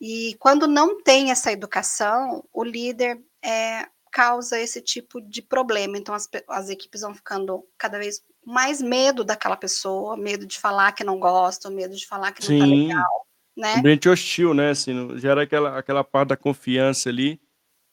E 0.00 0.36
quando 0.38 0.66
não 0.66 1.02
tem 1.02 1.30
essa 1.30 1.50
educação, 1.50 2.44
o 2.52 2.62
líder 2.62 3.18
é, 3.42 3.86
causa 4.12 4.58
esse 4.58 4.80
tipo 4.80 5.20
de 5.20 5.42
problema. 5.42 5.98
Então, 5.98 6.14
as, 6.14 6.28
as 6.48 6.70
equipes 6.70 7.00
vão 7.00 7.14
ficando 7.14 7.64
cada 7.78 7.98
vez 7.98 8.22
mais 8.44 8.80
medo 8.80 9.24
daquela 9.24 9.56
pessoa, 9.56 10.16
medo 10.16 10.46
de 10.46 10.58
falar 10.58 10.92
que 10.92 11.04
não 11.04 11.18
gosta, 11.18 11.68
medo 11.68 11.94
de 11.96 12.06
falar 12.06 12.32
que 12.32 12.48
não 12.48 12.58
tá 12.58 12.64
Sim. 12.64 12.86
legal, 12.86 13.26
né? 13.56 13.74
Ambiente 13.74 14.08
hostil, 14.08 14.54
né? 14.54 14.70
Assim, 14.70 15.18
gera 15.18 15.42
aquela, 15.42 15.78
aquela 15.78 16.04
parte 16.04 16.28
da 16.28 16.36
confiança 16.36 17.08
ali, 17.08 17.40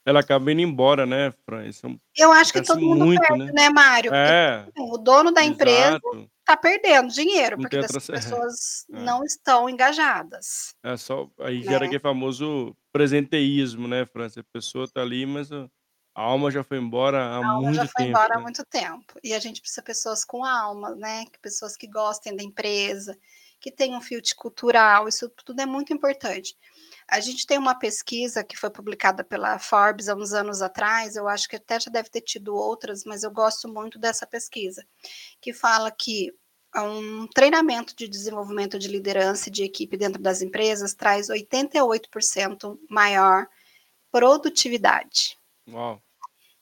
ela 0.05 0.19
acaba 0.19 0.51
indo 0.51 0.61
embora, 0.61 1.05
né, 1.05 1.33
Fran? 1.45 1.65
Isso 1.65 1.87
é 1.87 2.23
Eu 2.23 2.31
acho 2.31 2.53
que 2.53 2.61
todo 2.61 2.81
mundo 2.81 3.05
muito, 3.05 3.21
perde, 3.21 3.45
né? 3.45 3.51
né, 3.53 3.69
Mário? 3.69 4.13
É, 4.13 4.65
assim, 4.67 4.91
o 4.91 4.97
dono 4.97 5.31
da 5.31 5.43
empresa 5.43 5.87
exato. 5.89 6.29
Está 6.43 6.57
perdendo 6.57 7.09
dinheiro, 7.13 7.57
Não 7.57 7.61
porque 7.63 7.77
tem 7.77 7.85
essas 7.85 8.09
outra. 8.09 8.15
pessoas 8.15 8.85
É. 8.93 8.99
não 8.99 9.23
estão 9.23 9.69
engajadas, 9.69 10.75
É 10.83 10.97
só, 10.97 11.29
aí 11.39 11.61
gera 11.63 11.81
né? 11.81 11.85
aquele 11.85 11.99
famoso 12.01 12.75
presenteísmo, 12.91 13.87
né, 13.87 14.05
França? 14.05 14.41
A 14.41 14.43
pessoa 14.53 14.87
tá 14.91 15.01
ali, 15.01 15.25
mas 15.25 15.51
a 15.51 15.69
alma 16.15 16.51
já 16.51 16.63
foi 16.63 16.77
embora 16.77 17.17
há 17.23 17.41
A 17.41 17.47
alma 17.47 17.73
já 17.73 17.83
muito 17.83 17.91
foi 17.93 18.05
tempo, 18.05 18.09
embora 18.09 18.35
há 18.35 18.37
né? 18.37 18.43
muito 18.43 18.65
tempo. 18.65 19.13
E 19.23 19.33
a 19.33 19.39
gente 19.39 19.61
precisa 19.61 19.81
de 19.81 19.85
pessoas 19.85 20.25
com 20.25 20.43
alma, 20.45 20.95
né? 20.95 21.25
Pessoas 21.41 21.75
que 21.77 21.87
gostem 21.87 22.35
da 22.35 22.43
empresa, 22.43 23.17
que 23.59 23.71
tenham 23.71 23.97
um 23.99 24.01
fit 24.01 24.35
cultural, 24.35 25.07
isso 25.07 25.29
tudo 25.45 25.61
é 25.61 25.65
muito 25.65 25.93
importante. 25.93 26.55
A 27.13 27.19
gente 27.19 27.45
tem 27.45 27.59
uma 27.59 27.75
pesquisa 27.75 28.43
que 28.43 28.57
foi 28.57 28.71
publicada 28.71 29.23
pela 29.23 29.59
Forbes 29.59 30.09
há 30.09 30.15
uns 30.15 30.33
anos 30.33 30.63
atrás, 30.63 31.15
eu 31.15 31.27
acho 31.27 31.47
que 31.47 31.55
até 31.57 31.79
já 31.79 31.91
deve 31.91 32.09
ter 32.09 32.21
tido 32.21 32.55
outras, 32.55 33.03
mas 33.05 33.21
eu 33.21 33.29
gosto 33.29 33.67
muito 33.67 33.99
dessa 33.99 34.25
pesquisa, 34.25 34.83
que 35.39 35.53
fala 35.53 35.91
que 35.91 36.33
um 36.75 37.27
treinamento 37.27 37.95
de 37.95 38.07
desenvolvimento 38.07 38.79
de 38.79 38.87
liderança 38.87 39.47
e 39.47 39.51
de 39.51 39.63
equipe 39.63 39.95
dentro 39.95 40.19
das 40.19 40.41
empresas 40.41 40.95
traz 40.95 41.29
88% 41.29 42.79
maior 42.89 43.45
produtividade. 44.11 45.37
Uau. 45.69 46.01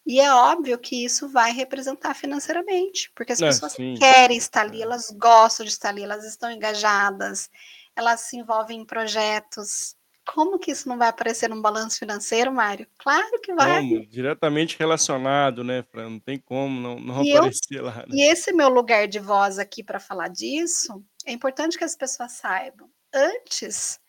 E 0.06 0.20
é 0.20 0.34
óbvio 0.34 0.78
que 0.80 1.06
isso 1.06 1.30
vai 1.30 1.54
representar 1.54 2.14
financeiramente, 2.14 3.10
porque 3.16 3.32
as 3.32 3.41
É, 3.41 3.45
pessoas 3.47 3.72
sim. 3.72 3.93
querem 3.93 4.36
estar 4.38 4.62
ali, 4.62 4.82
É. 4.82 4.84
elas 4.84 5.12
gostam 5.12 5.66
de 5.66 5.72
estar 5.72 5.89
ali, 5.89 6.04
elas 6.04 6.26
estão 6.26 6.52
engajadas, 6.52 7.49
elas 7.95 8.20
se 8.22 8.36
envolvem 8.36 8.82
em 8.82 8.86
projetos. 8.86 9.95
Como 10.26 10.60
que 10.60 10.72
isso 10.72 10.88
não 10.88 10.98
vai 10.98 11.08
aparecer 11.10 11.50
num 11.50 11.62
balanço 11.62 12.00
financeiro, 12.00 12.54
Mário? 12.54 12.88
Claro 12.98 13.42
que 13.42 13.54
vai. 13.54 13.82
Como? 13.82 14.06
Diretamente 14.08 14.78
relacionado, 14.78 15.64
né, 15.64 15.84
Fran? 15.84 16.10
Não 16.12 16.20
tem 16.20 16.40
como 16.40 16.80
não, 16.80 17.00
não 17.00 17.24
E 17.24 17.32
eu 17.32 17.38
aparecer 17.38 17.82
lá, 17.82 17.98
né? 17.98 18.06
e 18.12 18.32
esse 18.32 18.54
meu 18.54 18.70
lugar 18.70 19.08
de 19.08 19.20
voz 19.20 19.60
aqui 19.60 19.84
para 19.84 20.00
falar 20.00 20.30
disso, 20.30 21.04
é 21.26 21.32
importante 21.32 21.78
que 21.78 21.84
as 21.84 21.96
pessoas 21.96 22.34
saibam. 22.34 22.90
Antes 23.14 24.00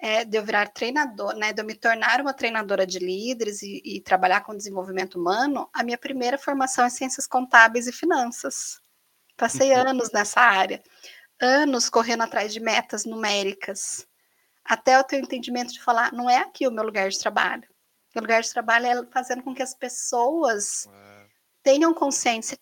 eh, 0.00 0.24
de 0.24 0.38
eu 0.38 0.44
virar 0.44 0.68
treinador, 0.68 1.34
né, 1.34 1.52
de 1.52 1.60
eu 1.60 1.66
me 1.66 1.74
tornar 1.74 2.20
uma 2.20 2.32
treinadora 2.32 2.86
de 2.86 2.98
líderes 2.98 3.62
e, 3.62 3.82
e 3.84 4.00
trabalhar 4.00 4.42
com 4.42 4.56
desenvolvimento 4.56 5.18
humano, 5.18 5.68
a 5.72 5.82
minha 5.82 5.98
primeira 5.98 6.38
formação 6.38 6.84
é 6.84 6.90
ciências 6.90 7.26
contábeis 7.26 7.86
e 7.86 7.92
finanças. 7.92 8.80
Passei 9.36 9.72
Uhum. 9.72 9.90
anos 9.90 10.10
nessa 10.12 10.40
área, 10.40 10.82
anos 11.40 11.90
correndo 11.90 12.22
atrás 12.22 12.52
de 12.52 12.60
metas 12.60 13.04
numéricas, 13.04 14.07
até 14.68 15.00
o 15.00 15.04
entendimento 15.14 15.72
de 15.72 15.80
falar, 15.80 16.12
não 16.12 16.28
é 16.28 16.36
aqui 16.38 16.66
o 16.66 16.70
meu 16.70 16.84
lugar 16.84 17.08
de 17.08 17.18
trabalho. 17.18 17.66
Meu 18.14 18.22
lugar 18.22 18.42
de 18.42 18.52
trabalho 18.52 18.86
é 18.86 19.06
fazendo 19.06 19.42
com 19.42 19.54
que 19.54 19.62
as 19.62 19.74
pessoas 19.74 20.86
É. 20.86 21.26
tenham 21.62 21.94
consciência 21.94 22.58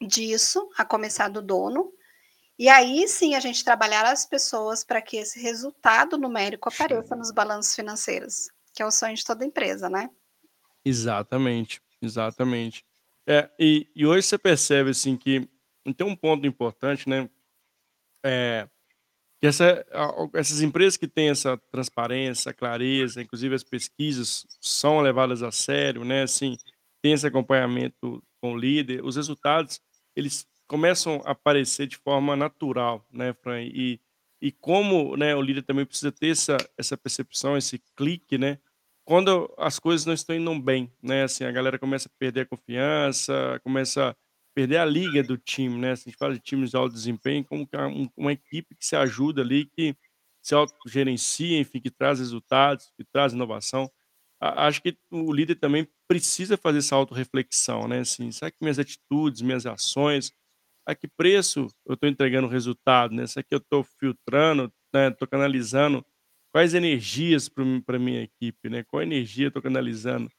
disso, 0.00 0.70
a 0.76 0.84
começar 0.84 1.28
do 1.28 1.42
dono, 1.42 1.92
e 2.58 2.68
aí 2.68 3.06
sim 3.08 3.34
a 3.34 3.40
gente 3.40 3.64
trabalhar 3.64 4.04
as 4.06 4.24
pessoas 4.26 4.84
para 4.84 5.02
que 5.02 5.16
esse 5.16 5.40
resultado 5.40 6.16
numérico 6.16 6.68
apareça 6.68 7.14
nos 7.16 7.30
balanços 7.30 7.74
financeiros, 7.74 8.50
que 8.74 8.82
é 8.82 8.86
o 8.86 8.90
sonho 8.90 9.14
de 9.14 9.24
toda 9.24 9.44
empresa, 9.44 9.88
né? 9.88 10.10
Exatamente, 10.84 11.82
exatamente. 12.00 12.84
É, 13.26 13.50
e, 13.58 13.90
e 13.94 14.06
hoje 14.06 14.26
você 14.26 14.38
percebe 14.38 14.90
assim 14.90 15.16
que 15.16 15.48
tem 15.96 16.06
um 16.06 16.16
ponto 16.16 16.46
importante, 16.46 17.08
né? 17.08 17.28
É, 18.24 18.68
que 19.40 19.46
essa, 19.46 19.84
essas 20.34 20.60
empresas 20.60 20.96
que 20.96 21.08
têm 21.08 21.30
essa 21.30 21.56
transparência, 21.70 22.52
clareza, 22.52 23.22
inclusive 23.22 23.54
as 23.54 23.64
pesquisas 23.64 24.46
são 24.60 25.00
levadas 25.00 25.42
a 25.42 25.50
sério, 25.50 26.04
né? 26.04 26.22
Assim, 26.22 26.56
tem 27.02 27.12
esse 27.12 27.26
acompanhamento 27.26 28.22
com 28.40 28.52
o 28.52 28.58
líder, 28.58 29.04
os 29.04 29.16
resultados 29.16 29.80
eles 30.14 30.46
começam 30.66 31.22
a 31.24 31.32
aparecer 31.32 31.86
de 31.86 31.96
forma 31.96 32.36
natural, 32.36 33.04
né, 33.10 33.32
Fran? 33.32 33.62
E, 33.62 34.00
e 34.40 34.52
como, 34.52 35.16
né, 35.16 35.34
o 35.34 35.42
líder 35.42 35.62
também 35.62 35.86
precisa 35.86 36.12
ter 36.12 36.28
essa, 36.30 36.56
essa 36.76 36.96
percepção, 36.96 37.56
esse 37.56 37.78
clique, 37.96 38.36
né? 38.38 38.58
Quando 39.04 39.52
as 39.58 39.78
coisas 39.78 40.06
não 40.06 40.14
estão 40.14 40.36
indo 40.36 40.60
bem, 40.60 40.92
né? 41.02 41.24
Assim, 41.24 41.44
a 41.44 41.50
galera 41.50 41.78
começa 41.78 42.08
a 42.08 42.18
perder 42.18 42.42
a 42.42 42.46
confiança, 42.46 43.60
começa 43.64 44.10
a 44.10 44.16
perder 44.60 44.78
a 44.78 44.84
liga 44.84 45.22
do 45.22 45.38
time, 45.38 45.78
né? 45.78 45.96
Se 45.96 46.08
a 46.08 46.10
gente 46.10 46.18
fala 46.18 46.34
de 46.34 46.40
times 46.40 46.70
de 46.70 46.76
alto 46.76 46.92
desempenho, 46.94 47.44
como 47.44 47.68
é 47.72 47.86
um- 47.86 48.08
uma 48.16 48.32
equipe 48.32 48.74
que 48.76 48.86
se 48.86 48.96
ajuda 48.96 49.42
ali, 49.42 49.66
que 49.66 49.96
se 50.42 50.54
autogerencia, 50.54 51.58
enfim, 51.58 51.80
que 51.80 51.90
traz 51.90 52.18
resultados, 52.18 52.90
que 52.96 53.04
traz 53.04 53.32
inovação. 53.32 53.90
Acho 54.40 54.82
que 54.82 54.96
o 55.10 55.32
líder 55.32 55.56
também 55.56 55.86
precisa 56.08 56.56
fazer 56.56 56.78
essa 56.78 56.96
autorreflexão, 56.96 57.86
né? 57.88 58.00
Assim, 58.00 58.32
será 58.32 58.50
que 58.50 58.56
minhas 58.62 58.78
atitudes, 58.78 59.42
minhas 59.42 59.66
ações 59.66 60.32
a 60.86 60.94
que 60.94 61.06
preço 61.08 61.66
eu 61.86 61.94
estou 61.94 62.08
entregando 62.08 62.48
resultado, 62.48 63.14
né? 63.14 63.26
Será 63.26 63.42
que 63.44 63.54
eu 63.54 63.58
estou 63.58 63.84
filtrando, 63.84 64.72
né, 64.94 65.08
estou 65.08 65.28
canalizando 65.28 66.04
quais 66.52 66.74
energias 66.74 67.48
para 67.48 67.98
minha 67.98 68.22
equipe, 68.22 68.68
né? 68.70 68.82
Qual 68.84 69.02
energia 69.02 69.46
eu 69.46 69.48
estou 69.48 69.62
canalizando 69.62 70.30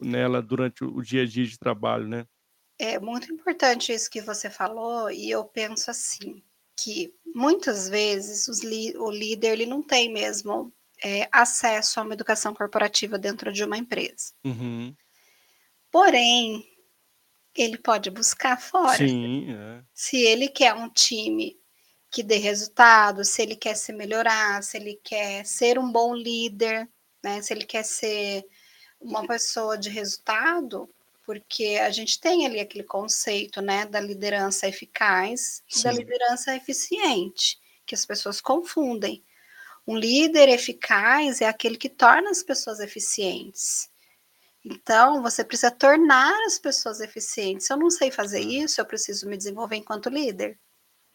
nela 0.00 0.42
durante 0.42 0.84
o 0.84 1.02
dia 1.02 1.22
a 1.22 1.26
dia 1.26 1.46
de 1.46 1.58
trabalho, 1.58 2.08
né? 2.08 2.26
É 2.82 2.98
muito 2.98 3.30
importante 3.30 3.92
isso 3.92 4.10
que 4.10 4.22
você 4.22 4.48
falou, 4.48 5.10
e 5.10 5.30
eu 5.30 5.44
penso 5.44 5.90
assim, 5.90 6.42
que 6.74 7.14
muitas 7.34 7.90
vezes 7.90 8.48
o 8.96 9.10
líder 9.10 9.48
ele 9.52 9.66
não 9.66 9.82
tem 9.82 10.10
mesmo, 10.10 10.72
eh, 11.04 11.28
acesso 11.30 12.00
a 12.00 12.02
uma 12.02 12.14
educação 12.14 12.54
corporativa 12.54 13.18
dentro 13.18 13.52
de 13.52 13.62
uma 13.62 13.76
empresa. 13.76 14.32
Uhum. 14.42 14.96
Porém, 15.90 16.66
ele 17.54 17.76
pode 17.76 18.10
buscar 18.10 18.58
fora. 18.58 18.96
Sim, 18.96 19.52
é. 19.52 19.84
Se 19.92 20.16
ele 20.16 20.48
quer 20.48 20.72
um 20.72 20.88
time 20.88 21.60
que 22.10 22.22
dê 22.22 22.36
resultado, 22.36 23.26
se 23.26 23.42
ele 23.42 23.56
quer 23.56 23.76
se 23.76 23.92
melhorar, 23.92 24.62
se 24.62 24.78
ele 24.78 24.98
quer 25.04 25.44
ser 25.44 25.78
um 25.78 25.92
bom 25.92 26.14
líder, 26.14 26.88
né, 27.22 27.42
se 27.42 27.52
ele 27.52 27.66
quer 27.66 27.84
ser 27.84 28.42
uma 28.98 29.26
pessoa 29.26 29.76
de 29.76 29.90
resultado, 29.90 30.88
porque 31.30 31.78
a 31.80 31.90
gente 31.90 32.18
tem 32.18 32.44
ali 32.44 32.58
aquele 32.58 32.82
conceito, 32.82 33.62
né, 33.62 33.86
da 33.86 34.00
liderança 34.00 34.66
eficaz 34.66 35.62
e 35.72 35.80
da 35.80 35.92
Sim. 35.92 35.98
liderança 35.98 36.56
eficiente, 36.56 37.56
que 37.86 37.94
as 37.94 38.04
pessoas 38.04 38.40
confundem. 38.40 39.22
Um 39.86 39.96
líder 39.96 40.48
eficaz 40.48 41.40
é 41.40 41.46
aquele 41.46 41.76
que 41.76 41.88
torna 41.88 42.30
as 42.30 42.42
pessoas 42.42 42.80
eficientes. 42.80 43.88
Então, 44.64 45.22
você 45.22 45.44
precisa 45.44 45.70
tornar 45.70 46.34
as 46.46 46.58
pessoas 46.58 47.00
eficientes. 47.00 47.66
Se 47.68 47.72
eu 47.72 47.76
não 47.76 47.90
sei 47.90 48.10
fazer 48.10 48.40
É. 48.40 48.42
isso, 48.64 48.80
eu 48.80 48.84
preciso 48.84 49.28
me 49.28 49.36
desenvolver 49.36 49.76
enquanto 49.76 50.10
líder, 50.10 50.58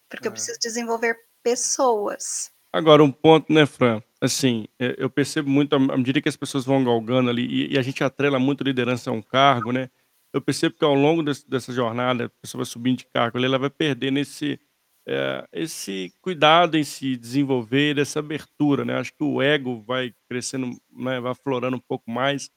porque 0.10 0.30
eu 0.30 0.32
É. 0.32 0.34
preciso 0.34 0.58
desenvolver 0.62 1.18
pessoas. 1.44 2.52
Agora 2.72 3.04
um 3.04 3.12
ponto, 3.12 3.52
né, 3.54 3.66
Fran, 3.66 4.02
assim, 4.22 4.66
eh, 4.80 4.96
eu 4.98 5.10
percebo 5.10 5.50
muito 5.50 5.76
à 5.76 5.80
medida 5.98 6.22
que 6.22 6.30
as 6.30 6.38
pessoas 6.38 6.64
vão 6.66 6.84
galgando 6.86 7.30
ali 7.30 7.46
e 7.46 7.74
e 7.74 7.78
a 7.78 7.82
gente 7.82 8.04
atrela 8.04 8.40
muito 8.40 8.64
liderança 8.64 9.10
a 9.10 9.14
um 9.14 9.22
cargo, 9.22 9.72
né, 9.74 9.90
eu 10.36 10.42
percebo 10.42 10.76
que 10.76 10.86
ao 10.86 10.94
longo 10.96 11.24
desse 11.24 11.50
dessa 11.50 11.74
jornada, 11.74 12.26
a 12.26 12.30
pessoa 12.42 12.60
vai 12.64 12.66
subindo 12.66 12.98
de 13.00 13.08
cargo 13.14 13.40
ela 13.40 13.58
vai 13.60 13.70
perdendo 13.70 14.20
esse, 14.20 14.60
eh, 15.08 15.48
esse 15.54 16.14
cuidado 16.22 16.78
em 16.78 16.84
se 16.84 17.16
desenvolver, 17.18 17.98
essa 18.00 18.20
abertura, 18.20 18.86
né, 18.86 18.96
acho 19.00 19.14
que 19.14 19.24
o 19.24 19.42
ego 19.42 19.82
vai 19.88 20.14
crescendo, 20.30 20.68
né, 20.92 21.20
vai 21.22 21.32
aflorando 21.32 21.78
um 21.78 21.82
pouco 21.88 22.10
mais, 22.12 22.50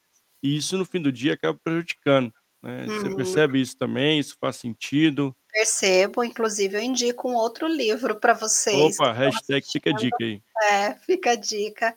e 0.43 0.57
isso 0.57 0.77
no 0.77 0.85
fim 0.85 1.01
do 1.01 1.11
dia 1.11 1.33
acaba 1.35 1.57
prejudicando, 1.63 2.33
né. 2.63 2.85
Você 2.89 3.07
Uhum. 3.09 3.15
percebe 3.15 3.61
isso 3.61 3.77
também? 3.77 4.19
Isso 4.19 4.35
faz 4.41 4.57
sentido? 4.57 5.35
Percebo, 5.51 6.23
inclusive 6.23 6.77
eu 6.77 6.81
indico 6.81 7.29
um 7.29 7.35
outro 7.35 7.67
livro 7.67 8.19
para 8.19 8.33
vocês 8.33 8.95
Opa, 8.97 9.11
hashtag 9.13 9.65
fica 9.71 9.89
a 9.89 9.93
dica 9.93 10.23
aí. 10.23 10.41
É, 10.71 10.93
fica 11.05 11.31
a 11.31 11.35
dica, 11.35 11.95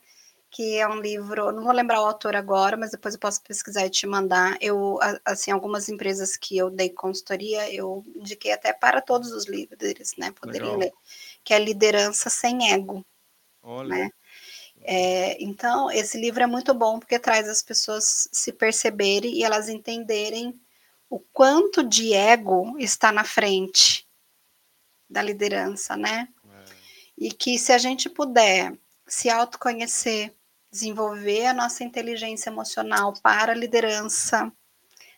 que 0.53 0.77
é 0.77 0.87
um 0.87 1.01
livro 1.01 1.51
não 1.51 1.63
vou 1.63 1.73
lembrar 1.73 1.99
o 1.99 2.05
autor 2.05 2.35
agora, 2.35 2.77
mas 2.77 2.91
depois 2.91 3.15
eu 3.15 3.19
posso 3.19 3.41
pesquisar 3.41 3.87
e 3.87 3.89
te 3.89 4.05
mandar. 4.05 4.55
Eu, 4.61 4.99
assim, 5.25 5.49
algumas 5.49 5.89
empresas 5.89 6.37
que 6.37 6.55
eu 6.55 6.69
dei 6.69 6.91
consultoria, 6.91 7.73
eu 7.73 8.03
indiquei 8.15 8.51
até 8.51 8.71
para 8.71 9.01
todos 9.01 9.31
os 9.31 9.47
líderes, 9.47 10.13
né, 10.15 10.29
poderem 10.31 10.67
Legal. 10.67 10.79
ler, 10.79 10.93
que 11.43 11.55
é 11.55 11.59
Liderança 11.59 12.29
Sem 12.29 12.71
Ego, 12.71 13.03
Olha. 13.63 13.89
né. 13.89 14.09
Eh, 14.83 15.37
então 15.41 15.89
esse 15.89 16.19
livro 16.19 16.43
é 16.43 16.47
muito 16.47 16.71
bom, 16.71 16.99
porque 16.99 17.17
traz 17.17 17.49
as 17.49 17.63
pessoas 17.63 18.29
se 18.31 18.53
perceberem 18.53 19.33
e 19.33 19.43
elas 19.43 19.69
entenderem 19.69 20.53
o 21.09 21.19
quanto 21.19 21.81
de 21.81 22.13
ego 22.13 22.77
está 22.77 23.11
na 23.11 23.23
frente 23.23 24.07
da 25.09 25.23
liderança, 25.23 25.97
né. 25.97 26.27
É. 26.47 26.63
E 27.17 27.31
que 27.31 27.57
se 27.57 27.73
a 27.73 27.79
gente 27.79 28.07
puder 28.07 28.77
se 29.07 29.29
autoconhecer, 29.31 30.33
desenvolver 30.73 31.45
a 31.45 31.53
nossa 31.53 31.83
inteligência 31.83 32.49
emocional 32.49 33.13
para 33.21 33.51
a 33.51 33.55
liderança, 33.55 34.51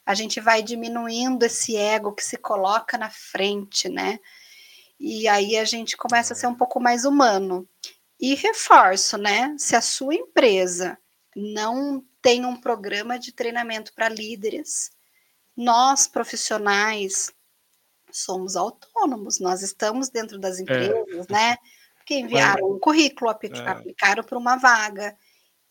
a 0.06 0.14
gente 0.14 0.42
vai 0.42 0.62
diminuindo 0.62 1.44
esse 1.44 1.78
ego 1.78 2.14
que 2.14 2.24
se 2.24 2.36
coloca 2.38 2.98
na 2.98 3.10
frente, 3.10 3.88
né. 3.88 4.20
E 5.00 5.28
aí 5.30 5.58
a 5.58 5.64
gente 5.66 5.96
começa 5.96 6.34
a 6.34 6.36
ser 6.36 6.46
É. 6.48 6.50
um 6.50 6.56
pouco 6.56 6.80
mais 6.80 7.06
humano. 7.06 7.68
E 8.20 8.36
reforço, 8.36 9.18
né, 9.18 9.56
se 9.58 9.76
a 9.78 9.82
sua 9.82 10.14
empresa 10.14 10.98
não 11.36 12.04
tem 12.22 12.46
um 12.46 12.60
programa 12.60 13.18
de 13.18 13.32
treinamento 13.32 13.94
para 13.94 14.10
líderes, 14.10 14.92
nós 15.56 16.06
profissionais 16.08 17.32
somos 18.12 18.56
autônomos, 18.58 19.40
nós 19.40 19.62
estamos 19.62 20.10
dentro 20.10 20.38
das 20.38 20.60
É. 20.60 20.64
empresas, 20.64 21.28
né, 21.30 21.58
que 22.06 22.16
Mas 22.16 22.24
enviaram 22.26 22.72
um 22.72 22.80
currículo, 22.80 23.32
É. 23.32 23.70
aplicaram 23.70 24.24
para 24.24 24.38
uma 24.38 24.58
vaga, 24.58 25.18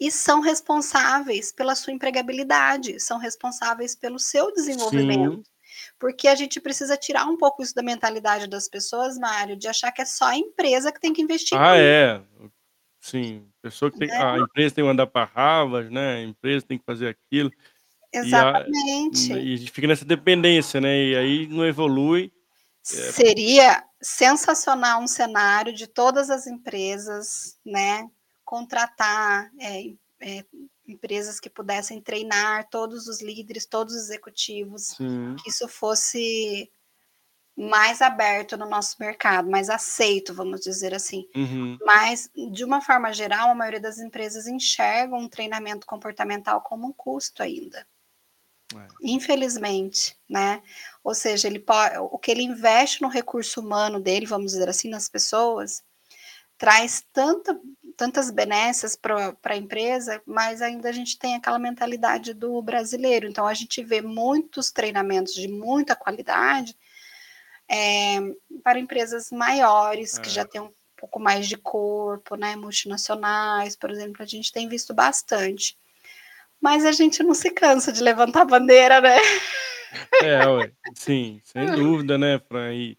e 0.06 0.10
são 0.10 0.40
responsáveis 0.40 1.52
pela 1.52 1.74
sua 1.74 1.92
empregabilidade, 1.92 3.00
são 3.00 3.18
responsáveis 3.18 3.94
pelo 3.96 4.18
seu 4.18 4.52
desenvolvimento. 4.52 5.36
Sim. 5.36 5.42
Porque 5.98 6.28
a 6.28 6.34
gente 6.34 6.60
precisa 6.60 6.96
tirar 6.96 7.26
um 7.26 7.36
pouco 7.36 7.62
isso 7.62 7.74
da 7.74 7.82
mentalidade 7.82 8.46
das 8.48 8.68
pessoas, 8.68 9.18
Mário, 9.18 9.56
de 9.56 9.66
achar 9.68 9.90
que 9.92 10.02
é 10.02 10.04
só 10.04 10.26
a 10.26 10.36
empresa 10.36 10.92
que 10.92 11.00
tem 11.00 11.12
que 11.12 11.22
investir 11.22 11.58
Ah, 11.60 11.76
é. 11.76 12.20
Sim, 13.00 13.46
pessoa 13.62 13.90
que 13.90 13.98
tem 13.98 14.10
a 14.10 14.36
Né. 14.36 14.40
empresa 14.42 14.74
tem 14.74 14.82
que 14.84 14.88
mandar 14.88 15.06
para 15.06 15.24
Harvard, 15.34 15.90
né, 15.92 16.14
a 16.16 16.22
empresa 16.22 16.64
tem 16.66 16.78
que 16.78 16.84
fazer 16.84 17.08
aquilo, 17.08 17.50
e 18.12 18.18
a 18.18 18.20
Exatamente. 18.20 19.32
e 19.32 19.54
a 19.54 19.56
gente 19.58 19.70
fica 19.72 19.86
nessa 19.88 20.04
dependência, 20.06 20.80
né, 20.80 20.96
e 20.96 21.16
aí 21.16 21.46
não 21.48 21.66
evolui, 21.66 22.32
eh 22.90 23.12
Seria 23.12 23.84
sensacional 24.02 25.02
um 25.02 25.06
cenário 25.06 25.74
de 25.74 25.86
todas 25.86 26.30
as 26.30 26.46
empresas, 26.46 27.58
né, 27.64 28.06
contratar, 28.44 29.50
eh 29.60 29.94
eh, 30.20 30.44
empresas 30.86 31.38
que 31.38 31.50
pudessem 31.50 32.00
treinar 32.00 32.68
todos 32.70 33.08
os 33.08 33.20
líderes, 33.20 33.66
todos 33.66 33.94
os 33.94 34.04
executivos, 34.04 34.88
Sim. 34.96 35.36
que 35.42 35.50
isso 35.50 35.68
fosse 35.68 36.70
mais 37.56 38.02
aberto 38.02 38.56
no 38.56 38.68
nosso 38.68 38.96
mercado, 38.98 39.48
mais 39.48 39.70
aceito, 39.70 40.34
vamos 40.34 40.60
dizer 40.60 40.92
assim. 40.92 41.28
Uhum. 41.36 41.78
Mas, 41.84 42.28
de 42.52 42.64
uma 42.64 42.80
forma 42.80 43.12
geral, 43.12 43.50
a 43.50 43.54
maioria 43.54 43.80
das 43.80 43.98
empresas 43.98 44.46
enxergam 44.46 45.18
um 45.18 45.28
treinamento 45.28 45.86
comportamental 45.86 46.60
como 46.62 46.86
um 46.86 46.92
custo 46.92 47.42
ainda. 47.42 47.86
É. 48.74 48.88
Infelizmente, 49.02 50.18
né. 50.28 50.62
Ou 51.02 51.14
seja, 51.14 51.46
ele 51.46 51.60
po 51.60 51.74
o 52.10 52.18
que 52.18 52.30
ele 52.30 52.42
investe 52.42 53.00
no 53.02 53.08
recurso 53.08 53.60
humano 53.60 54.00
dele, 54.00 54.26
vamos 54.26 54.52
dizer 54.52 54.68
assim, 54.68 54.88
nas 54.88 55.08
pessoas, 55.08 55.82
traz 56.58 57.04
tanta 57.12 57.58
tantas 57.96 58.30
benesses 58.30 58.96
para 58.96 59.36
a 59.44 59.56
empresa, 59.56 60.20
mas 60.26 60.60
ainda 60.62 60.88
a 60.88 60.92
gente 60.92 61.18
tem 61.18 61.34
aquela 61.34 61.58
mentalidade 61.58 62.34
do 62.34 62.60
brasileiro, 62.62 63.26
então 63.28 63.46
a 63.46 63.54
gente 63.54 63.82
vê 63.82 64.00
muitos 64.00 64.70
treinamentos 64.70 65.34
de 65.34 65.48
muita 65.48 65.94
qualidade, 65.96 66.76
eh, 67.68 68.20
para 68.62 68.78
empresas 68.78 69.30
maiores, 69.30 70.18
que 70.18 70.28
já 70.28 70.42
É. 70.42 70.44
têm 70.44 70.60
um 70.60 70.72
pouco 70.96 71.18
mais 71.20 71.46
de 71.48 71.56
corpo, 71.56 72.34
né, 72.36 72.56
multinacionais, 72.56 73.76
por 73.76 73.90
exemplo, 73.90 74.22
a 74.22 74.26
gente 74.26 74.52
tem 74.52 74.68
visto 74.68 74.92
bastante. 74.94 75.76
Mas 76.60 76.84
a 76.84 76.92
gente 76.92 77.22
não 77.22 77.34
se 77.34 77.50
cansa 77.50 77.92
de 77.92 78.02
levantar 78.02 78.42
a 78.42 78.46
bandeira, 78.46 79.00
né. 79.00 79.16
É, 80.22 80.46
ué. 80.46 80.72
Sim, 80.94 81.40
sem 81.44 81.66
dúvida, 81.74 82.16
né, 82.18 82.38
Fran, 82.48 82.72
e 82.72 82.98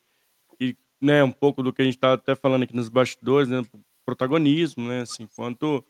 e, 0.60 0.76
né, 1.02 1.24
um 1.24 1.32
pouco 1.32 1.62
do 1.62 1.74
que 1.74 1.82
a 1.82 1.86
gente 1.86 1.96
estava 1.96 2.14
até 2.14 2.36
falando 2.36 2.64
aqui 2.64 2.76
nos 2.76 2.88
bastidores, 2.90 3.50
né, 3.50 3.62
protagonismo, 4.06 4.88
né, 4.88 5.02
assim, 5.02 5.28
quanto 5.36 5.86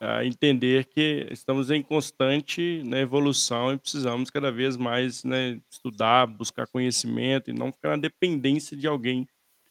a 0.00 0.24
entender 0.24 0.86
que 0.86 1.26
estamos 1.30 1.70
em 1.70 1.82
constante, 1.82 2.82
né, 2.84 3.00
evolução 3.02 3.72
e 3.74 3.78
precisamos 3.78 4.30
cada 4.30 4.50
vez 4.52 4.76
mais, 4.76 5.24
né, 5.24 5.60
estudar, 5.70 6.26
buscar 6.26 6.66
conhecimento 6.68 7.50
e 7.50 7.54
não 7.54 7.72
ficar 7.72 7.90
na 7.90 7.96
dependência 7.98 8.76
de 8.76 8.86
alguém 8.86 9.28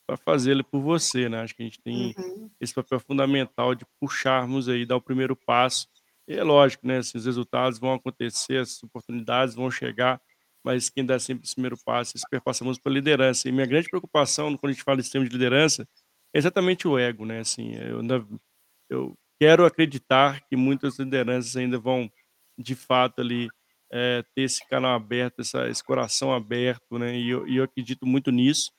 para 0.08 0.18
fazê-lo 0.18 0.64
por 0.64 0.82
você, 0.82 1.30
né. 1.30 1.42
Acho 1.42 1.56
que 1.56 1.64
a 1.64 1.66
gente 1.66 1.80
tem 1.82 2.14
Uhum. 2.18 2.50
esse 2.62 2.74
papel 2.74 3.00
fundamental 3.00 3.76
de 3.76 3.86
puxarmos 4.00 4.70
aí, 4.70 4.86
dar 4.86 4.98
o 4.98 5.02
primeiro 5.02 5.36
passo. 5.36 5.88
E 6.28 6.34
é 6.36 6.44
lógico, 6.44 6.86
né, 6.88 6.98
assim, 7.00 7.18
os 7.18 7.26
resultados 7.26 7.80
vão 7.80 7.94
acontecer, 7.94 8.58
as 8.60 8.82
oportunidades 8.84 9.56
vão 9.56 9.72
chegar, 9.72 10.22
mas 10.64 10.90
quem 10.90 11.06
dá 11.06 11.18
sempre 11.20 11.46
esse 11.46 11.56
primeiro 11.56 11.78
passo, 11.86 12.16
esse 12.18 12.28
perpassamos 12.30 12.78
pela 12.78 12.94
liderança. 12.96 13.48
E 13.50 13.52
minha 13.52 13.66
grande 13.66 13.90
preocupação 13.90 14.56
quando 14.58 14.72
a 14.72 14.74
gente 14.74 14.84
fala 14.84 14.98
desse 14.98 15.12
tema 15.12 15.26
de 15.26 15.32
liderança, 15.32 15.84
é 15.84 15.86
exatamente 16.34 16.88
o 16.88 16.98
ego, 16.98 17.26
né, 17.26 17.40
assim, 17.42 17.74
eu 17.76 18.02
eu 18.90 19.16
quero 19.40 19.66
acreditar 19.66 20.42
que 20.50 20.56
muitas 20.58 21.00
lideranças 21.00 21.56
ainda 21.58 21.80
vão, 21.80 22.12
de 22.58 22.76
fato, 22.76 23.22
ali, 23.22 23.50
eh, 23.94 24.24
ter 24.36 24.44
esse 24.44 24.68
canal 24.70 24.96
aberto, 24.96 25.42
essa 25.42 25.70
esse 25.70 25.84
coração 25.84 26.34
aberto, 26.34 27.00
né, 27.00 27.18
e 27.18 27.30
eu 27.30 27.48
eu 27.48 27.64
acredito 27.66 28.06
muito 28.08 28.32
nisso. 28.32 28.72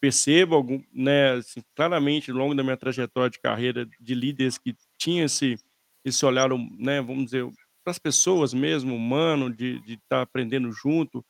Percebo 0.00 0.54
algum 0.56 0.82
né, 0.94 1.32
assim, 1.34 1.62
claramente 1.76 2.30
ao 2.32 2.36
longo 2.38 2.54
da 2.54 2.62
minha 2.64 2.76
trajetória 2.78 3.30
de 3.30 3.40
carreira 3.40 3.86
de 4.00 4.14
líderes 4.14 4.58
que 4.58 4.74
tinha 4.98 5.24
esse 5.26 5.56
esse 6.04 6.24
olhar, 6.26 6.48
né, 6.78 7.00
vamos 7.02 7.26
dizer, 7.26 7.46
para 7.84 7.92
as 7.92 7.98
pessoas 8.00 8.54
mesmo, 8.54 8.94
humano, 8.96 9.50
de 9.54 9.82
estar 9.88 10.22
aprendendo 10.22 10.72
junto, 10.72 11.24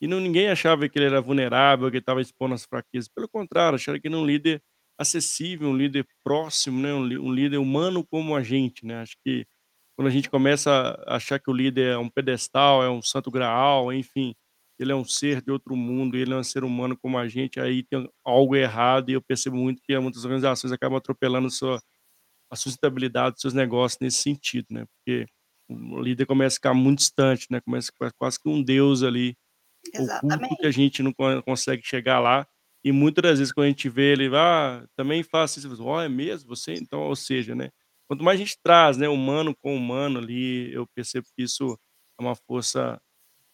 e 0.00 0.06
não 0.08 0.20
ninguém 0.20 0.48
achava 0.50 0.88
que 0.88 0.98
ele 0.98 1.06
era 1.06 1.20
vulnerável, 1.22 1.90
que 1.90 1.98
estava 1.98 2.20
expondo 2.22 2.54
as 2.54 2.64
fraquezas, 2.66 3.08
pelo 3.08 3.28
contrário, 3.28 3.76
acharam 3.76 4.00
que 4.00 4.08
ele 4.08 4.14
era 4.16 4.22
um 4.24 4.26
líder 4.26 4.62
acessível, 4.98 5.68
um 5.70 5.76
líder 5.76 6.06
próximo, 6.24 6.80
né, 6.80 6.92
um 6.94 7.04
lí 7.06 7.18
um 7.18 7.32
líder 7.32 7.58
humano 7.58 8.04
como 8.06 8.36
a 8.36 8.42
gente, 8.42 8.86
né. 8.86 9.02
Acho 9.02 9.16
que 9.24 9.46
quando 9.96 10.08
a 10.08 10.10
gente 10.10 10.30
começa 10.30 10.70
a 11.06 11.16
achar 11.16 11.38
que 11.40 11.50
o 11.50 11.54
líder 11.54 11.92
é 11.94 11.98
um 11.98 12.08
pedestal, 12.10 12.82
é 12.84 12.90
um 12.90 13.02
santo 13.02 13.30
graal, 13.30 13.92
enfim, 13.92 14.34
ele 14.78 14.92
é 14.92 14.96
um 14.96 15.04
ser 15.04 15.42
de 15.42 15.52
outro 15.52 15.76
mundo, 15.76 16.16
ele 16.16 16.32
é 16.34 16.36
um 16.36 16.44
ser 16.44 16.64
humano 16.64 16.96
como 17.00 17.18
a 17.18 17.28
gente, 17.28 17.60
aí 17.60 17.82
tem 17.84 18.08
algo 18.24 18.56
errado 18.56 19.10
e 19.10 19.14
eu 19.14 19.22
percebo 19.22 19.56
muito 19.56 19.82
que 19.82 19.98
muitas 20.00 20.24
organizações 20.24 20.72
acabam 20.72 20.98
atropelando 20.98 21.50
sua 21.50 21.80
a 22.50 22.56
sustentabilidade 22.56 23.34
dos 23.34 23.42
seus 23.42 23.54
negócios 23.54 23.98
nesse 24.00 24.18
sentido, 24.22 24.66
né, 24.70 24.86
porque 24.86 25.26
o 25.68 26.00
líder 26.02 26.26
começa 26.26 26.54
a 26.54 26.58
ficar 26.58 26.74
muito 26.74 26.98
distante, 27.00 27.46
né, 27.50 27.60
começa 27.60 27.90
a 27.90 27.94
ficar 27.94 28.12
quase 28.18 28.38
que 28.40 28.48
um 28.48 28.62
deus 28.62 29.02
ali, 29.02 29.36
oculto 29.94 30.56
que 30.60 30.66
a 30.66 30.70
Exatamente. 30.70 30.72
gente 30.72 31.02
não 31.02 31.12
con 31.14 31.42
consegue 31.42 31.82
chegar 31.86 32.20
lá, 32.20 32.46
e 32.84 32.92
muitas 32.92 33.22
das 33.22 33.38
vezes 33.40 33.52
quando 33.54 33.66
a 33.66 33.68
gente 33.70 33.88
vê 33.88 34.12
ele: 34.12 34.30
"Ah, 34.36 34.86
também 34.96 35.22
faço 35.24 35.58
isso", 35.60 35.84
"Ó, 35.84 36.02
é 36.02 36.08
mesmo? 36.08 36.48
Você?" 36.56 36.74
Então, 36.74 37.00
ou 37.02 37.16
seja, 37.16 37.54
né, 37.54 37.70
quanto 38.08 38.24
mais 38.24 38.36
a 38.40 38.44
gente 38.44 38.58
traz, 38.62 38.96
né, 38.98 39.08
humano 39.08 39.54
com 39.56 39.74
humano 39.76 40.18
ali, 40.20 40.72
eu 40.72 40.86
percebo 40.94 41.26
que 41.36 41.42
isso 41.44 41.78
é 42.20 42.22
uma 42.24 42.34
força 42.36 43.00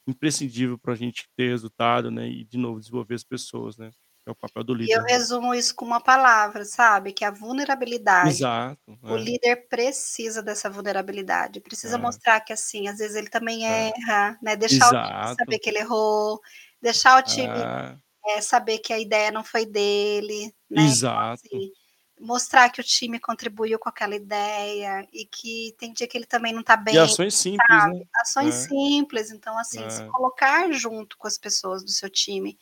imprescindível 0.08 0.78
pra 0.78 0.94
gente 0.96 1.26
ter 1.36 1.48
resultado, 1.50 2.10
né, 2.10 2.28
e 2.28 2.44
de 2.44 2.58
novo 2.58 2.80
desenvolver 2.80 3.14
as 3.16 3.24
pessoas, 3.24 3.76
né, 3.78 3.92
é 4.26 4.30
o 4.32 4.36
papel 4.36 4.64
do 4.64 4.74
E 4.82 4.96
eu 4.96 5.00
líder, 5.00 5.08
né. 5.08 5.18
resumo 5.18 5.54
isso 5.54 5.74
com 5.74 5.84
uma 5.84 6.00
palavra, 6.02 6.64
sabe, 6.64 7.12
que 7.12 7.24
é 7.24 7.28
a 7.28 7.30
vulnerabilidade. 7.30 8.42
Exato, 8.42 8.98
O 9.08 9.16
é. 9.16 9.16
líder 9.16 9.68
precisa 9.68 10.42
dessa 10.42 10.70
vulnerabilidade, 10.70 11.60
precisa 11.60 11.98
É. 11.98 12.00
mostrar 12.00 12.40
que, 12.40 12.52
assim, 12.52 12.88
às 12.88 12.98
vezes 12.98 13.16
ele 13.16 13.28
também 13.30 13.66
É. 13.66 13.90
erra, 13.90 14.38
né, 14.42 14.56
deixar 14.56 14.92
o 14.92 14.96
time 15.02 15.26
saber 15.26 15.58
que 15.60 15.70
ele 15.70 15.78
errou, 15.80 16.40
deixar 16.82 17.18
o 17.18 17.22
time, 17.22 17.66
É. 17.66 18.00
eh, 18.26 18.40
saber 18.42 18.78
que 18.80 18.92
a 18.92 18.98
ideia 18.98 19.30
não 19.30 19.44
foi 19.44 19.66
dele, 19.66 20.54
né, 20.70 20.94
então, 20.94 21.18
Exato. 21.18 21.40
assim, 21.46 21.72
mostrar 22.20 22.70
que 22.70 22.80
o 22.80 22.84
time 22.84 23.18
contribuiu 23.20 23.78
com 23.78 23.88
aquela 23.88 24.16
ideia 24.16 25.06
e 25.12 25.26
que 25.26 25.74
tem 25.78 25.92
dia 25.92 26.08
que 26.08 26.16
ele 26.18 26.26
também 26.26 26.52
não 26.52 26.62
tá 26.62 26.76
E 26.88 26.98
bem, 26.98 26.98
ações 26.98 27.34
simples, 27.34 27.84
né. 27.86 27.92
sabe. 27.92 28.08
Ações 28.22 28.54
É. 28.54 28.66
simples, 28.66 29.30
então, 29.30 29.56
assim, 29.58 29.88
se 29.90 30.04
É. 30.04 30.06
colocar 30.06 30.70
junto 30.72 31.16
com 31.18 31.28
as 31.28 31.38
pessoas 31.38 31.84
do 31.84 31.90
seu 31.90 32.10
time, 32.10 32.58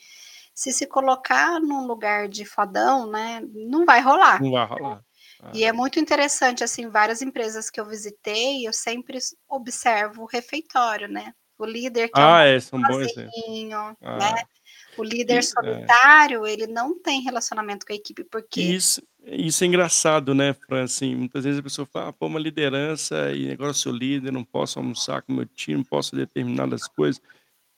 se 0.54 0.72
se 0.72 0.86
colocar 0.86 1.60
num 1.60 1.86
lugar 1.86 2.28
de 2.28 2.44
fodão, 2.46 3.10
né, 3.10 3.40
não 3.54 3.86
vai 3.86 4.00
rolar, 4.02 4.40
Não 4.40 4.50
vai 4.50 4.66
né. 4.80 4.98
rolar. 4.98 5.04
E 5.52 5.64
É. 5.64 5.66
é 5.66 5.72
muito 5.72 6.00
interessante, 6.00 6.64
assim, 6.64 6.88
várias 6.90 7.22
empresas 7.22 7.70
que 7.70 7.80
eu 7.80 7.86
visitei, 7.86 8.66
eu 8.68 8.72
sempre 8.74 9.18
observo 9.48 10.22
o 10.24 10.26
refeitório, 10.26 11.08
né, 11.08 11.34
o 11.58 11.66
líder 11.66 12.08
que 12.10 12.22
é 12.22 12.26
Ah, 12.26 12.42
é, 12.44 12.58
são 12.60 12.82
bom 12.84 13.00
exemplo. 13.00 13.34
boazinho, 13.46 13.96
né, 14.14 14.30
É. 14.32 14.48
o 15.02 15.04
líder 15.04 15.42
E 15.42 15.48
é. 15.62 15.98
solitário, 15.98 16.46
ele 16.46 16.66
não 16.66 16.98
tem 17.00 17.22
relacionamento 17.22 17.86
com 17.86 17.92
a 17.92 17.96
equipe, 17.96 18.24
por 18.24 18.42
E 18.56 18.74
quê? 18.74 18.74
isso 18.74 19.02
isso 19.30 19.62
é 19.62 19.66
engraçado, 19.66 20.34
né, 20.34 20.54
Fran, 20.54 20.84
assim, 20.84 21.14
muitas 21.14 21.44
vezes 21.44 21.60
a 21.60 21.62
pessoa 21.62 21.84
fala: 21.86 22.12
"Pô, 22.14 22.26
uma 22.26 22.38
liderança 22.40 23.30
e 23.32 23.50
agora 23.52 23.70
eu 23.70 23.74
sou 23.74 23.92
líder, 23.92 24.32
não 24.32 24.42
posso 24.44 24.78
almoçar 24.78 25.20
com 25.22 25.32
o 25.32 25.36
meu 25.36 25.44
time, 25.46 25.76
não 25.78 25.84
posso 25.84 26.16
determinadas 26.16 26.88
coisas", 26.88 27.20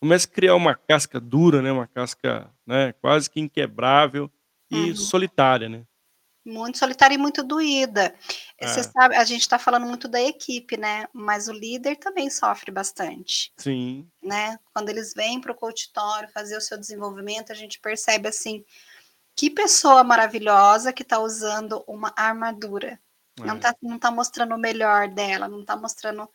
começa 0.01 0.27
a 0.29 0.31
criar 0.33 0.55
uma 0.57 0.75
casca 0.77 1.21
dura, 1.21 1.62
né, 1.62 1.73
uma 1.73 1.87
casca, 1.89 2.51
né, 2.66 2.93
quase 2.95 3.31
que 3.31 3.41
inquebrável 3.41 4.31
e 4.71 4.95
Uhum. 4.95 4.95
solitária, 4.95 5.68
né. 5.68 5.85
Muito 6.45 6.78
solitária 6.78 7.14
e 7.14 7.18
muito 7.18 7.43
doída. 7.43 8.14
Eh, 8.59 8.66
você 8.66 8.80
É. 8.80 8.82
sabe, 8.82 9.14
a 9.14 9.24
gente 9.24 9.47
tá 9.47 9.59
falando 9.59 9.86
muito 9.86 10.09
da 10.09 10.20
equipe, 10.22 10.76
né, 10.76 11.07
mas 11.12 11.49
o 11.49 11.53
líder 11.53 11.97
também 11.97 12.30
sofre 12.30 12.70
bastante, 12.72 13.53
Sim. 13.57 14.11
né. 14.22 14.59
Quando 14.74 14.91
eles 14.91 15.14
vêm 15.14 15.41
para 15.41 15.53
o 15.53 15.55
consultório 15.57 16.28
fazer 16.30 16.57
o 16.57 16.61
seu 16.62 16.78
desenvolvimento, 16.78 17.53
a 17.53 17.55
gente 17.57 17.80
percebe, 17.80 18.28
assim, 18.28 18.64
que 19.36 19.51
pessoa 19.51 20.05
maravilhosa 20.05 20.93
que 20.93 21.05
tá 21.05 21.18
usando 21.20 21.84
uma 21.88 22.12
armadura, 22.16 23.01
não 23.45 23.57
É. 23.57 23.61
tá 23.61 23.74
não 23.82 23.99
tá 23.99 24.11
mostrando 24.11 24.55
o 24.55 24.59
melhor 24.59 25.09
dela, 25.09 25.49
não 25.49 25.64
tá 25.64 25.76
mostrando, 25.76 26.28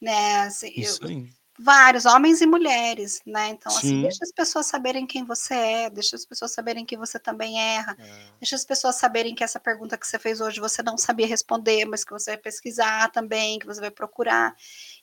né, 0.00 0.42
assim, 0.42 0.72
eu 0.76 0.98
Isso 0.98 1.06
aí. 1.06 1.30
Vários, 1.62 2.06
homens 2.06 2.40
e 2.40 2.46
mulheres, 2.46 3.20
né, 3.26 3.48
então, 3.50 3.70
assim, 3.76 3.88
Sim. 3.88 4.02
deixa 4.02 4.24
as 4.24 4.32
pessoas 4.32 4.66
saberem 4.66 5.06
quem 5.06 5.24
você 5.24 5.54
é, 5.54 5.90
deixa 5.90 6.16
as 6.16 6.24
pessoas 6.24 6.52
saberem 6.52 6.86
que 6.86 6.96
você 6.96 7.18
também 7.18 7.60
erra, 7.60 7.96
É. 7.98 8.32
deixa 8.40 8.56
as 8.56 8.64
pessoas 8.64 8.96
saberem 8.96 9.34
que 9.34 9.44
essa 9.44 9.60
pergunta 9.60 9.98
que 9.98 10.06
você 10.06 10.18
fez 10.18 10.40
hoje 10.40 10.58
você 10.60 10.82
não 10.82 10.96
sabia 10.96 11.26
responder, 11.26 11.84
mas 11.84 12.02
que 12.04 12.12
você 12.12 12.30
vai 12.32 12.38
pesquisar 12.38 13.10
também, 13.12 13.58
que 13.58 13.66
você 13.66 13.80
vai 13.80 13.90
procurar. 13.90 14.54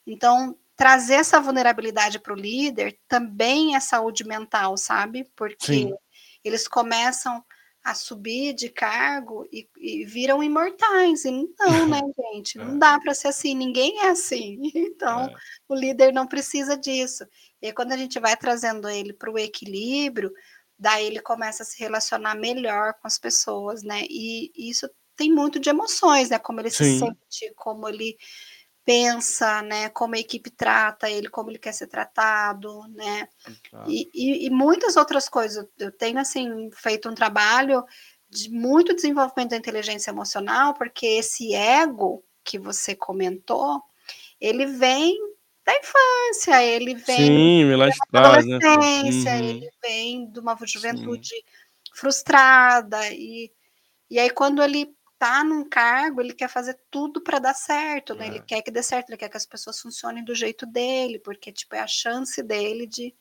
Então, 0.06 0.58
trazer 0.76 1.16
essa 1.16 1.40
vulnerabilidade 1.40 2.20
para 2.20 2.34
o 2.34 2.36
líder 2.36 3.00
também 3.08 3.76
é 3.76 3.80
saúde 3.80 4.24
mental, 4.26 4.78
sabe, 4.78 5.30
porque 5.36 5.66
Sim. 5.66 5.94
eles 6.44 6.68
começam 6.68 7.44
a 7.92 7.96
subir 7.96 8.54
de 8.54 8.70
cargo 8.70 9.48
e 9.52 9.68
e 9.78 10.06
viram 10.06 10.44
imortais 10.44 11.26
e 11.26 11.32
não, 11.32 11.88
né, 11.88 12.02
gente, 12.20 12.58
não 12.58 12.76
É. 12.76 12.80
dá 12.80 13.00
pra 13.00 13.14
ser 13.16 13.30
assim, 13.30 13.56
ninguém 13.56 14.00
é 14.02 14.10
assim, 14.10 14.60
então 14.76 15.26
É. 15.26 15.34
o 15.70 15.76
líder 15.76 16.14
não 16.14 16.28
precisa 16.28 16.78
disso. 16.78 17.26
E 17.62 17.68
aí 17.68 17.74
quando 17.74 17.94
a 17.94 17.98
gente 17.98 18.20
vai 18.20 18.36
trazendo 18.38 18.90
ele 18.90 19.14
para 19.14 19.32
o 19.32 19.40
equilíbrio, 19.40 20.32
daí 20.80 21.06
ele 21.08 21.22
começa 21.22 21.64
a 21.64 21.66
se 21.66 21.80
relacionar 21.80 22.36
melhor 22.36 22.94
com 23.02 23.08
as 23.08 23.18
pessoas, 23.20 23.84
né, 23.84 24.02
e 24.10 24.52
isso 24.70 24.90
tem 25.16 25.32
muito 25.34 25.60
de 25.60 25.70
emoções, 25.70 26.30
né, 26.30 26.38
como 26.40 26.60
ele 26.62 26.70
se 26.72 26.86
Sim. 26.86 27.00
sente, 27.00 27.54
como 27.56 27.88
ele 27.90 28.16
pensa, 28.88 29.62
né, 29.64 29.90
como 29.92 30.16
a 30.16 30.20
equipe 30.20 30.50
trata 30.52 31.12
ele, 31.12 31.30
como 31.30 31.52
ele 31.52 31.60
quer 31.60 31.74
ser 31.74 31.88
tratado, 31.90 32.88
né. 32.90 33.30
E 33.86 34.10
e 34.14 34.48
e 34.48 34.52
muitas 34.52 34.98
outras 34.98 35.30
coisas, 35.30 35.68
eu 35.80 35.92
tenho, 35.94 36.20
assim, 36.20 36.70
feito 36.74 37.10
um 37.10 37.16
trabalho 37.16 37.86
de 38.30 38.50
muito 38.52 38.96
desenvolvimento 38.96 39.52
da 39.52 39.58
inteligência 39.58 40.12
emocional, 40.12 40.74
porque 40.76 41.06
esse 41.08 41.54
ego 41.56 42.24
que 42.46 42.60
você 42.60 42.96
comentou, 42.96 43.82
ele 44.42 44.66
vem 44.68 45.16
da 45.66 45.74
infância, 45.78 46.64
ele 46.66 46.96
vem 46.96 47.30
Sim, 47.36 47.72
da 47.86 47.86
né, 47.86 47.94
adolescência, 48.24 49.40
ele 49.40 49.58
Uhum. 49.62 49.70
vem 49.84 50.32
de 50.32 50.40
uma 50.42 50.58
Sim. 50.66 50.68
juventude 50.68 51.34
frustrada 51.96 53.00
e 53.14 53.52
e 54.12 54.20
aí 54.20 54.30
quando 54.32 54.64
ele 54.64 54.96
tá 55.20 55.44
num 55.44 55.68
cargo, 55.68 56.22
ele 56.22 56.34
quer 56.34 56.50
fazer 56.50 56.78
tudo 56.92 57.22
pra 57.22 57.40
dar 57.40 57.54
certo, 57.54 58.14
né, 58.16 58.28
ele 58.28 58.38
É. 58.38 58.42
quer 58.42 58.62
que 58.62 58.72
dê 58.72 58.84
certo, 58.84 59.10
ele 59.10 59.18
quer 59.18 59.30
que 59.30 59.38
as 59.38 59.46
pessoas 59.46 59.80
funcionem 59.80 60.24
do 60.24 60.36
jeito 60.36 60.66
dele, 60.66 61.20
porque, 61.20 61.52
tipo, 61.52 61.76
é 61.76 61.80
a 61.80 61.88
chance 61.88 62.42
dele 62.44 62.86
de 62.88 63.14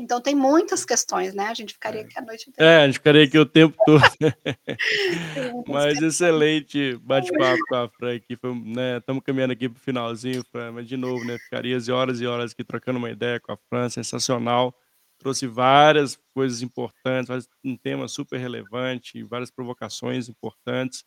então 0.00 0.20
tem 0.20 0.32
muitas 0.32 0.84
questões, 0.84 1.34
né, 1.34 1.46
a 1.48 1.54
gente 1.54 1.72
ficaria 1.72 2.02
É. 2.02 2.04
aqui 2.04 2.16
a 2.18 2.22
noite 2.22 2.48
inteira 2.48 2.70
É, 2.72 2.76
a 2.82 2.86
gente 2.86 2.94
ficaria 2.94 3.24
aqui 3.24 3.36
o 3.36 3.44
tempo 3.44 3.76
todo. 3.84 4.00
Mas 5.66 6.00
excelente 6.00 6.96
bate-papo 6.98 7.58
com 7.68 7.74
a 7.74 7.88
Fran 7.88 8.14
aqui, 8.16 8.38
um 8.44 8.54
né, 8.74 8.98
estamos 8.98 9.22
caminhando 9.24 9.52
aqui 9.52 9.68
para 9.68 9.76
o 9.78 9.80
finalzinho, 9.80 10.44
Fran, 10.52 10.72
mas 10.72 10.86
de 10.88 10.96
novo, 10.96 11.24
né, 11.24 11.36
ficarias 11.38 11.88
horas 11.88 12.20
e 12.20 12.26
horas 12.26 12.52
aqui 12.52 12.62
trocando 12.64 12.98
uma 12.98 13.10
ideia 13.10 13.40
com 13.40 13.52
a 13.52 13.56
Fran, 13.68 13.88
sensacional, 13.88 14.72
trouxe 15.18 15.46
várias 15.46 16.18
coisas 16.34 16.62
importantes, 16.62 17.48
um 17.64 17.76
tema 17.76 18.08
super 18.08 18.38
relevante, 18.38 19.22
várias 19.24 19.50
provocações 19.50 20.28
importantes. 20.28 21.04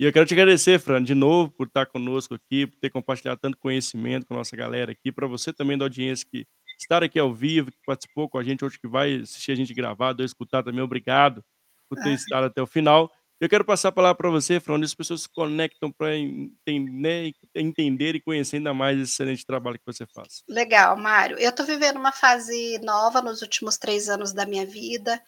E 0.00 0.04
eu 0.04 0.12
quero 0.12 0.26
te 0.26 0.34
agradecer, 0.34 0.78
Fran, 0.80 1.02
de 1.02 1.14
novo 1.14 1.50
por 1.52 1.66
estar 1.68 1.86
conosco 1.86 2.34
aqui, 2.34 2.66
por 2.66 2.76
ter 2.80 2.90
compartilhado 2.90 3.40
tanto 3.40 3.56
conhecimento 3.58 4.26
com 4.26 4.34
a 4.34 4.38
nossa 4.38 4.56
galera 4.56 4.92
aqui, 4.92 5.12
pra 5.12 5.26
você 5.26 5.52
também 5.52 5.78
da 5.78 5.84
audiência 5.84 6.26
que 6.30 6.46
estar 6.80 7.02
aqui 7.04 7.18
ao 7.18 7.32
vivo, 7.34 7.70
que 7.70 7.78
participou 7.86 8.28
com 8.28 8.38
a 8.38 8.44
gente, 8.44 8.64
hoje 8.64 8.78
que 8.80 8.88
vai 8.88 9.16
assistir 9.20 9.52
a 9.52 9.54
gente 9.56 9.72
gravado 9.74 10.22
ou 10.22 10.26
escutar 10.26 10.62
também, 10.64 10.82
obrigado 10.82 11.44
por 11.88 11.98
ter 12.00 12.10
Ah. 12.10 12.14
estado 12.14 12.46
até 12.46 12.60
o 12.62 12.66
final. 12.66 13.10
Eu 13.42 13.48
quero 13.48 13.64
passar 13.64 13.88
a 13.88 13.92
palavra 13.92 14.16
pra 14.16 14.30
você, 14.30 14.60
Fran, 14.60 14.74
onde 14.74 14.84
as 14.84 14.94
pessoas 14.94 15.22
se 15.22 15.28
conectam 15.28 15.90
pra 15.90 16.16
enten 16.16 16.88
né, 16.92 17.32
entender 17.56 18.14
e 18.14 18.20
conhecer 18.20 18.58
ainda 18.58 18.72
mais 18.72 18.96
esse 18.96 19.14
excelente 19.14 19.44
trabalho 19.44 19.80
que 19.80 19.84
você 19.84 20.06
faz. 20.06 20.44
Legal, 20.48 20.96
Mário. 20.96 21.36
Eu 21.40 21.50
tô 21.50 21.64
vivendo 21.64 21.96
uma 21.96 22.12
fase 22.12 22.78
nova 22.84 23.20
nos 23.20 23.42
últimos 23.42 23.76
3 23.76 24.08
anos 24.08 24.32
da 24.32 24.46
minha 24.46 24.64
vida, 24.64 25.20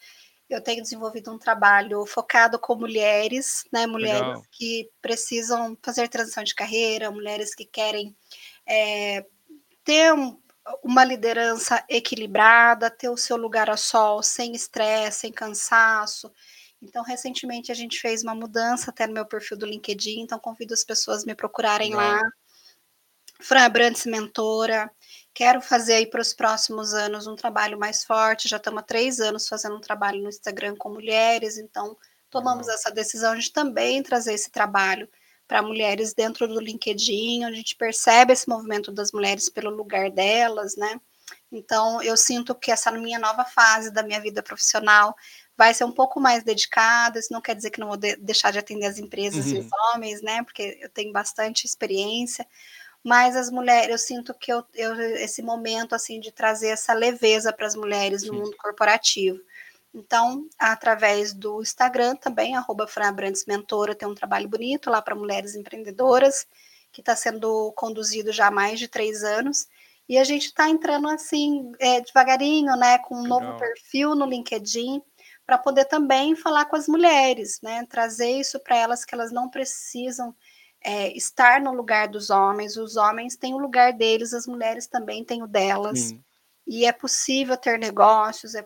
eu 0.49 0.61
tenho 0.61 0.81
desenvolvido 0.81 1.29
um 1.29 1.37
trabalho 1.37 2.05
focado 2.05 2.57
com 2.57 2.75
mulheres, 2.75 3.65
né, 3.69 3.85
mulheres 3.85 4.21
Legal. 4.21 4.43
que 4.49 4.89
precisam 5.01 5.77
fazer 5.83 6.07
transição 6.07 6.45
de 6.45 6.55
carreira, 6.55 7.11
mulheres 7.11 7.53
que 7.53 7.65
querem, 7.65 8.15
eh, 8.65 9.25
ter 9.83 10.13
um 10.13 10.39
uma 10.83 11.03
liderança 11.03 11.83
equilibrada, 11.87 12.89
ter 12.89 13.09
o 13.09 13.17
seu 13.17 13.37
lugar 13.37 13.69
ao 13.69 13.77
sol, 13.77 14.23
sem 14.23 14.55
estresse, 14.55 15.19
sem 15.19 15.31
cansaço. 15.31 16.31
Então, 16.81 17.03
recentemente 17.03 17.71
a 17.71 17.75
gente 17.75 17.99
fez 17.99 18.23
uma 18.23 18.35
mudança 18.35 18.91
até 18.91 19.07
no 19.07 19.13
meu 19.13 19.25
perfil 19.25 19.57
do 19.57 19.65
LinkedIn, 19.65 20.21
então 20.21 20.37
convido 20.37 20.73
as 20.73 20.83
pessoas 20.83 21.23
a 21.23 21.25
me 21.25 21.35
procurarem 21.35 21.93
lá. 21.95 22.15
Legal. 22.15 22.31
Fran 23.41 23.65
Abrantes 23.65 24.05
mentora, 24.05 24.89
quero 25.33 25.61
fazer 25.61 25.95
aí 25.95 26.07
para 26.07 26.21
os 26.21 26.33
próximos 26.33 26.93
anos 26.93 27.27
um 27.27 27.35
trabalho 27.35 27.77
mais 27.77 28.03
forte, 28.03 28.47
já 28.47 28.57
estamos 28.57 28.79
há 28.79 28.83
3 28.83 29.19
anos 29.19 29.47
fazendo 29.47 29.75
um 29.75 29.81
trabalho 29.81 30.21
no 30.21 30.29
Instagram 30.29 30.75
com 30.77 30.89
mulheres, 30.89 31.57
então 31.57 31.97
tomamos 32.29 32.69
essa 32.69 32.89
decisão 32.89 33.37
de 33.37 33.51
também 33.51 34.01
trazer 34.01 34.33
esse 34.33 34.49
trabalho 34.49 35.09
pra 35.47 35.61
mulheres 35.61 36.13
dentro 36.13 36.47
do 36.47 36.61
LinkedIn, 36.61 37.43
onde 37.43 37.53
a 37.53 37.57
gente 37.57 37.75
percebe 37.75 38.31
esse 38.31 38.47
movimento 38.47 38.91
das 38.91 39.11
mulheres 39.11 39.49
pelo 39.49 39.69
lugar 39.69 40.09
delas, 40.09 40.77
né. 40.77 40.99
Então, 41.51 42.01
eu 42.01 42.15
sinto 42.15 42.55
que 42.55 42.71
essa 42.71 42.91
minha 42.91 43.19
nova 43.19 43.43
fase 43.43 43.91
da 43.91 44.01
minha 44.01 44.21
vida 44.21 44.41
profissional 44.41 45.15
vai 45.57 45.73
ser 45.73 45.83
um 45.83 45.91
pouco 45.91 46.19
mais 46.19 46.43
dedicada. 46.43 47.19
Isso 47.19 47.31
não 47.31 47.41
quer 47.41 47.55
dizer 47.55 47.69
que 47.69 47.79
não 47.79 47.87
vou 47.87 47.97
de 47.97 48.15
deixar 48.17 48.51
de 48.51 48.59
atender 48.59 48.85
as 48.85 48.97
empresas 48.97 49.45
uhum. 49.45 49.55
e 49.55 49.59
os 49.59 49.65
uhum. 49.65 49.71
homens, 49.93 50.21
né? 50.21 50.43
Porque 50.43 50.77
eu 50.81 50.89
tenho 50.89 51.11
bastante 51.11 51.65
experiência. 51.65 52.45
Mas 53.03 53.35
as 53.35 53.51
mulheres, 53.51 53.89
eu 53.89 53.97
sinto 53.99 54.33
que 54.33 54.51
eu, 54.51 54.63
eu 54.73 54.99
esse 55.17 55.41
momento 55.41 55.93
assim 55.93 56.19
de 56.19 56.31
trazer 56.31 56.69
essa 56.69 56.91
leveza 56.93 57.53
para 57.53 57.67
as 57.67 57.75
mulheres 57.75 58.23
no 58.23 58.33
Sim. 58.33 58.39
mundo 58.39 58.57
corporativo. 58.57 59.39
Então, 59.93 60.45
através 60.59 61.31
do 61.31 61.61
Instagram 61.61 62.15
também, 62.17 62.55
arroba 62.55 62.85
Mentora, 63.47 63.95
tem 63.95 64.07
um 64.07 64.15
trabalho 64.15 64.49
bonito 64.49 64.89
lá 64.89 65.01
para 65.01 65.15
mulheres 65.15 65.55
empreendedoras, 65.55 66.45
que 66.91 66.99
está 66.99 67.15
sendo 67.15 67.71
conduzido 67.77 68.31
já 68.33 68.47
há 68.47 68.51
mais 68.51 68.77
de 68.77 68.89
três 68.89 69.23
anos. 69.23 69.67
E 70.09 70.17
a 70.17 70.23
gente 70.25 70.47
está 70.47 70.69
entrando 70.69 71.07
assim, 71.07 71.71
é, 71.79 72.01
devagarinho, 72.01 72.75
né, 72.75 72.97
com 72.97 73.15
um 73.15 73.23
Legal. 73.23 73.41
novo 73.41 73.57
perfil 73.57 74.15
no 74.15 74.25
LinkedIn, 74.25 75.01
para 75.45 75.57
poder 75.57 75.85
também 75.85 76.35
falar 76.35 76.65
com 76.65 76.75
as 76.75 76.87
mulheres, 76.87 77.59
né? 77.61 77.85
Trazer 77.85 78.31
isso 78.31 78.59
para 78.59 78.77
elas 78.77 79.05
que 79.05 79.13
elas 79.13 79.31
não 79.31 79.49
precisam 79.49 80.35
é, 80.83 81.15
estar 81.15 81.61
no 81.61 81.73
lugar 81.73 82.07
dos 82.07 82.29
homens. 82.29 82.77
Os 82.77 82.95
homens 82.95 83.35
têm 83.35 83.53
o 83.53 83.59
lugar 83.59 83.93
deles, 83.93 84.33
as 84.33 84.47
mulheres 84.47 84.87
também 84.87 85.23
têm 85.23 85.43
o 85.43 85.47
delas. 85.47 85.99
Sim. 85.99 86.23
E 86.67 86.85
é 86.85 86.91
possível 86.91 87.55
ter 87.57 87.77
negócios, 87.77 88.55
é 88.55 88.65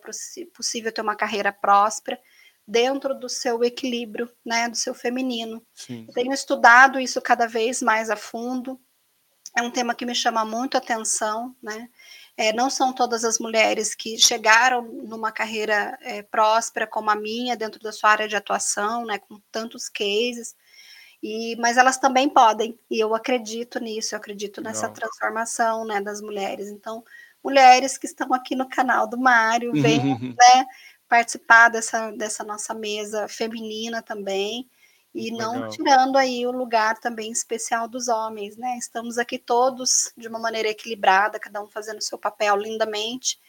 possível 0.55 0.91
ter 0.91 1.01
uma 1.01 1.15
carreira 1.15 1.51
próspera 1.51 2.19
dentro 2.65 3.13
do 3.17 3.27
seu 3.27 3.63
equilíbrio, 3.63 4.32
né, 4.45 4.69
do 4.69 4.77
seu 4.77 4.93
feminino. 4.93 5.61
Sim. 5.73 6.07
tenho 6.13 6.32
estudado 6.32 6.99
isso 6.99 7.19
cada 7.19 7.47
vez 7.47 7.82
mais 7.82 8.09
a 8.09 8.15
fundo. 8.15 8.80
É 9.57 9.61
um 9.61 9.71
tema 9.71 9.95
que 9.95 10.05
me 10.05 10.13
chama 10.13 10.45
muito 10.45 10.75
a 10.75 10.77
atenção, 10.77 11.55
né? 11.61 11.89
É, 12.41 12.53
não 12.53 12.69
são 12.69 12.93
todas 12.93 13.25
as 13.25 13.37
mulheres 13.37 13.93
que 13.93 14.17
chegaram 14.17 14.81
numa 14.81 15.29
carreira 15.29 15.99
é, 16.01 16.21
próspera 16.21 16.87
como 16.87 17.09
a 17.09 17.15
minha, 17.15 17.53
dentro 17.57 17.81
da 17.81 17.91
sua 17.91 18.11
área 18.11 18.29
de 18.29 18.35
atuação, 18.37 19.05
né, 19.05 19.19
com 19.19 19.41
tantos 19.51 19.89
cases, 19.89 20.55
e, 21.21 21.57
mas 21.57 21.75
elas 21.75 21.97
também 21.97 22.29
podem, 22.29 22.79
e 22.89 22.97
eu 22.97 23.13
acredito 23.13 23.77
nisso, 23.81 24.15
eu 24.15 24.19
acredito 24.19 24.61
nessa 24.61 24.87
Legal. 24.87 24.93
transformação 24.93 25.85
né, 25.85 25.99
das 25.99 26.21
mulheres. 26.21 26.69
Então, 26.69 27.03
mulheres 27.43 27.97
que 27.97 28.05
estão 28.05 28.33
aqui 28.33 28.55
no 28.55 28.69
canal 28.69 29.05
do 29.05 29.17
Mário, 29.17 29.73
venham 29.73 30.17
né, 30.17 30.65
participar 31.09 31.67
dessa, 31.67 32.09
dessa 32.11 32.41
nossa 32.45 32.73
mesa 32.73 33.27
feminina 33.27 34.01
também, 34.01 34.65
e 35.14 35.32
Legal. 35.32 35.53
não 35.53 35.70
tirando 35.70 36.18
aí 36.18 36.45
o 36.45 36.51
lugar 36.51 36.99
também 36.99 37.32
especial 37.32 37.88
dos 37.88 38.07
homens, 38.07 38.55
né? 38.57 38.78
Estamos 38.78 39.18
aqui 39.18 39.38
todos 39.38 40.12
de 40.16 40.28
uma 40.28 40.39
maneira 40.39 40.70
equilibrada, 40.70 41.39
cada 41.39 41.62
um 41.62 41.68
fazendo 41.68 41.97
o 41.97 42.03
seu 42.03 42.18
papel 42.18 42.55
lindamente, 42.55 43.39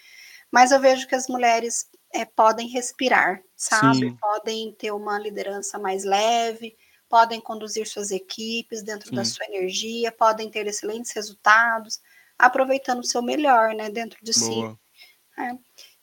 mas 0.51 0.73
eu 0.73 0.81
vejo 0.81 1.07
que 1.07 1.15
as 1.15 1.29
mulheres 1.29 1.89
é, 2.13 2.25
podem 2.25 2.69
respirar, 2.69 3.43
sabe? 3.55 4.11
Sim. 4.11 4.17
Podem 4.17 4.73
ter 4.73 4.91
uma 4.91 5.19
liderança 5.19 5.79
mais 5.79 6.05
leve, 6.05 6.77
podem 7.09 7.41
conduzir 7.41 7.87
suas 7.87 8.11
equipes 8.11 8.83
dentro 8.83 9.09
Sim. 9.09 9.17
da 9.17 9.25
sua 9.25 9.45
energia, 9.47 10.11
podem 10.11 10.51
ter 10.51 10.67
excelentes 10.67 11.13
resultados, 11.13 12.01
aproveitando 12.39 13.01
o 13.01 13.05
seu 13.05 13.21
melhor, 13.21 13.75
né, 13.75 13.91
dentro 13.91 14.19
de 14.23 14.33
Boa. 14.39 14.73
si. 14.73 15.43
É. 15.43 15.53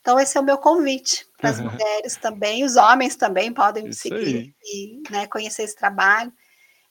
Então, 0.08 0.18
esse 0.18 0.38
é 0.38 0.40
o 0.40 0.44
meu 0.44 0.58
convite 0.58 1.28
para 1.38 1.50
as 1.50 1.60
mulheres 1.60 2.16
também, 2.16 2.64
os 2.64 2.78
homens 2.78 3.18
também 3.18 3.52
podem 3.54 3.84
me 3.84 3.94
seguir 3.94 4.56
e 4.64 5.02
né, 5.12 5.28
conhecer 5.28 5.64
esse 5.64 5.76
trabalho. 5.76 6.32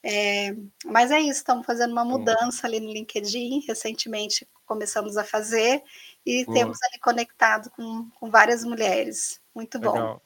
É, 0.03 0.55
mas 0.85 1.11
é 1.11 1.19
isso, 1.19 1.39
estamos 1.39 1.64
fazendo 1.64 1.93
uma 1.93 2.05
mudança 2.05 2.67
ali 2.67 2.79
no 2.79 2.93
LinkedIn, 2.93 3.64
recentemente 3.67 4.47
começamos 4.67 5.17
a 5.17 5.25
fazer 5.25 5.83
e 6.27 6.45
Boa. 6.45 6.59
temos 6.59 6.79
ali 6.83 7.01
conectado 7.01 7.71
com, 7.71 8.07
com 8.21 8.31
várias 8.31 8.62
mulheres. 8.64 9.41
Muito 9.55 9.79
bom. 9.79 9.93
Legal. 9.93 10.23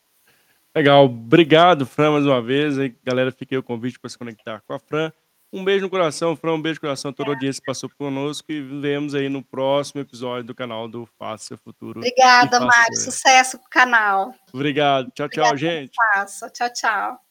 Legal, 0.74 1.04
obrigado, 1.04 1.86
Fran, 1.86 2.10
mais 2.10 2.26
uma 2.26 2.42
vez. 2.42 2.76
Aí, 2.76 2.92
galera, 3.04 3.30
fiquei 3.30 3.56
o 3.56 3.62
convite 3.62 4.00
para 4.00 4.10
se 4.10 4.18
conectar 4.18 4.62
com 4.66 4.72
a 4.72 4.80
Fran. 4.80 5.12
Um 5.52 5.64
beijo 5.64 5.84
no 5.84 5.90
coração, 5.90 6.36
Fran, 6.36 6.54
um 6.54 6.62
beijo 6.62 6.76
no 6.76 6.82
coração 6.82 7.10
a 7.10 7.14
toda 7.14 7.30
a 7.30 7.34
audiência 7.34 7.60
que 7.60 7.66
passou 7.66 7.90
conosco 7.98 8.52
e 8.52 8.60
vemos 8.60 9.14
aí 9.16 9.28
no 9.28 9.42
próximo 9.42 10.00
episódio 10.00 10.44
do 10.44 10.54
canal 10.54 10.86
do 10.86 11.06
Faça 11.18 11.56
Futuro. 11.56 11.98
Obrigada, 11.98 12.60
Mário. 12.60 12.96
Sucesso 12.96 13.58
com 13.58 13.66
o 13.66 13.70
canal. 13.70 14.32
Obrigado. 14.52 15.10
Tchau, 15.10 15.28
tchau, 15.28 15.44
Obrigada 15.46 15.56
gente. 15.56 15.92
Faço. 16.14 16.48
Tchau, 16.50 16.72
tchau. 16.72 17.29